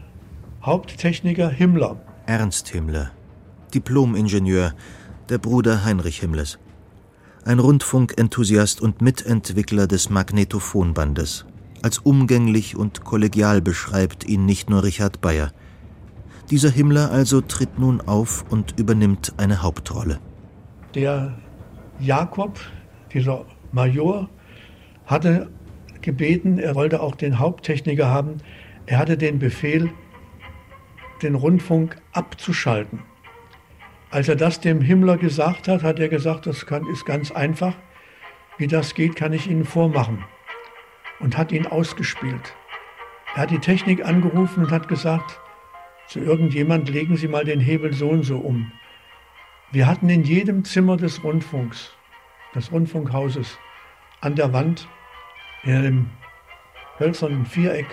Haupttechniker 0.65 1.49
Himmler. 1.49 2.01
Ernst 2.25 2.69
Himmler, 2.69 3.11
Diplomingenieur, 3.75 4.73
der 5.29 5.37
Bruder 5.37 5.85
Heinrich 5.85 6.21
Himmlers. 6.21 6.57
Ein 7.45 7.59
Rundfunkenthusiast 7.59 8.81
und 8.81 8.99
Mitentwickler 8.99 9.85
des 9.85 10.09
Magnetophonbandes. 10.09 11.45
Als 11.83 11.99
umgänglich 11.99 12.75
und 12.75 13.03
kollegial 13.03 13.61
beschreibt 13.61 14.23
ihn 14.25 14.47
nicht 14.47 14.71
nur 14.71 14.83
Richard 14.83 15.21
Bayer. 15.21 15.51
Dieser 16.49 16.71
Himmler 16.71 17.11
also 17.11 17.41
tritt 17.41 17.77
nun 17.77 18.01
auf 18.01 18.43
und 18.49 18.79
übernimmt 18.79 19.33
eine 19.37 19.61
Hauptrolle. 19.61 20.19
Der 20.95 21.37
Jakob, 21.99 22.59
dieser 23.13 23.45
Major, 23.71 24.29
hatte 25.05 25.51
gebeten, 26.01 26.57
er 26.57 26.73
wollte 26.73 27.03
auch 27.03 27.13
den 27.13 27.37
Haupttechniker 27.37 28.09
haben. 28.09 28.37
Er 28.87 28.97
hatte 28.97 29.15
den 29.15 29.37
Befehl, 29.37 29.91
den 31.21 31.35
Rundfunk 31.35 31.97
abzuschalten. 32.11 33.03
Als 34.11 34.29
er 34.29 34.35
das 34.35 34.59
dem 34.61 34.81
Himmler 34.81 35.17
gesagt 35.17 35.67
hat, 35.67 35.83
hat 35.83 35.99
er 35.99 36.09
gesagt, 36.09 36.45
das 36.45 36.65
kann, 36.65 36.85
ist 36.87 37.05
ganz 37.05 37.31
einfach. 37.31 37.75
Wie 38.57 38.67
das 38.67 38.93
geht, 38.93 39.15
kann 39.15 39.33
ich 39.33 39.49
Ihnen 39.49 39.65
vormachen. 39.65 40.23
Und 41.19 41.37
hat 41.37 41.51
ihn 41.51 41.67
ausgespielt. 41.67 42.55
Er 43.35 43.43
hat 43.43 43.51
die 43.51 43.59
Technik 43.59 44.05
angerufen 44.05 44.65
und 44.65 44.71
hat 44.71 44.87
gesagt, 44.87 45.39
zu 46.07 46.19
irgendjemand 46.19 46.89
legen 46.89 47.17
Sie 47.17 47.27
mal 47.27 47.43
den 47.43 47.59
Hebel 47.59 47.93
so 47.93 48.09
und 48.09 48.23
so 48.23 48.37
um. 48.37 48.71
Wir 49.71 49.87
hatten 49.87 50.07
in 50.09 50.23
jedem 50.23 50.63
Zimmer 50.63 50.95
des 50.95 51.23
Rundfunks, 51.23 51.91
des 52.53 52.71
Rundfunkhauses, 52.71 53.57
an 54.21 54.35
der 54.35 54.53
Wand, 54.53 54.87
in 55.63 55.75
einem 55.75 56.09
hölzernen 56.99 57.45
Viereck, 57.45 57.87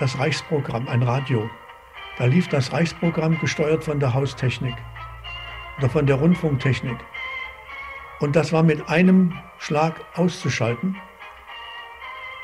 das 0.00 0.18
Reichsprogramm, 0.18 0.88
ein 0.88 1.02
Radio. 1.02 1.48
Da 2.16 2.24
lief 2.24 2.48
das 2.48 2.72
Reichsprogramm 2.72 3.38
gesteuert 3.38 3.84
von 3.84 4.00
der 4.00 4.14
Haustechnik 4.14 4.74
oder 5.78 5.90
von 5.90 6.06
der 6.06 6.16
Rundfunktechnik. 6.16 6.96
Und 8.20 8.34
das 8.34 8.52
war 8.52 8.62
mit 8.62 8.88
einem 8.88 9.34
Schlag 9.58 10.00
auszuschalten. 10.14 10.96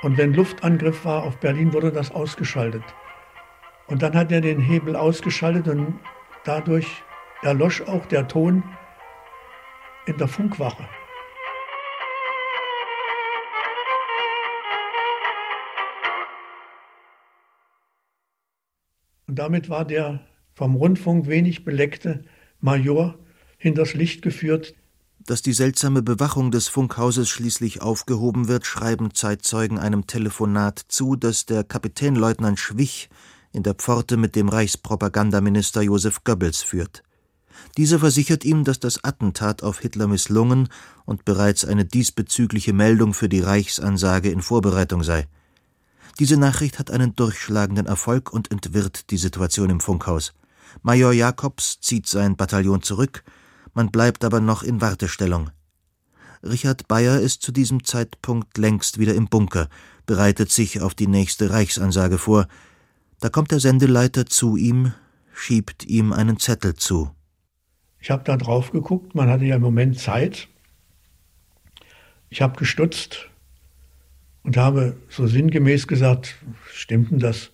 Und 0.02 0.18
wenn 0.18 0.34
Luftangriff 0.34 1.04
war 1.04 1.22
auf 1.22 1.38
Berlin, 1.38 1.72
wurde 1.72 1.90
das 1.90 2.10
ausgeschaltet. 2.10 2.84
Und 3.86 4.02
dann 4.02 4.14
hat 4.14 4.32
er 4.32 4.40
den 4.40 4.60
Hebel 4.60 4.94
ausgeschaltet 4.94 5.68
und 5.68 5.98
dadurch 6.44 7.02
erlosch 7.42 7.82
auch 7.82 8.04
der 8.06 8.28
Ton 8.28 8.62
in 10.06 10.16
der 10.18 10.28
Funkwache. 10.28 10.86
Und 19.26 19.38
damit 19.38 19.68
war 19.68 19.84
der 19.84 20.20
vom 20.54 20.74
Rundfunk 20.74 21.26
wenig 21.26 21.64
beleckte 21.64 22.24
Major 22.60 23.18
hinters 23.58 23.94
Licht 23.94 24.22
geführt. 24.22 24.74
Dass 25.18 25.42
die 25.42 25.52
seltsame 25.52 26.02
Bewachung 26.02 26.52
des 26.52 26.68
Funkhauses 26.68 27.28
schließlich 27.28 27.82
aufgehoben 27.82 28.46
wird, 28.46 28.64
schreiben 28.64 29.12
Zeitzeugen 29.12 29.78
einem 29.78 30.06
Telefonat 30.06 30.84
zu, 30.88 31.16
das 31.16 31.46
der 31.46 31.64
Kapitänleutnant 31.64 32.60
Schwich 32.60 33.08
in 33.52 33.64
der 33.64 33.74
Pforte 33.74 34.16
mit 34.16 34.36
dem 34.36 34.48
Reichspropagandaminister 34.48 35.82
Josef 35.82 36.22
Goebbels 36.22 36.62
führt. 36.62 37.02
Dieser 37.76 37.98
versichert 37.98 38.44
ihm, 38.44 38.64
dass 38.64 38.78
das 38.78 39.02
Attentat 39.02 39.62
auf 39.62 39.80
Hitler 39.80 40.06
misslungen 40.06 40.68
und 41.04 41.24
bereits 41.24 41.64
eine 41.64 41.84
diesbezügliche 41.84 42.72
Meldung 42.72 43.14
für 43.14 43.28
die 43.28 43.40
Reichsansage 43.40 44.30
in 44.30 44.42
Vorbereitung 44.42 45.02
sei. 45.02 45.26
Diese 46.18 46.38
Nachricht 46.38 46.78
hat 46.78 46.90
einen 46.90 47.14
durchschlagenden 47.14 47.84
Erfolg 47.84 48.32
und 48.32 48.50
entwirrt 48.50 49.10
die 49.10 49.18
Situation 49.18 49.68
im 49.68 49.80
Funkhaus. 49.80 50.32
Major 50.82 51.12
Jakobs 51.12 51.78
zieht 51.80 52.06
sein 52.06 52.36
Bataillon 52.36 52.82
zurück, 52.82 53.22
man 53.74 53.90
bleibt 53.90 54.24
aber 54.24 54.40
noch 54.40 54.62
in 54.62 54.80
Wartestellung. 54.80 55.50
Richard 56.42 56.88
Bayer 56.88 57.20
ist 57.20 57.42
zu 57.42 57.52
diesem 57.52 57.84
Zeitpunkt 57.84 58.56
längst 58.56 58.98
wieder 58.98 59.14
im 59.14 59.28
Bunker, 59.28 59.68
bereitet 60.06 60.50
sich 60.50 60.80
auf 60.80 60.94
die 60.94 61.06
nächste 61.06 61.50
Reichsansage 61.50 62.16
vor, 62.16 62.46
da 63.20 63.28
kommt 63.28 63.50
der 63.50 63.60
Sendeleiter 63.60 64.26
zu 64.26 64.56
ihm, 64.56 64.92
schiebt 65.34 65.84
ihm 65.84 66.12
einen 66.12 66.38
Zettel 66.38 66.74
zu. 66.74 67.10
Ich 68.00 68.10
habe 68.10 68.24
da 68.24 68.36
drauf 68.36 68.70
geguckt, 68.70 69.14
man 69.14 69.28
hatte 69.28 69.44
ja 69.44 69.56
im 69.56 69.62
Moment 69.62 69.98
Zeit. 69.98 70.48
Ich 72.30 72.40
habe 72.40 72.56
gestutzt 72.56 73.28
und 74.46 74.56
habe 74.56 74.96
so 75.08 75.26
sinngemäß 75.26 75.88
gesagt, 75.88 76.36
stimmt 76.72 77.10
denn 77.10 77.18
das? 77.18 77.50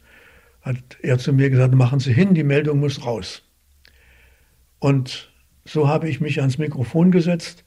Hat 0.61 0.77
er 1.01 1.19
zu 1.19 1.33
mir 1.33 1.49
gesagt, 1.49 1.75
machen 1.75 2.01
Sie 2.01 2.13
hin, 2.13 2.35
die 2.35 2.45
Meldung 2.45 2.81
muss 2.81 3.05
raus. 3.05 3.43
Und 4.79 5.33
so 5.65 5.89
habe 5.89 6.09
ich 6.11 6.21
mich 6.21 6.41
ans 6.41 6.59
Mikrofon 6.59 7.11
gesetzt 7.11 7.65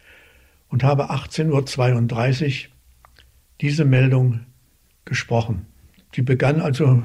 und 0.69 0.84
habe 0.84 1.09
18.32 1.09 2.67
Uhr 2.67 2.71
diese 3.61 3.84
Meldung 3.84 4.41
gesprochen. 5.05 5.65
Die 6.13 6.21
begann 6.21 6.61
also 6.61 7.01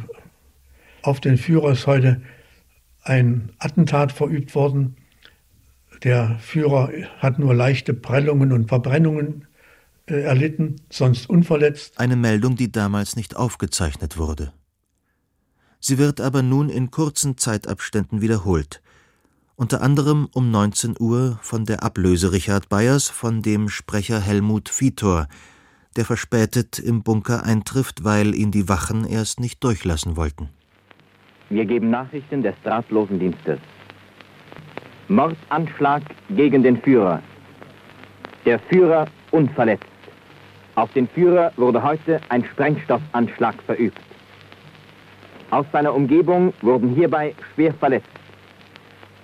auf 1.03 1.21
den 1.21 1.39
Führer 1.39 1.73
ist 1.73 1.87
heute 1.87 2.21
ein 3.03 3.51
Attentat 3.59 4.13
verübt 4.13 4.55
worden. 4.55 4.97
Der 6.05 6.37
Führer 6.39 6.91
hat 7.19 7.39
nur 7.39 7.55
leichte 7.55 7.95
Prellungen 7.95 8.53
und 8.53 8.69
Verbrennungen 8.69 9.47
erlitten, 10.15 10.77
sonst 10.91 11.29
unverletzt. 11.29 11.99
Eine 11.99 12.17
Meldung, 12.17 12.57
die 12.57 12.71
damals 12.71 13.17
nicht 13.17 13.37
aufgezeichnet 13.37 14.19
wurde. 14.19 14.53
Sie 15.81 15.99
wird 15.99 16.21
aber 16.21 16.43
nun 16.43 16.69
in 16.69 16.91
kurzen 16.91 17.39
Zeitabständen 17.39 18.21
wiederholt. 18.21 18.83
Unter 19.57 19.83
anderem 19.83 20.29
um 20.33 20.51
19 20.51 20.97
Uhr 20.99 21.39
von 21.43 21.65
der 21.65 21.83
Ablöse 21.83 22.33
Richard 22.33 22.69
Bayers 22.69 23.09
von 23.09 23.43
dem 23.43 23.69
Sprecher 23.69 24.21
Helmut 24.21 24.71
Vitor, 24.81 25.27
der 25.97 26.05
verspätet 26.05 26.79
im 26.79 27.03
Bunker 27.03 27.45
eintrifft, 27.45 28.05
weil 28.05 28.35
ihn 28.35 28.51
die 28.51 28.69
Wachen 28.69 29.07
erst 29.07 29.41
nicht 29.41 29.63
durchlassen 29.65 30.17
wollten. 30.17 30.49
Wir 31.51 31.65
geben 31.65 31.91
Nachrichten 31.91 32.43
des 32.43 32.55
drahtlosen 32.63 33.19
Dienstes. 33.19 33.59
Mordanschlag 35.09 36.03
gegen 36.31 36.63
den 36.63 36.81
Führer. 36.81 37.23
Der 38.47 38.61
Führer 38.61 39.07
unverletzt. 39.33 39.85
Auf 40.81 40.95
den 40.95 41.09
Führer 41.09 41.53
wurde 41.57 41.83
heute 41.83 42.23
ein 42.31 42.43
Sprengstoffanschlag 42.43 43.63
verübt. 43.65 44.01
Aus 45.51 45.67
seiner 45.73 45.93
Umgebung 45.93 46.55
wurden 46.63 46.95
hierbei 46.95 47.35
schwer 47.53 47.75
verletzt 47.75 48.09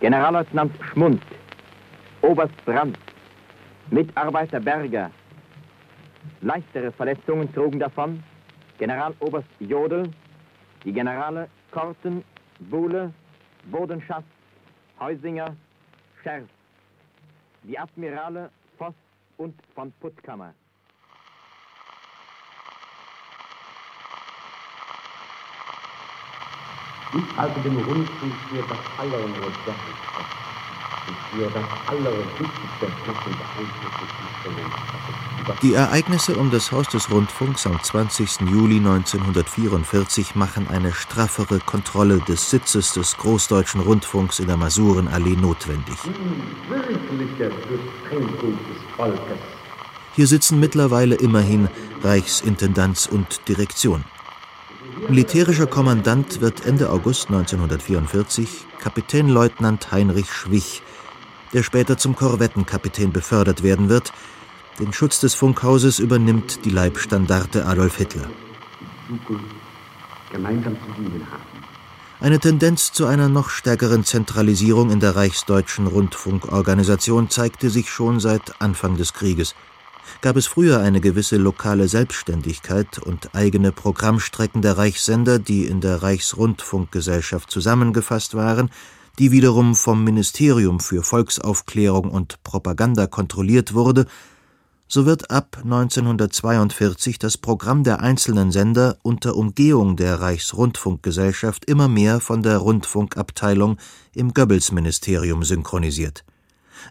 Generalleutnant 0.00 0.70
Schmund, 0.84 1.22
Oberst 2.20 2.62
Brandt, 2.66 2.98
Mitarbeiter 3.90 4.60
Berger. 4.60 5.10
Leichtere 6.42 6.92
Verletzungen 6.92 7.50
trugen 7.54 7.80
davon 7.80 8.22
Generaloberst 8.76 9.48
Jodl, 9.58 10.10
die 10.84 10.92
Generale 10.92 11.48
Korten, 11.70 12.22
Buhle, 12.68 13.14
Bodenschaft, 13.70 14.28
Heusinger, 15.00 15.56
Scherf, 16.22 16.44
die 17.62 17.78
Admirale 17.78 18.50
Voss 18.76 18.94
und 19.38 19.54
von 19.74 19.90
Puttkammer. 20.02 20.52
Ich 27.14 27.36
halte 27.36 27.60
den 27.60 27.76
Rundfunk 27.76 28.32
für 28.50 28.62
das 28.68 28.78
Allernotwendigste. 28.98 29.74
und 31.08 31.16
für 31.30 31.46
das 31.50 31.64
allerwichtigste 31.86 32.86
Flächen 33.04 33.34
beeinflussende 34.34 35.62
Die 35.62 35.74
Ereignisse 35.74 36.34
um 36.36 36.50
das 36.50 36.72
Haus 36.72 36.88
des 36.88 37.10
Rundfunks 37.10 37.66
am 37.66 37.80
20. 37.82 38.40
Juli 38.50 38.76
1944 38.78 40.34
machen 40.34 40.66
eine 40.68 40.92
straffere 40.92 41.60
Kontrolle 41.60 42.18
des 42.28 42.50
Sitzes 42.50 42.92
des 42.92 43.16
Großdeutschen 43.16 43.80
Rundfunks 43.80 44.40
in 44.40 44.48
der 44.48 44.56
Masurenallee 44.56 45.36
notwendig. 45.36 45.96
Die 46.04 46.70
wirkliche 46.70 47.50
Durchtränkung 47.50 48.58
des 48.58 48.96
Volkes. 48.96 49.38
Hier 50.14 50.26
sitzen 50.26 50.58
mittlerweile 50.58 51.14
immerhin 51.14 51.68
Reichsintendanz 52.02 53.06
und 53.06 53.46
Direktion. 53.48 54.04
Militärischer 55.08 55.66
Kommandant 55.66 56.40
wird 56.40 56.64
Ende 56.64 56.90
August 56.90 57.28
1944 57.28 58.48
Kapitänleutnant 58.80 59.92
Heinrich 59.92 60.32
Schwich, 60.32 60.82
der 61.52 61.62
später 61.62 61.98
zum 61.98 62.16
Korvettenkapitän 62.16 63.12
befördert 63.12 63.62
werden 63.62 63.88
wird. 63.88 64.12
Den 64.80 64.92
Schutz 64.92 65.20
des 65.20 65.34
Funkhauses 65.34 65.98
übernimmt 65.98 66.64
die 66.64 66.70
Leibstandarte 66.70 67.66
Adolf 67.66 67.96
Hitler. 67.98 68.28
Eine 72.18 72.40
Tendenz 72.40 72.92
zu 72.92 73.06
einer 73.06 73.28
noch 73.28 73.50
stärkeren 73.50 74.02
Zentralisierung 74.02 74.90
in 74.90 75.00
der 75.00 75.14
reichsdeutschen 75.14 75.86
Rundfunkorganisation 75.86 77.28
zeigte 77.28 77.68
sich 77.70 77.90
schon 77.90 78.18
seit 78.18 78.60
Anfang 78.60 78.96
des 78.96 79.12
Krieges. 79.12 79.54
Gab 80.22 80.36
es 80.36 80.46
früher 80.46 80.80
eine 80.80 81.00
gewisse 81.00 81.36
lokale 81.36 81.88
Selbstständigkeit 81.88 82.98
und 82.98 83.34
eigene 83.34 83.70
Programmstrecken 83.70 84.62
der 84.62 84.78
Reichssender, 84.78 85.38
die 85.38 85.66
in 85.66 85.80
der 85.80 86.02
Reichsrundfunkgesellschaft 86.02 87.50
zusammengefasst 87.50 88.34
waren, 88.34 88.70
die 89.18 89.30
wiederum 89.30 89.74
vom 89.74 90.04
Ministerium 90.04 90.80
für 90.80 91.02
Volksaufklärung 91.02 92.10
und 92.10 92.42
Propaganda 92.42 93.06
kontrolliert 93.06 93.74
wurde, 93.74 94.06
so 94.88 95.04
wird 95.04 95.30
ab 95.30 95.58
1942 95.64 97.18
das 97.18 97.36
Programm 97.36 97.82
der 97.82 98.00
einzelnen 98.00 98.52
Sender 98.52 98.98
unter 99.02 99.34
Umgehung 99.36 99.96
der 99.96 100.20
Reichsrundfunkgesellschaft 100.20 101.64
immer 101.64 101.88
mehr 101.88 102.20
von 102.20 102.42
der 102.42 102.58
Rundfunkabteilung 102.58 103.78
im 104.14 104.32
Goebbels-Ministerium 104.32 105.42
synchronisiert. 105.42 106.24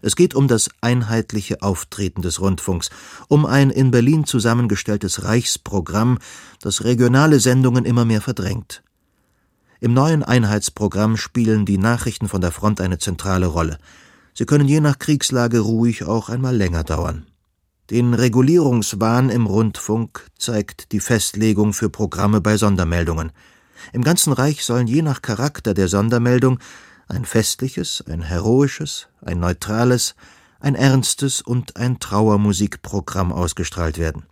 Es 0.02 0.16
geht 0.16 0.34
um 0.34 0.48
das 0.48 0.70
einheitliche 0.80 1.62
Auftreten 1.62 2.22
des 2.22 2.40
Rundfunks, 2.40 2.90
um 3.28 3.46
ein 3.46 3.70
in 3.70 3.90
Berlin 3.90 4.24
zusammengestelltes 4.24 5.24
Reichsprogramm, 5.24 6.18
das 6.60 6.84
regionale 6.84 7.40
Sendungen 7.40 7.84
immer 7.84 8.04
mehr 8.04 8.20
verdrängt. 8.20 8.82
Im 9.80 9.92
neuen 9.92 10.22
Einheitsprogramm 10.22 11.16
spielen 11.16 11.66
die 11.66 11.78
Nachrichten 11.78 12.28
von 12.28 12.40
der 12.40 12.52
Front 12.52 12.80
eine 12.80 12.98
zentrale 12.98 13.46
Rolle. 13.46 13.78
Sie 14.32 14.46
können 14.46 14.68
je 14.68 14.80
nach 14.80 14.98
Kriegslage 14.98 15.60
ruhig 15.60 16.04
auch 16.04 16.28
einmal 16.28 16.56
länger 16.56 16.84
dauern. 16.84 17.26
Den 17.90 18.14
Regulierungswahn 18.14 19.30
im 19.30 19.46
Rundfunk 19.46 20.26
zeigt 20.38 20.92
die 20.92 21.00
Festlegung 21.00 21.72
für 21.72 21.88
Programme 21.88 22.40
bei 22.40 22.56
Sondermeldungen. 22.56 23.32
Im 23.92 24.02
ganzen 24.02 24.32
Reich 24.32 24.64
sollen 24.64 24.88
je 24.88 25.02
nach 25.02 25.22
Charakter 25.22 25.72
der 25.72 25.88
Sondermeldung 25.88 26.58
ein 27.06 27.24
festliches, 27.24 28.04
ein 28.08 28.22
heroisches, 28.22 29.08
ein 29.22 29.40
neutrales, 29.40 30.14
ein 30.60 30.74
ernstes 30.74 31.40
und 31.42 31.76
ein 31.76 32.00
Trauermusikprogramm 32.00 33.32
ausgestrahlt 33.32 33.98
werden. 33.98 34.24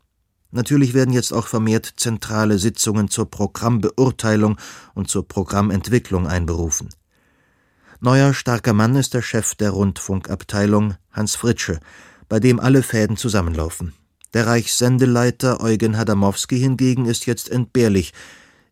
Natürlich 0.50 0.94
werden 0.94 1.12
jetzt 1.12 1.32
auch 1.32 1.48
vermehrt 1.48 1.94
zentrale 1.96 2.58
Sitzungen 2.58 3.08
zur 3.08 3.28
Programmbeurteilung 3.28 4.56
und 4.94 5.10
zur 5.10 5.26
Programmentwicklung 5.26 6.26
einberufen. 6.28 6.90
Neuer 8.00 8.34
starker 8.34 8.72
Mann 8.72 8.96
ist 8.96 9.14
der 9.14 9.22
Chef 9.22 9.54
der 9.54 9.70
Rundfunkabteilung, 9.70 10.94
Hans 11.10 11.36
Fritsche, 11.36 11.80
bei 12.28 12.38
dem 12.38 12.60
alle 12.60 12.82
Fäden 12.82 13.16
zusammenlaufen. 13.16 13.94
Der 14.32 14.46
Reichssendeleiter 14.46 15.60
Eugen 15.60 15.96
Hadamowski 15.96 16.58
hingegen 16.58 17.06
ist 17.06 17.26
jetzt 17.26 17.48
entbehrlich. 17.48 18.12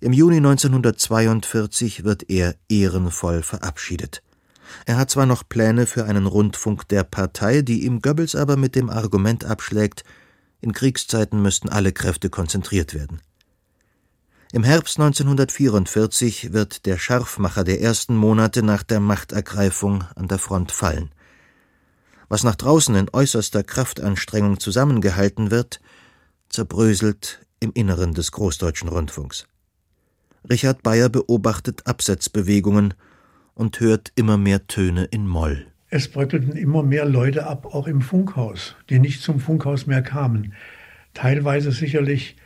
Im 0.03 0.13
Juni 0.13 0.39
1942 0.39 2.03
wird 2.03 2.29
er 2.29 2.57
ehrenvoll 2.69 3.45
verabschiedet. 3.45 4.25
Er 4.85 4.97
hat 4.97 5.11
zwar 5.11 5.27
noch 5.27 5.49
Pläne 5.49 5.87
für 5.87 6.07
einen 6.07 6.27
Rundfunk 6.27 6.89
der 6.89 7.05
Partei, 7.05 7.63
die 7.63 7.85
ihm 7.85 8.03
Goebbels 8.03 8.35
aber 8.35 8.57
mit 8.57 8.75
dem 8.75 8.91
Argument 8.91 9.45
abschlägt, 9.45 10.03
in 10.61 10.73
Kriegszeiten 10.73 11.41
müssten 11.41 11.69
alle 11.69 11.93
Kräfte 11.93 12.31
konzentriert 12.31 12.95
werden. 12.95 13.21
Im 14.51 14.65
Herbst 14.65 14.99
1944 14.99 16.53
wird 16.53 16.85
der 16.87 16.99
Scharfmacher 16.99 17.63
der 17.63 17.81
ersten 17.81 18.17
Monate 18.17 18.65
nach 18.65 18.83
der 18.83 18.99
Machtergreifung 18.99 20.03
an 20.17 20.27
der 20.27 20.41
Front 20.41 20.73
fallen. 20.73 21.11
Was 22.29 22.43
nach 22.43 22.57
draußen 22.57 22.97
in 22.97 23.09
äußerster 23.13 23.63
Kraftanstrengung 23.63 24.59
zusammengehalten 24.59 25.53
wird, 25.53 25.81
zerbröselt 26.49 27.47
im 27.61 27.71
Inneren 27.73 28.15
des 28.15 28.33
Großdeutschen 28.33 28.89
Rundfunks. 28.89 29.47
Richard 30.49 30.83
Bayer 30.83 31.09
beobachtet 31.09 31.87
Absetzbewegungen 31.87 32.95
und 33.55 33.81
hört 33.81 34.13
immer 34.17 34.37
mehr 34.37 34.67
Töne 34.67 35.05
in 35.05 35.27
Moll. 35.27 35.67
Es 35.89 36.09
bröckelten 36.09 36.57
immer 36.57 36.83
mehr 36.83 37.05
Leute 37.05 37.47
ab, 37.47 37.67
auch 37.67 37.87
im 37.87 38.01
Funkhaus, 38.01 38.77
die 38.89 38.99
nicht 38.99 39.21
zum 39.23 39.41
Funkhaus 39.41 39.87
mehr 39.87 40.03
kamen. 40.03 40.55
Teilweise 41.15 41.71
sicherlich 41.71 42.37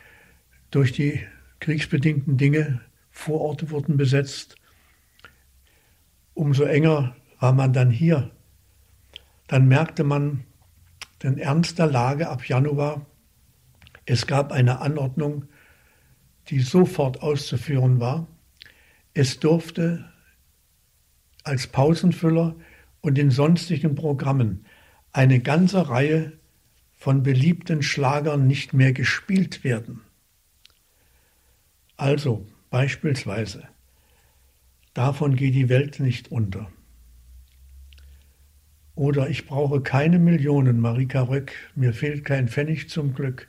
durch 0.69 0.91
die 0.91 1.21
kriegsbedingten 1.59 2.37
Dinge. 2.37 2.81
Vororte 3.09 3.71
wurden 3.71 3.97
besetzt. 3.97 4.55
Umso 6.33 6.65
enger 6.65 7.15
war 7.39 7.53
man 7.53 7.73
dann 7.73 7.89
hier. 7.89 8.31
Dann 9.47 9.67
merkte 9.67 10.03
man 10.03 10.43
den 11.23 11.37
Ernst 11.37 11.79
der 11.79 11.87
Lage 11.87 12.29
ab 12.29 12.47
Januar. 12.47 13.05
Es 14.05 14.27
gab 14.27 14.51
eine 14.51 14.81
Anordnung, 14.81 15.45
die 16.49 16.59
sofort 16.59 17.21
auszuführen 17.21 17.99
war. 17.99 18.27
Es 19.13 19.39
durfte 19.39 20.11
als 21.43 21.67
Pausenfüller 21.67 22.55
und 23.01 23.17
in 23.17 23.31
sonstigen 23.31 23.95
Programmen 23.95 24.65
eine 25.11 25.39
ganze 25.39 25.89
Reihe 25.89 26.33
von 26.95 27.23
beliebten 27.23 27.81
Schlagern 27.83 28.47
nicht 28.47 28.73
mehr 28.73 28.93
gespielt 28.93 29.63
werden. 29.63 30.01
Also 31.95 32.45
beispielsweise, 32.69 33.67
davon 34.93 35.35
geht 35.35 35.55
die 35.55 35.69
Welt 35.69 35.99
nicht 35.99 36.31
unter. 36.31 36.69
Oder 38.95 39.29
ich 39.29 39.45
brauche 39.45 39.81
keine 39.81 40.17
Millionen, 40.17 40.79
Marika 40.79 41.21
Röck, 41.21 41.53
mir 41.75 41.93
fehlt 41.93 42.25
kein 42.25 42.47
Pfennig 42.47 42.89
zum 42.89 43.13
Glück. 43.13 43.47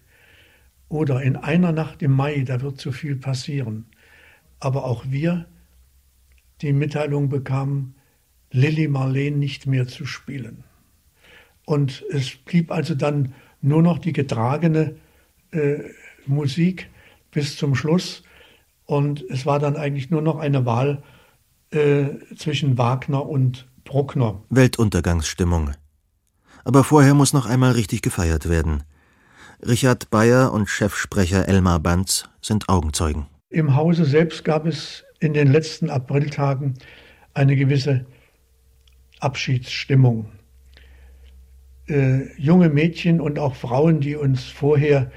Oder 0.89 1.23
in 1.23 1.37
einer 1.37 1.73
Nacht 1.73 2.03
im 2.03 2.13
Mai, 2.13 2.45
da 2.47 2.61
wird 2.61 2.81
zu 2.81 2.93
viel 2.93 3.17
passieren. 3.17 3.87
Aber 4.61 4.85
auch 4.85 5.05
wir 5.09 5.47
die 6.63 6.73
Mitteilung 6.73 7.29
bekamen, 7.29 7.95
Lilly 8.51 8.89
Marleen 8.89 9.39
nicht 9.39 9.67
mehr 9.67 9.87
zu 9.87 10.07
spielen. 10.07 10.65
Und 11.67 12.05
es 12.11 12.35
blieb 12.35 12.73
also 12.73 12.95
dann 12.95 13.35
nur 13.61 13.83
noch 13.83 13.99
die 13.99 14.13
getragene 14.13 14.97
äh, 15.51 15.81
Musik 16.27 16.89
bis 17.31 17.57
zum 17.57 17.75
Schluss. 17.75 18.23
Und 18.87 19.23
es 19.29 19.45
war 19.45 19.59
dann 19.59 19.77
eigentlich 19.77 20.09
nur 20.09 20.23
noch 20.23 20.39
eine 20.39 20.65
Wahl 20.65 21.03
äh, 21.71 22.07
zwischen 22.37 22.79
Wagner 22.79 23.27
und 23.27 23.69
Bruckner. 23.85 24.43
Weltuntergangsstimmung. 24.49 25.73
Aber 26.65 26.85
vorher 26.85 27.15
muss 27.15 27.33
noch 27.33 27.47
einmal 27.47 27.73
richtig 27.73 28.03
gefeiert 28.03 28.49
werden. 28.49 28.83
Richard 29.67 30.11
Bayer 30.11 30.53
und 30.53 30.69
Chefsprecher 30.69 31.49
Elmar 31.49 31.81
Banz 31.81 32.29
sind 32.41 32.69
Augenzeugen. 32.69 33.27
Im 33.51 33.75
Hause 33.75 34.05
selbst 34.05 34.45
gab 34.45 34.67
es 34.67 35.05
in 35.19 35.35
den 35.35 35.51
letzten 35.51 35.91
Apriltagen 35.91 36.75
eine 37.35 37.57
gewisse 37.57 38.07
Abschiedsstimmung. 39.19 40.31
Äh, 41.89 42.33
junge 42.37 42.69
Mädchen 42.69 43.21
und 43.21 43.39
auch 43.39 43.57
Frauen, 43.57 44.01
die 44.01 44.15
uns 44.15 44.45
vorher 44.45 45.11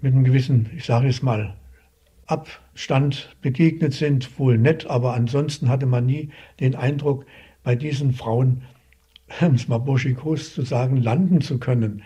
mit 0.00 0.12
einem 0.12 0.24
gewissen, 0.24 0.70
ich 0.76 0.84
sage 0.84 1.08
es 1.08 1.22
mal, 1.22 1.56
Abstand 2.26 3.36
begegnet 3.40 3.92
sind, 3.92 4.38
wohl 4.38 4.56
nett, 4.56 4.86
aber 4.86 5.14
ansonsten 5.14 5.68
hatte 5.68 5.86
man 5.86 6.06
nie 6.06 6.30
den 6.60 6.76
Eindruck, 6.76 7.26
bei 7.64 7.74
diesen 7.74 8.12
Frauen, 8.12 8.62
um 9.40 9.54
es 9.54 9.66
mal 9.66 9.78
burschikos 9.78 10.54
zu 10.54 10.62
sagen, 10.62 10.96
landen 10.96 11.40
zu 11.40 11.58
können. 11.58 12.02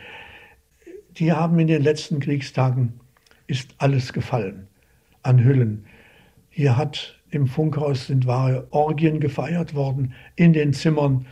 Die 1.18 1.32
haben 1.32 1.58
in 1.58 1.66
den 1.66 1.82
letzten 1.82 2.20
Kriegstagen 2.20 3.00
ist 3.46 3.74
alles 3.78 4.12
gefallen 4.12 4.68
an 5.22 5.42
Hüllen. 5.42 5.86
Hier 6.50 6.76
hat 6.76 7.18
im 7.30 7.46
Funkhaus 7.46 8.06
sind 8.06 8.26
wahre 8.26 8.66
Orgien 8.70 9.18
gefeiert 9.18 9.74
worden 9.74 10.12
in 10.36 10.52
den 10.52 10.72
Zimmern. 10.72 11.26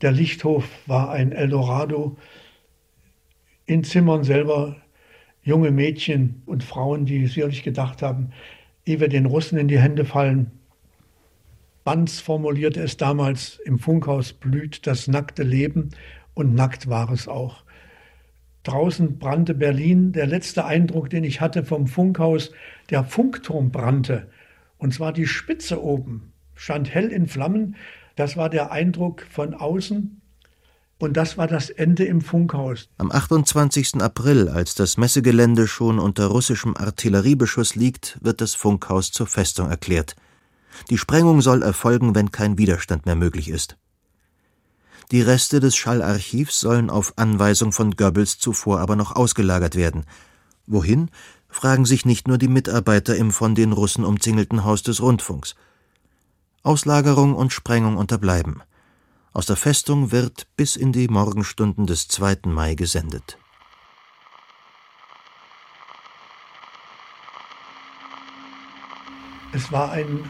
Der 0.00 0.12
Lichthof 0.12 0.64
war 0.86 1.10
ein 1.10 1.32
Eldorado. 1.32 2.16
In 3.66 3.84
Zimmern 3.84 4.24
selber 4.24 4.76
junge 5.42 5.70
Mädchen 5.70 6.42
und 6.46 6.64
Frauen, 6.64 7.04
die 7.04 7.26
sicherlich 7.26 7.62
gedacht 7.62 8.00
haben, 8.00 8.30
ehe 8.86 9.00
wir 9.00 9.08
den 9.08 9.26
Russen 9.26 9.58
in 9.58 9.68
die 9.68 9.80
Hände 9.80 10.04
fallen, 10.04 10.50
Banz 11.84 12.20
formulierte 12.20 12.82
es 12.82 12.96
damals, 12.98 13.58
im 13.64 13.78
Funkhaus 13.78 14.34
blüht 14.34 14.86
das 14.86 15.08
nackte 15.08 15.42
Leben 15.42 15.90
und 16.34 16.54
nackt 16.54 16.88
war 16.88 17.10
es 17.10 17.28
auch. 17.28 17.64
Draußen 18.62 19.18
brannte 19.18 19.54
Berlin. 19.54 20.12
Der 20.12 20.26
letzte 20.26 20.64
Eindruck, 20.64 21.10
den 21.10 21.24
ich 21.24 21.40
hatte 21.40 21.64
vom 21.64 21.86
Funkhaus, 21.86 22.50
der 22.90 23.04
Funkturm 23.04 23.70
brannte. 23.70 24.28
Und 24.78 24.94
zwar 24.94 25.12
die 25.12 25.26
Spitze 25.26 25.82
oben, 25.82 26.32
stand 26.54 26.92
hell 26.94 27.08
in 27.08 27.26
Flammen. 27.26 27.76
Das 28.16 28.36
war 28.36 28.50
der 28.50 28.72
Eindruck 28.72 29.24
von 29.30 29.54
außen. 29.54 30.20
Und 31.00 31.16
das 31.16 31.38
war 31.38 31.46
das 31.46 31.70
Ende 31.70 32.04
im 32.04 32.20
Funkhaus. 32.20 32.88
Am 32.98 33.12
28. 33.12 34.02
April, 34.02 34.48
als 34.48 34.74
das 34.74 34.96
Messegelände 34.96 35.68
schon 35.68 36.00
unter 36.00 36.26
russischem 36.26 36.76
Artilleriebeschuss 36.76 37.76
liegt, 37.76 38.18
wird 38.20 38.40
das 38.40 38.54
Funkhaus 38.54 39.12
zur 39.12 39.28
Festung 39.28 39.70
erklärt. 39.70 40.16
Die 40.90 40.98
Sprengung 40.98 41.40
soll 41.40 41.62
erfolgen, 41.62 42.16
wenn 42.16 42.32
kein 42.32 42.58
Widerstand 42.58 43.06
mehr 43.06 43.14
möglich 43.14 43.48
ist. 43.48 43.76
Die 45.10 45.22
Reste 45.22 45.58
des 45.58 45.74
Schallarchivs 45.74 46.60
sollen 46.60 46.90
auf 46.90 47.14
Anweisung 47.16 47.72
von 47.72 47.96
Goebbels 47.96 48.38
zuvor 48.38 48.80
aber 48.80 48.94
noch 48.94 49.16
ausgelagert 49.16 49.74
werden. 49.74 50.04
Wohin, 50.66 51.10
fragen 51.48 51.86
sich 51.86 52.04
nicht 52.04 52.28
nur 52.28 52.36
die 52.36 52.48
Mitarbeiter 52.48 53.16
im 53.16 53.30
von 53.30 53.54
den 53.54 53.72
Russen 53.72 54.04
umzingelten 54.04 54.64
Haus 54.64 54.82
des 54.82 55.00
Rundfunks. 55.00 55.54
Auslagerung 56.62 57.34
und 57.34 57.54
Sprengung 57.54 57.96
unterbleiben. 57.96 58.62
Aus 59.32 59.46
der 59.46 59.56
Festung 59.56 60.12
wird 60.12 60.46
bis 60.56 60.76
in 60.76 60.92
die 60.92 61.08
Morgenstunden 61.08 61.86
des 61.86 62.08
2. 62.08 62.40
Mai 62.46 62.74
gesendet. 62.74 63.38
Es 69.52 69.72
war 69.72 69.92
ein 69.92 70.28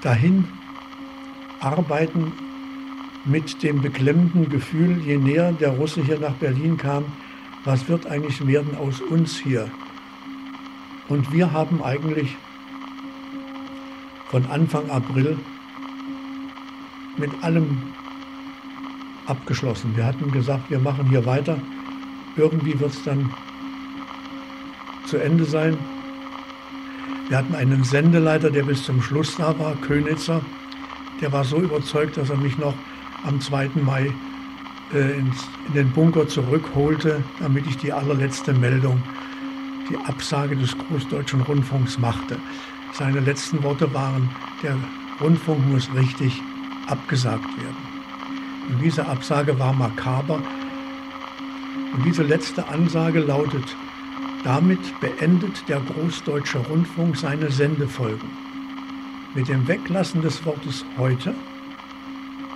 Dahinarbeiten 0.00 2.51
mit 3.24 3.62
dem 3.62 3.80
beklemmenden 3.80 4.48
Gefühl, 4.48 4.98
je 5.04 5.16
näher 5.16 5.52
der 5.52 5.70
Russe 5.70 6.02
hier 6.02 6.18
nach 6.18 6.34
Berlin 6.34 6.76
kam, 6.76 7.04
was 7.64 7.88
wird 7.88 8.06
eigentlich 8.06 8.44
werden 8.46 8.76
aus 8.76 9.00
uns 9.00 9.36
hier? 9.38 9.70
Und 11.08 11.32
wir 11.32 11.52
haben 11.52 11.82
eigentlich 11.82 12.36
von 14.30 14.44
Anfang 14.46 14.90
April 14.90 15.38
mit 17.18 17.30
allem 17.42 17.82
abgeschlossen. 19.26 19.94
Wir 19.94 20.06
hatten 20.06 20.30
gesagt, 20.32 20.70
wir 20.70 20.78
machen 20.78 21.08
hier 21.08 21.24
weiter. 21.26 21.58
Irgendwie 22.36 22.78
wird 22.80 22.92
es 22.92 23.04
dann 23.04 23.32
zu 25.06 25.18
Ende 25.18 25.44
sein. 25.44 25.76
Wir 27.28 27.38
hatten 27.38 27.54
einen 27.54 27.84
Sendeleiter, 27.84 28.50
der 28.50 28.64
bis 28.64 28.82
zum 28.82 29.02
Schluss 29.02 29.36
da 29.36 29.56
war, 29.58 29.76
Könitzer. 29.76 30.40
Der 31.20 31.30
war 31.30 31.44
so 31.44 31.58
überzeugt, 31.58 32.16
dass 32.16 32.30
er 32.30 32.36
mich 32.36 32.58
noch 32.58 32.74
am 33.24 33.40
2. 33.40 33.70
Mai 33.76 34.12
äh, 34.92 35.18
ins, 35.18 35.48
in 35.68 35.74
den 35.74 35.90
Bunker 35.90 36.28
zurückholte, 36.28 37.22
damit 37.40 37.66
ich 37.66 37.76
die 37.78 37.92
allerletzte 37.92 38.52
Meldung, 38.52 39.02
die 39.90 39.96
Absage 40.06 40.56
des 40.56 40.76
Großdeutschen 40.76 41.40
Rundfunks 41.42 41.98
machte. 41.98 42.38
Seine 42.92 43.20
letzten 43.20 43.62
Worte 43.62 43.92
waren, 43.94 44.28
der 44.62 44.76
Rundfunk 45.20 45.66
muss 45.70 45.88
richtig 45.94 46.42
abgesagt 46.88 47.56
werden. 47.56 47.92
Und 48.68 48.82
diese 48.82 49.06
Absage 49.06 49.58
war 49.58 49.72
makaber. 49.72 50.42
Und 51.94 52.04
diese 52.04 52.22
letzte 52.22 52.66
Ansage 52.68 53.20
lautet, 53.20 53.76
damit 54.44 55.00
beendet 55.00 55.68
der 55.68 55.80
Großdeutsche 55.80 56.58
Rundfunk 56.58 57.16
seine 57.16 57.50
Sendefolgen. 57.50 58.28
Mit 59.34 59.48
dem 59.48 59.66
Weglassen 59.66 60.20
des 60.20 60.44
Wortes 60.44 60.84
heute 60.98 61.34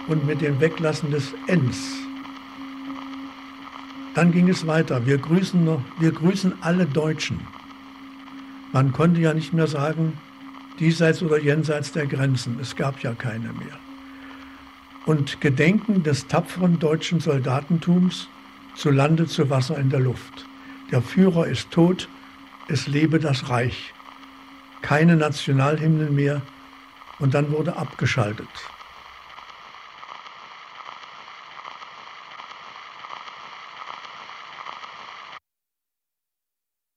und 0.08 0.26
mit 0.26 0.40
dem 0.40 0.60
Weglassen 0.60 1.10
des 1.10 1.34
Ns. 1.46 1.94
Dann 4.14 4.32
ging 4.32 4.48
es 4.48 4.66
weiter. 4.66 5.06
Wir 5.06 5.18
grüßen, 5.18 5.68
wir 5.98 6.12
grüßen 6.12 6.54
alle 6.60 6.86
Deutschen. 6.86 7.40
Man 8.72 8.92
konnte 8.92 9.20
ja 9.20 9.34
nicht 9.34 9.52
mehr 9.52 9.66
sagen, 9.66 10.14
diesseits 10.78 11.22
oder 11.22 11.38
jenseits 11.38 11.92
der 11.92 12.06
Grenzen. 12.06 12.58
Es 12.60 12.76
gab 12.76 13.02
ja 13.02 13.12
keine 13.12 13.52
mehr 13.52 13.78
und 15.06 15.40
Gedenken 15.40 16.02
des 16.02 16.26
tapferen 16.26 16.78
deutschen 16.78 17.20
Soldatentums 17.20 18.28
zu 18.74 18.90
Lande, 18.90 19.26
zu 19.26 19.48
Wasser, 19.48 19.78
in 19.78 19.88
der 19.88 20.00
Luft. 20.00 20.44
Der 20.90 21.00
Führer 21.00 21.46
ist 21.46 21.70
tot, 21.70 22.08
es 22.68 22.86
lebe 22.86 23.18
das 23.18 23.48
Reich. 23.48 23.94
Keine 24.82 25.16
Nationalhymnen 25.16 26.14
mehr 26.14 26.42
und 27.18 27.34
dann 27.34 27.50
wurde 27.50 27.76
abgeschaltet. 27.76 28.48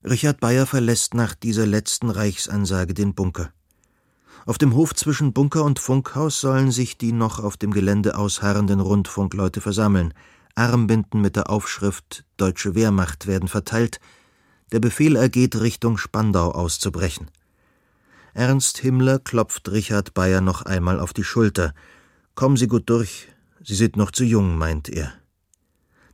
Richard 0.09 0.39
Bayer 0.39 0.65
verlässt 0.65 1.13
nach 1.13 1.35
dieser 1.35 1.67
letzten 1.67 2.09
Reichsansage 2.09 2.95
den 2.95 3.13
Bunker. 3.13 3.51
Auf 4.47 4.57
dem 4.57 4.73
Hof 4.73 4.95
zwischen 4.95 5.33
Bunker 5.33 5.63
und 5.63 5.77
Funkhaus 5.77 6.41
sollen 6.41 6.71
sich 6.71 6.97
die 6.97 7.11
noch 7.11 7.37
auf 7.37 7.57
dem 7.57 7.69
Gelände 7.69 8.17
ausharrenden 8.17 8.79
Rundfunkleute 8.79 9.61
versammeln. 9.61 10.15
Armbinden 10.55 11.21
mit 11.21 11.35
der 11.35 11.51
Aufschrift 11.51 12.25
Deutsche 12.37 12.73
Wehrmacht 12.73 13.27
werden 13.27 13.47
verteilt. 13.47 13.99
Der 14.71 14.79
Befehl 14.79 15.15
ergeht, 15.15 15.55
Richtung 15.57 15.99
Spandau 15.99 16.53
auszubrechen. 16.53 17.29
Ernst 18.33 18.79
Himmler 18.79 19.19
klopft 19.19 19.69
Richard 19.69 20.15
Bayer 20.15 20.41
noch 20.41 20.63
einmal 20.63 20.99
auf 20.99 21.13
die 21.13 21.23
Schulter. 21.23 21.75
Kommen 22.33 22.57
Sie 22.57 22.67
gut 22.67 22.89
durch. 22.89 23.27
Sie 23.63 23.75
sind 23.75 23.95
noch 23.95 24.09
zu 24.09 24.23
jung, 24.23 24.57
meint 24.57 24.89
er. 24.89 25.13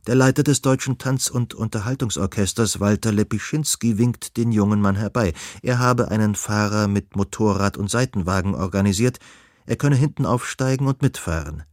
Der 0.06 0.14
Leiter 0.14 0.44
des 0.44 0.62
Deutschen 0.62 0.98
Tanz- 0.98 1.28
und 1.28 1.52
Unterhaltungsorchesters, 1.54 2.78
Walter 2.78 3.10
Lepischinski, 3.10 3.98
winkt 3.98 4.36
den 4.36 4.52
jungen 4.52 4.80
Mann 4.80 4.94
herbei. 4.94 5.32
Er 5.62 5.80
habe 5.80 6.12
einen 6.12 6.36
Fahrer 6.36 6.86
mit 6.86 7.16
Motorrad 7.16 7.76
und 7.76 7.90
Seitenwagen 7.90 8.54
organisiert, 8.54 9.18
er 9.64 9.74
könne 9.74 9.96
hinten 9.96 10.24
aufsteigen 10.24 10.86
und 10.86 11.02
mitfahren. 11.02 11.64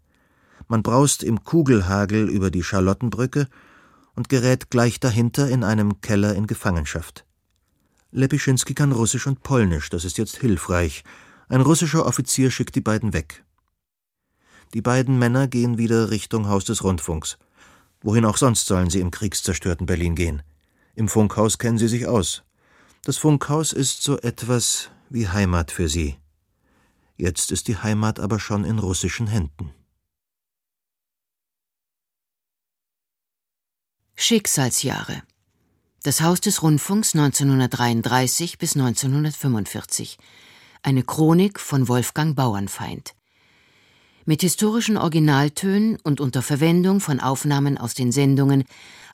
Man 0.68 0.82
braust 0.82 1.22
im 1.22 1.44
Kugelhagel 1.44 2.28
über 2.28 2.50
die 2.50 2.64
Charlottenbrücke 2.64 3.48
und 4.16 4.30
gerät 4.30 4.72
gleich 4.72 5.00
dahinter 5.00 5.48
in 5.48 5.64
einem 5.64 6.02
Keller 6.02 6.34
in 6.34 6.48
Gefangenschaft. 6.48 7.26
Lepischinski 8.12 8.74
kann 8.74 8.94
Russisch 8.94 9.28
und 9.28 9.44
Polnisch, 9.44 9.92
das 9.92 10.06
ist 10.06 10.18
jetzt 10.18 10.38
hilfreich. 10.38 11.04
Ein 11.50 11.62
russischer 11.62 12.08
Offizier 12.08 12.50
schickt 12.50 12.74
die 12.74 12.82
beiden 12.82 13.14
weg. 13.14 13.44
Die 14.74 14.82
beiden 14.82 15.20
Männer 15.20 15.48
gehen 15.48 15.78
wieder 15.78 16.10
Richtung 16.10 16.48
Haus 16.48 16.66
des 16.66 16.84
Rundfunks. 16.84 17.38
Wohin 18.04 18.26
auch 18.26 18.38
sonst 18.38 18.66
sollen 18.66 18.90
sie 18.90 19.00
im 19.00 19.12
kriegszerstörten 19.12 19.86
Berlin 19.86 20.16
gehen? 20.16 20.44
Im 20.94 21.08
Funkhaus 21.08 21.58
kennen 21.58 21.78
sie 21.78 21.88
sich 21.88 22.06
aus. 22.06 22.44
Das 23.04 23.18
Funkhaus 23.18 23.72
ist 23.72 24.04
so 24.04 24.20
etwas 24.20 24.90
wie 25.10 25.30
Heimat 25.30 25.72
für 25.72 25.88
sie. 25.88 26.18
Jetzt 27.16 27.52
ist 27.52 27.68
die 27.70 27.78
Heimat 27.78 28.20
aber 28.20 28.40
schon 28.40 28.66
in 28.66 28.80
russischen 28.80 29.28
Händen. 29.28 29.74
Schicksalsjahre. 34.16 35.24
Das 36.04 36.22
Haus 36.22 36.42
des 36.42 36.62
Rundfunks 36.62 37.16
1933 37.16 38.58
bis 38.58 38.76
1945. 38.76 40.18
Eine 40.82 41.04
Chronik 41.04 41.60
von 41.60 41.88
Wolfgang 41.88 42.36
Bauernfeind 42.36 43.16
mit 44.26 44.42
historischen 44.42 44.98
Originaltönen 44.98 45.98
und 46.04 46.22
unter 46.22 46.42
Verwendung 46.42 47.00
von 47.00 47.20
Aufnahmen 47.20 47.78
aus 47.78 47.94
den 47.94 48.12
Sendungen 48.12 48.64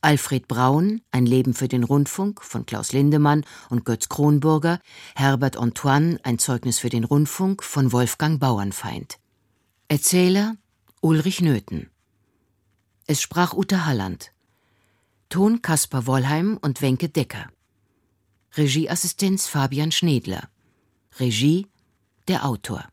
Alfred 0.02 0.48
Braun, 0.48 1.02
Ein 1.12 1.26
Leben 1.26 1.54
für 1.54 1.68
den 1.68 1.84
Rundfunk 1.84 2.44
von 2.44 2.66
Klaus 2.66 2.94
Lindemann 2.94 3.46
und 3.70 3.84
Götz 3.86 4.08
Kronburger, 4.08 4.80
Herbert 5.16 5.58
Antoine, 5.58 6.20
Ein 6.24 6.40
Zeugnis 6.40 6.80
für 6.80 6.90
den 6.90 7.04
Rundfunk 7.04 7.64
von 7.64 7.92
Wolfgang 7.92 8.40
Bauernfeind. 8.40 9.20
Erzähler 9.88 10.56
Ulrich 11.02 11.42
Nöthen. 11.42 11.90
Es 13.08 13.22
sprach 13.22 13.54
Ute 13.54 13.86
Halland. 13.86 14.32
Ton 15.30 15.62
Kaspar 15.62 16.08
Wollheim 16.08 16.58
und 16.62 16.82
Wenke 16.82 17.10
Decker. 17.10 17.48
Regieassistenz 18.56 19.48
Fabian 19.48 19.92
Schnedler. 19.92 20.50
Regie 21.20 21.68
der 22.28 22.46
Autor. 22.46 22.86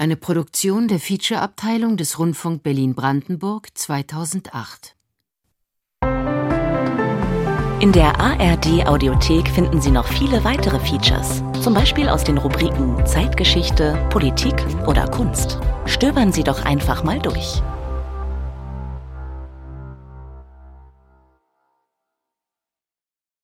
Eine 0.00 0.14
Produktion 0.14 0.86
der 0.86 1.00
Feature-Abteilung 1.00 1.96
des 1.96 2.20
Rundfunk 2.20 2.62
Berlin-Brandenburg 2.62 3.66
2008. 3.74 4.94
In 7.80 7.90
der 7.90 8.20
ARD-Audiothek 8.20 9.48
finden 9.48 9.80
Sie 9.80 9.90
noch 9.90 10.06
viele 10.06 10.44
weitere 10.44 10.78
Features, 10.78 11.42
zum 11.60 11.74
Beispiel 11.74 12.08
aus 12.08 12.22
den 12.22 12.38
Rubriken 12.38 13.04
Zeitgeschichte, 13.06 13.98
Politik 14.10 14.54
oder 14.86 15.08
Kunst. 15.08 15.58
Stöbern 15.86 16.32
Sie 16.32 16.44
doch 16.44 16.64
einfach 16.64 17.02
mal 17.02 17.18
durch. 17.18 17.60